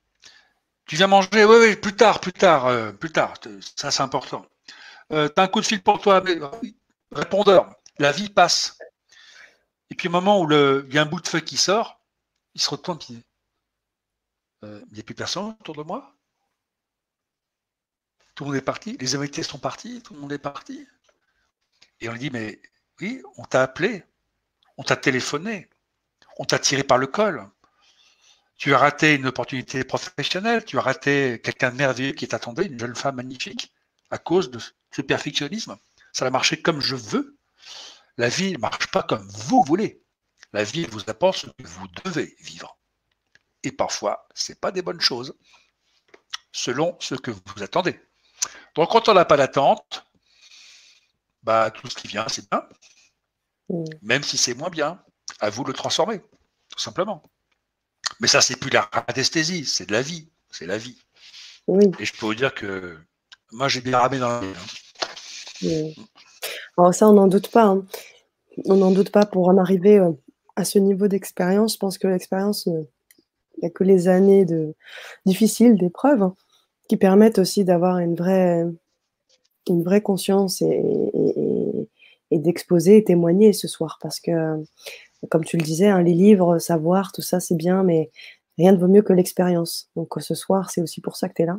[0.87, 3.35] Tu viens manger, oui, oui, plus tard, plus tard, euh, plus tard,
[3.77, 4.47] ça c'est important.
[5.13, 6.39] Euh, tu as un coup de fil pour toi, mais,
[7.13, 8.79] répondeur, la vie passe.
[9.91, 12.01] Et puis au moment où il y a un bout de feu qui sort,
[12.55, 13.23] il se retourne et
[14.65, 16.15] euh, il n'y a plus personne autour de moi
[18.35, 20.87] Tout le monde est parti Les invités sont partis Tout le monde est parti
[22.01, 22.61] Et on lui dit, mais
[23.01, 24.05] oui, on t'a appelé,
[24.77, 25.69] on t'a téléphoné,
[26.39, 27.49] on t'a tiré par le col.
[28.57, 32.79] Tu as raté une opportunité professionnelle, tu as raté quelqu'un de merveilleux qui t'attendait, une
[32.79, 33.73] jeune femme magnifique,
[34.11, 34.59] à cause de
[34.91, 35.77] ce perfectionnisme.
[36.13, 37.37] Ça a marché comme je veux.
[38.17, 40.03] La vie ne marche pas comme vous voulez.
[40.53, 42.78] La vie vous apporte ce que vous devez vivre.
[43.63, 45.35] Et parfois, ce n'est pas des bonnes choses,
[46.53, 48.01] selon ce que vous attendez.
[48.75, 50.07] Donc, quand on n'a pas d'attente,
[51.43, 52.63] bah, tout ce qui vient, c'est bien.
[53.69, 53.85] Mm.
[54.03, 55.03] Même si c'est moins bien,
[55.41, 56.21] à vous de le transformer,
[56.71, 57.23] tout simplement.
[58.21, 60.29] Mais ça, c'est plus la radiesthésie, c'est de la vie.
[60.51, 60.99] C'est la vie.
[61.99, 62.99] Et je peux vous dire que
[63.53, 64.55] moi, j'ai bien ramé dans la vie.
[65.67, 66.03] Hein.
[66.77, 67.65] Alors ça, on n'en doute pas.
[67.65, 67.85] Hein.
[68.65, 70.13] On n'en doute pas pour en arriver euh,
[70.57, 71.75] à ce niveau d'expérience.
[71.75, 72.89] Je pense que l'expérience, euh,
[73.63, 74.75] n'y a que les années de
[75.27, 76.35] difficiles, d'épreuves, hein,
[76.89, 78.65] qui permettent aussi d'avoir une vraie,
[79.69, 81.13] une vraie conscience et,
[82.31, 83.99] d'exposer et témoigner ce soir.
[84.01, 84.33] Parce que,
[85.29, 88.11] comme tu le disais, les livres, savoir, tout ça, c'est bien, mais
[88.59, 89.91] rien ne vaut mieux que l'expérience.
[89.97, 91.59] Donc ce soir, c'est aussi pour ça que tu es là,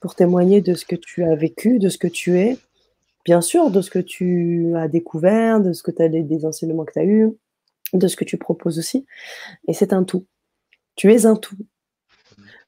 [0.00, 2.56] pour témoigner de ce que tu as vécu, de ce que tu es,
[3.24, 6.84] bien sûr, de ce que tu as découvert, de ce que tu as des enseignements
[6.84, 7.30] que tu as eus,
[7.92, 9.04] de ce que tu proposes aussi.
[9.66, 10.24] Et c'est un tout.
[10.98, 11.56] Tu es un tout,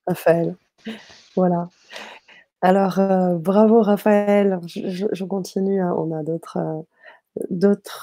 [0.06, 0.54] Raphaël.
[1.34, 1.68] Voilà.
[2.62, 4.60] Alors, euh, bravo Raphaël.
[4.66, 5.82] Je, continue.
[5.82, 5.92] Hein.
[5.98, 6.58] On a d'autres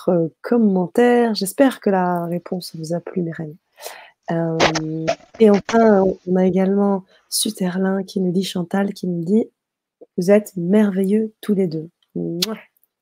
[0.09, 1.33] euh, euh, commentaires.
[1.33, 3.55] J'espère que la réponse vous a plu, Mireille.
[5.39, 9.49] Et enfin, on a également Suterlin qui nous dit, Chantal qui nous dit,
[10.17, 11.89] vous êtes merveilleux tous les deux.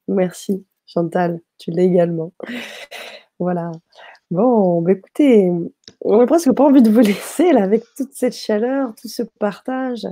[0.08, 2.34] Merci Chantal, tu l'es également.
[3.40, 3.72] Voilà.
[4.32, 5.52] Bon, bah écoutez,
[6.02, 9.24] on n'a presque pas envie de vous laisser là avec toute cette chaleur, tout ce
[9.40, 10.06] partage.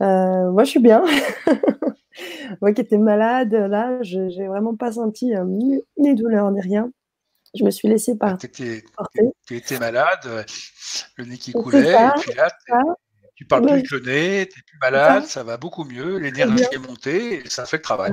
[0.00, 1.04] Euh, moi, je suis bien.
[2.60, 6.60] moi qui étais malade, là, je n'ai vraiment pas senti euh, ni, ni douleur ni
[6.60, 6.90] rien.
[7.54, 8.38] Je me suis laissée par.
[8.38, 10.46] Tu étais, malade,
[11.16, 12.50] le nez qui coulait, et puis là,
[13.34, 15.42] tu parles plus avec le nez, tu plus malade, ça.
[15.44, 18.12] va beaucoup mieux, l'énergie est montée, et ça fait le travail.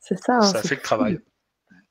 [0.00, 0.38] C'est ça.
[0.38, 1.20] Hein, ça fait le travail.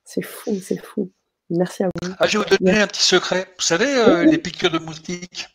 [0.03, 1.11] C'est fou, c'est fou.
[1.49, 2.13] Merci à vous.
[2.19, 3.53] Ah, je vais vous donner un petit secret.
[3.57, 5.47] Vous savez, euh, les piqûres de moustiques,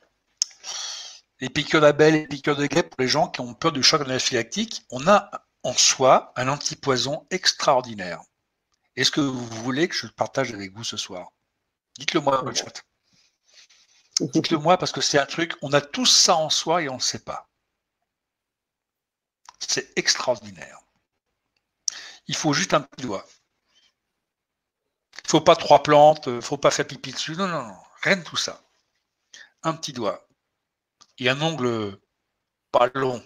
[1.40, 4.02] les piqûres d'abeilles, les piqûres de guêpes, pour les gens qui ont peur du choc
[4.02, 5.30] anaphylactique, on a
[5.62, 8.20] en soi un antipoison extraordinaire.
[8.96, 11.32] Est-ce que vous voulez que je le partage avec vous ce soir?
[11.98, 12.84] Dites-le moi dans le chat.
[14.20, 16.94] Dites-le moi parce que c'est un truc, on a tous ça en soi et on
[16.94, 17.48] ne le sait pas.
[19.58, 20.78] C'est extraordinaire.
[22.26, 23.26] Il faut juste un petit doigt.
[25.30, 27.36] Il ne faut pas trois plantes, il ne faut pas faire pipi dessus.
[27.36, 27.76] Non, non, non.
[28.02, 28.60] Rien de tout ça.
[29.62, 30.26] Un petit doigt.
[31.18, 31.98] Et un ongle
[32.72, 33.22] pas long.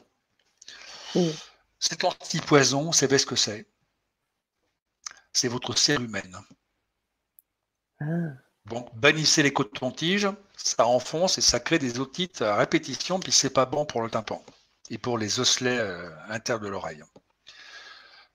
[1.78, 3.66] Cet antipoison, vous savez ce que c'est
[5.34, 6.40] c'est votre cérumen.
[8.00, 8.04] Ah.
[8.66, 13.50] Donc, bannissez les cotons-tiges, ça enfonce et ça crée des otites à répétition, puis c'est
[13.50, 14.42] pas bon pour le tympan
[14.88, 17.02] et pour les osselets euh, internes de l'oreille.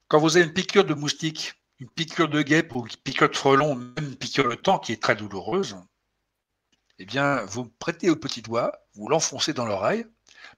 [0.08, 3.36] Quand vous avez une piqûre de moustique, une piqûre de guêpe ou une piqûre de
[3.36, 5.78] frelon, même une piqûre de temps qui est très douloureuse,
[6.98, 10.06] eh bien, vous prêtez au petit doigt, vous l'enfoncez dans l'oreille,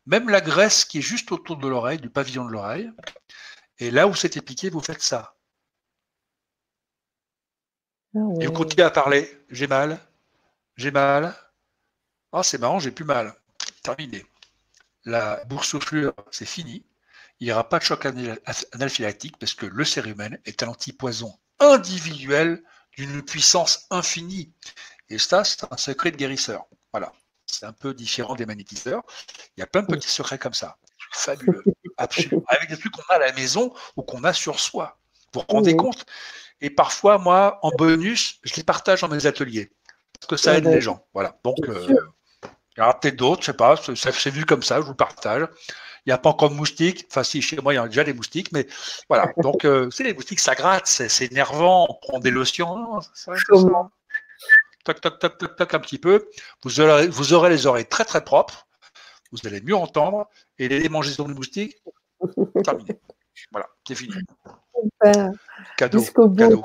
[0.07, 2.91] même la graisse qui est juste autour de l'oreille, du pavillon de l'oreille,
[3.77, 5.35] et là où c'était piqué, vous faites ça.
[8.15, 9.43] Ah Et vous continuez à parler.
[9.49, 9.99] J'ai mal.
[10.75, 11.35] J'ai mal.
[12.31, 13.33] Ah, c'est marrant, j'ai plus mal.
[13.83, 14.25] Terminé.
[15.05, 16.85] La boursouflure, c'est fini.
[17.41, 18.05] Il n'y aura pas de choc
[18.71, 22.63] anaphylactique parce que le cérumen est un antipoison individuel
[22.95, 24.53] d'une puissance infinie.
[25.09, 26.65] Et ça, c'est un secret de guérisseur.
[26.93, 27.11] Voilà.
[27.47, 29.01] C'est un peu différent des magnétiseurs.
[29.57, 30.77] Il y a plein de petits secrets comme ça.
[31.13, 31.63] Fabuleux.
[31.97, 32.43] Absolument.
[32.47, 34.99] Avec des trucs qu'on a à la maison ou qu'on a sur soi.
[35.33, 36.05] Vous vous rendez compte?
[36.61, 39.71] Et parfois, moi, en bonus, je les partage dans mes ateliers.
[40.13, 41.07] Parce que ça aide les gens.
[41.15, 41.39] Voilà.
[41.43, 41.87] Donc, euh,
[42.77, 43.75] il y aura peut-être d'autres, je sais pas.
[43.95, 45.47] C'est vu comme ça, je vous le partage.
[46.05, 47.05] Il n'y a pas encore de moustiques.
[47.09, 48.67] Enfin, si, chez moi, il y a déjà des moustiques, mais
[49.07, 49.31] voilà.
[49.37, 51.85] Donc, euh, c'est les moustiques, ça gratte, c'est énervant.
[51.89, 52.99] On prend des lotions.
[54.83, 56.27] Toc, toc, toc, toc, toc, un petit peu.
[56.63, 58.67] Vous aurez, vous aurez les oreilles très, très propres.
[59.31, 60.27] Vous allez mieux entendre.
[60.57, 61.77] Et les démangeaisons de moustiques,
[62.63, 62.99] terminé.
[63.51, 64.13] Voilà, c'est fini.
[65.77, 65.99] Cadeau.
[65.99, 66.63] Jusqu'au bout,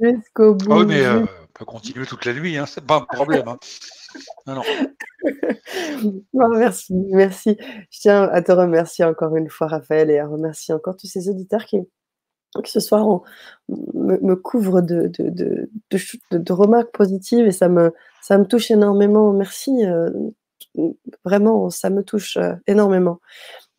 [0.00, 0.72] Jusqu'au bout.
[0.72, 1.24] Ah oui, mais euh,
[1.58, 3.48] peut continuer toute la nuit, hein, c'est pas un problème.
[3.48, 3.58] Hein.
[4.46, 4.62] Non, non.
[6.56, 7.56] merci, merci.
[7.90, 11.28] Je tiens à te remercier encore une fois, Raphaël, et à remercier encore tous ces
[11.28, 11.78] auditeurs qui,
[12.64, 13.22] ce soir
[13.68, 19.32] me, couvrent de, remarques positives et ça me, ça me touche énormément.
[19.32, 19.84] Merci.
[19.84, 20.10] Euh,
[21.24, 23.20] vraiment, ça me touche euh, énormément.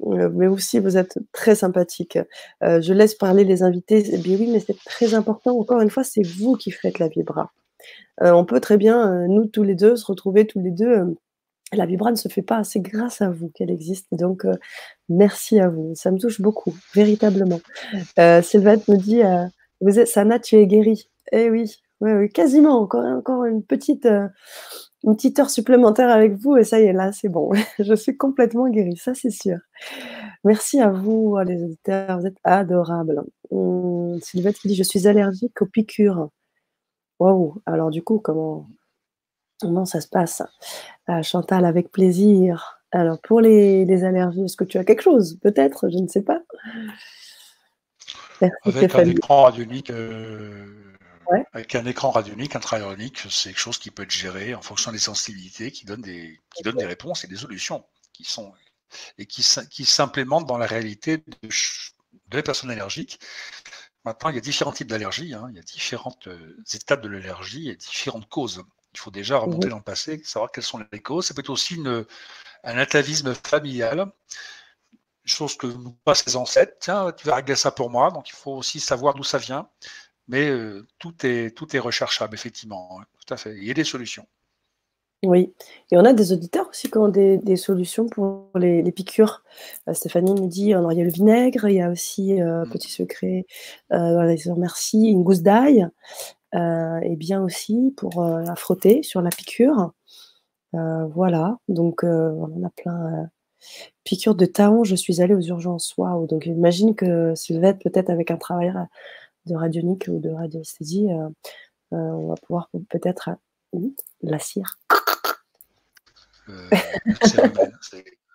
[0.05, 2.17] Euh, mais aussi vous êtes très sympathique.
[2.61, 4.03] Je laisse parler les invités.
[4.11, 5.57] Eh bien oui, mais c'est très important.
[5.57, 7.51] Encore une fois, c'est vous qui faites la vibra.
[8.21, 11.15] Euh, on peut très bien, nous tous les deux, se retrouver tous les deux.
[11.73, 12.63] la vibra ne se fait pas.
[12.63, 14.07] C'est grâce à vous qu'elle existe.
[14.11, 14.45] Donc,
[15.07, 15.93] merci à vous.
[15.95, 17.61] Ça me touche beaucoup, véritablement.
[18.43, 19.21] Sylvette me dit
[19.81, 21.09] Vous êtes, Sana, tu es guérie.
[21.31, 21.79] Eh oui,
[22.33, 22.81] quasiment.
[22.81, 24.27] Encore, une petite, euh,
[25.03, 27.51] une heure supplémentaire avec vous et ça y est, là, c'est bon.
[27.79, 29.57] je suis complètement guérie, ça c'est sûr.
[30.43, 33.23] Merci à vous, les auditeurs, vous êtes adorables.
[33.51, 36.29] Hum, Sylvette qui dit Je suis allergique aux piqûres.
[37.19, 38.67] Waouh, alors du coup, comment,
[39.59, 40.41] comment ça se passe?
[41.07, 42.81] Ah, Chantal, avec plaisir.
[42.91, 45.37] Alors, pour les, allergies, est-ce que tu as quelque chose?
[45.41, 46.41] Peut-être, je ne sais pas.
[48.63, 50.65] avec un écran radionique, euh,
[51.53, 54.99] avec un écran radionique, intraionique, c'est quelque chose qui peut être géré en fonction des
[54.99, 57.83] sensibilités, qui donne des, qui donne des réponses et des solutions
[58.13, 58.51] qui sont
[59.19, 61.49] et qui, qui s'implémentent dans la réalité de,
[62.29, 63.19] de personnes allergiques.
[64.05, 65.47] Maintenant, il y a différents types d'allergies, hein.
[65.49, 68.63] il y a différentes euh, étapes de l'allergie et différentes causes.
[68.93, 71.27] Il faut déjà remonter mmh dans le passé, savoir quelles sont les causes.
[71.27, 72.05] Ça peut être aussi une,
[72.63, 74.11] un atavisme familial,
[75.25, 76.77] chose que nous passent les ancêtres.
[76.79, 78.09] Tiens, tu vas régler ça pour moi.
[78.11, 79.69] Donc il faut aussi savoir d'où ça vient.
[80.27, 82.99] Mais euh, tout, est, tout est recherchable, effectivement.
[83.01, 83.55] Hein, tout à fait.
[83.57, 84.27] Il y a des solutions.
[85.25, 85.53] Oui,
[85.91, 89.43] et on a des auditeurs aussi qui ont des, solutions pour les, piqûres.
[89.89, 92.69] Euh, Stéphanie nous dit, il y a le vinaigre, il y a aussi, euh, mmh.
[92.69, 93.45] petit secret,
[93.91, 95.87] euh, merci, une gousse d'ail,
[96.53, 99.91] et bien aussi pour la frotter sur la piqûre.
[100.73, 103.29] voilà, donc on a plein.
[104.05, 105.93] piqûre de taon, je suis allée aux urgences.
[105.97, 108.73] Waouh, donc j'imagine que Sylvette, peut-être avec un travail
[109.45, 111.07] de radionique ou de radiesthésie,
[111.91, 113.31] on va pouvoir peut-être
[114.21, 114.79] la cire.
[116.49, 116.69] Euh,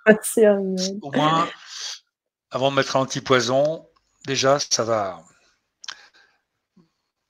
[1.02, 1.48] Au moins,
[2.50, 3.88] avant de mettre un anti-poison,
[4.26, 5.24] déjà, ça va.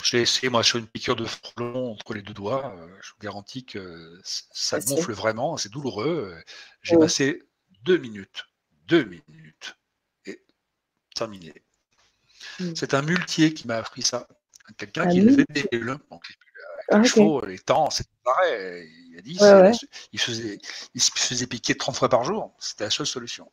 [0.03, 2.75] Je l'ai essayé, moi, sur une piqûre de frelon entre les deux doigts.
[2.77, 6.37] Euh, je vous garantis que ça gonfle vraiment, c'est douloureux.
[6.83, 7.43] J'ai passé
[7.83, 8.45] deux minutes.
[8.87, 9.79] Deux minutes.
[10.27, 10.45] Et
[11.15, 11.55] terminé.
[12.61, 12.75] Mm.
[12.75, 14.29] C'est un muletier qui m'a appris ça.
[14.77, 15.69] Quelqu'un qui élevait des
[16.11, 16.25] donc
[16.91, 17.01] ah,
[17.47, 18.89] les temps, c'est pareil.
[19.11, 19.39] Il a dit,
[20.13, 20.59] il, faisait,
[20.95, 22.55] il se faisait piquer 30 fois par jour.
[22.59, 23.51] C'était la seule solution.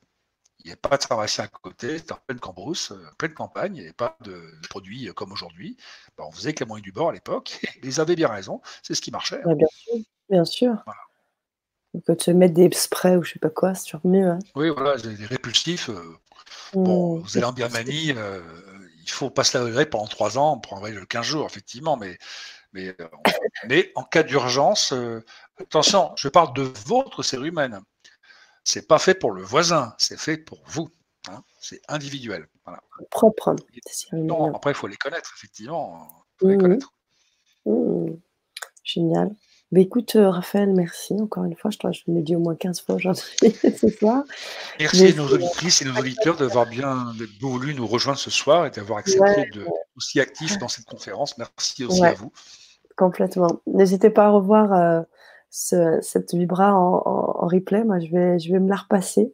[0.64, 3.76] Il n'y avait pas de pharmacie à côté, c'était en pleine cambrousse, euh, pleine campagne,
[3.76, 5.76] il n'y avait pas de produits euh, comme aujourd'hui.
[6.18, 7.60] Ben, on faisait avec les moyens du bord à l'époque.
[7.84, 9.42] Ils avaient bien raison, c'est ce qui marchait.
[9.44, 9.96] bien sûr.
[10.30, 10.84] Bien sûr.
[11.94, 14.30] On peut se mettre des sprays ou je sais pas quoi, c'est toujours mieux.
[14.30, 14.40] Hein.
[14.56, 15.90] Oui, voilà, des répulsifs.
[15.90, 16.16] Euh,
[16.74, 17.22] bon, mmh.
[17.22, 18.14] vous allez en Birmanie,
[19.04, 22.18] il faut pas se laver pendant trois ans pour envoyer le 15 jours, effectivement, mais
[22.74, 23.08] mais, euh,
[23.68, 25.24] mais en cas d'urgence, euh,
[25.60, 27.82] attention, je parle de votre cérumen.
[28.64, 30.90] C'est pas fait pour le voisin, c'est fait pour vous.
[31.30, 31.44] Hein.
[31.60, 32.48] c'est individuel.
[33.12, 33.56] Propre.
[34.14, 36.08] Non, après, il faut les connaître, effectivement.
[36.40, 36.62] Faut les mmh.
[36.62, 36.94] connaître.
[37.66, 38.14] Mmh.
[38.84, 39.36] Génial.
[39.72, 41.72] Bah, écoute, euh, Raphaël, merci encore une fois.
[41.72, 43.24] Je, je l'ai dit au moins 15 fois aujourd'hui
[43.80, 44.24] ce soir.
[44.80, 48.72] Merci à nos auditrices et nos auditeurs d'avoir bien voulu nous rejoindre ce soir et
[48.72, 51.38] d'avoir accepté de aussi actif dans cette conférence.
[51.38, 52.34] Merci aussi à vous.
[52.98, 53.62] Complètement.
[53.68, 55.02] N'hésitez pas à revoir euh,
[56.02, 57.84] cette vibra en, replay.
[57.84, 59.34] Moi, je vais, me la repasser.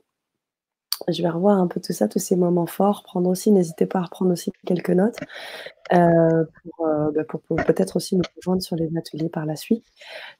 [1.08, 3.04] Je vais revoir un peu tout ça, tous ces moments forts.
[3.04, 5.18] Prendre aussi, n'hésitez pas à reprendre aussi quelques notes
[5.94, 6.44] euh,
[6.82, 9.86] euh, bah, pour, peut-être aussi nous rejoindre sur les ateliers par la suite.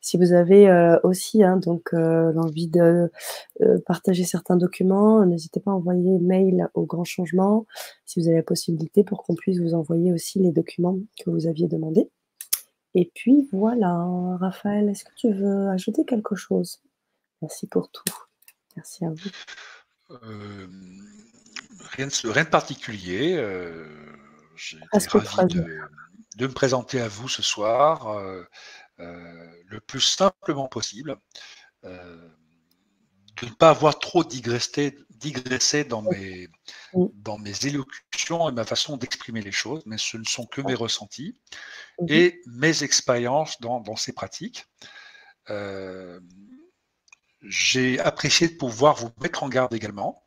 [0.02, 0.68] Si vous avez
[1.04, 3.12] aussi hein, donc l'envie de
[3.86, 7.66] partager certains documents, n'hésitez pas à envoyer mail au grand changement
[8.06, 11.46] si vous avez la possibilité pour qu'on puisse vous envoyer aussi les documents que vous
[11.46, 12.10] aviez demandés.
[13.00, 13.94] Et puis voilà,
[14.40, 16.82] Raphaël, est-ce que tu veux ajouter quelque chose?
[17.44, 18.12] Merci pour tout.
[18.76, 19.30] Merci à vous.
[20.24, 20.68] Euh,
[21.92, 23.36] rien, de, particulier.
[23.38, 23.86] Euh,
[24.56, 25.62] J'ai ravi
[26.38, 28.44] de, me présenter à vous ce soir euh,
[28.98, 31.18] le plus simplement possible.
[33.42, 34.94] De ne pas avoir trop digressé,
[35.84, 36.48] dans mes,
[36.94, 40.76] dans mes élocutions et ma façon d'exprimer les choses, mais ce ne sont que mes
[40.76, 41.40] ressentis
[42.00, 42.08] mhm.
[42.10, 44.66] et mes expériences dans, dans, ces pratiques.
[45.50, 46.20] Euh,
[47.42, 50.24] j'ai apprécié de pouvoir vous mettre en garde également,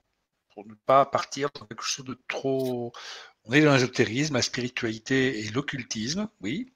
[0.55, 2.93] pour ne pas partir dans quelque chose de trop...
[3.45, 6.75] On est dans l'ésotérisme, la spiritualité et l'occultisme, oui,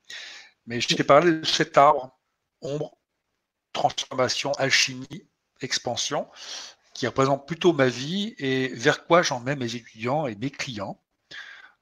[0.67, 2.19] mais je t'ai parlé de cet arbre,
[2.63, 2.97] ombre,
[3.73, 5.29] transformation, alchimie,
[5.65, 6.29] expansion,
[6.95, 11.01] qui représente plutôt ma vie et vers quoi j'emmène mes étudiants et mes clients.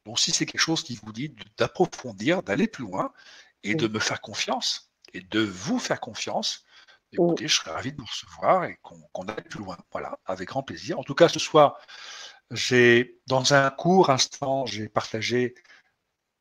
[0.04, 3.12] Donc si c'est quelque chose qui vous dit d'approfondir, d'aller plus loin
[3.62, 6.64] et de me faire confiance et de vous faire confiance,
[7.12, 9.76] écoutez, je serais ravi de vous recevoir et qu'on aille plus loin.
[9.92, 10.98] Voilà, avec grand plaisir.
[10.98, 11.78] En tout cas, ce soir,
[12.50, 15.54] j'ai, dans un court instant, j'ai partagé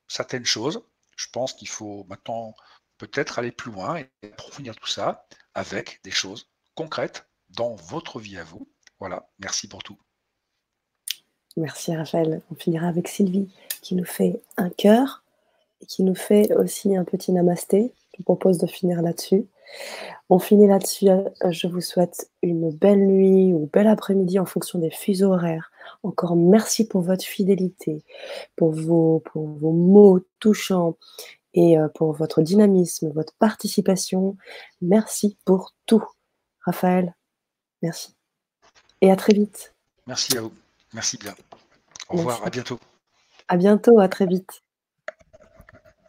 [0.07, 0.83] certaines choses.
[1.17, 2.55] Je pense qu'il faut maintenant
[2.97, 8.37] peut-être aller plus loin et approfondir tout ça avec des choses concrètes dans votre vie
[8.37, 8.67] à vous.
[8.99, 9.97] Voilà, merci pour tout.
[11.57, 12.41] Merci Raphaël.
[12.51, 13.49] On finira avec Sylvie
[13.81, 15.23] qui nous fait un cœur.
[15.87, 17.91] qui nous fait aussi un petit namasté.
[18.17, 19.47] Je propose de finir là-dessus.
[20.29, 21.07] On finit là-dessus.
[21.49, 25.71] Je vous souhaite une belle nuit ou bel après-midi en fonction des fuseaux horaires.
[26.03, 28.03] Encore merci pour votre fidélité,
[28.55, 30.97] pour vos, pour vos mots touchants
[31.53, 34.37] et euh, pour votre dynamisme, votre participation.
[34.81, 36.03] Merci pour tout.
[36.61, 37.15] Raphaël,
[37.81, 38.15] merci.
[39.01, 39.73] Et à très vite.
[40.07, 40.53] Merci à vous.
[40.93, 41.35] Merci bien.
[42.09, 42.79] Au revoir, à bientôt.
[43.47, 44.61] À bientôt, à très vite.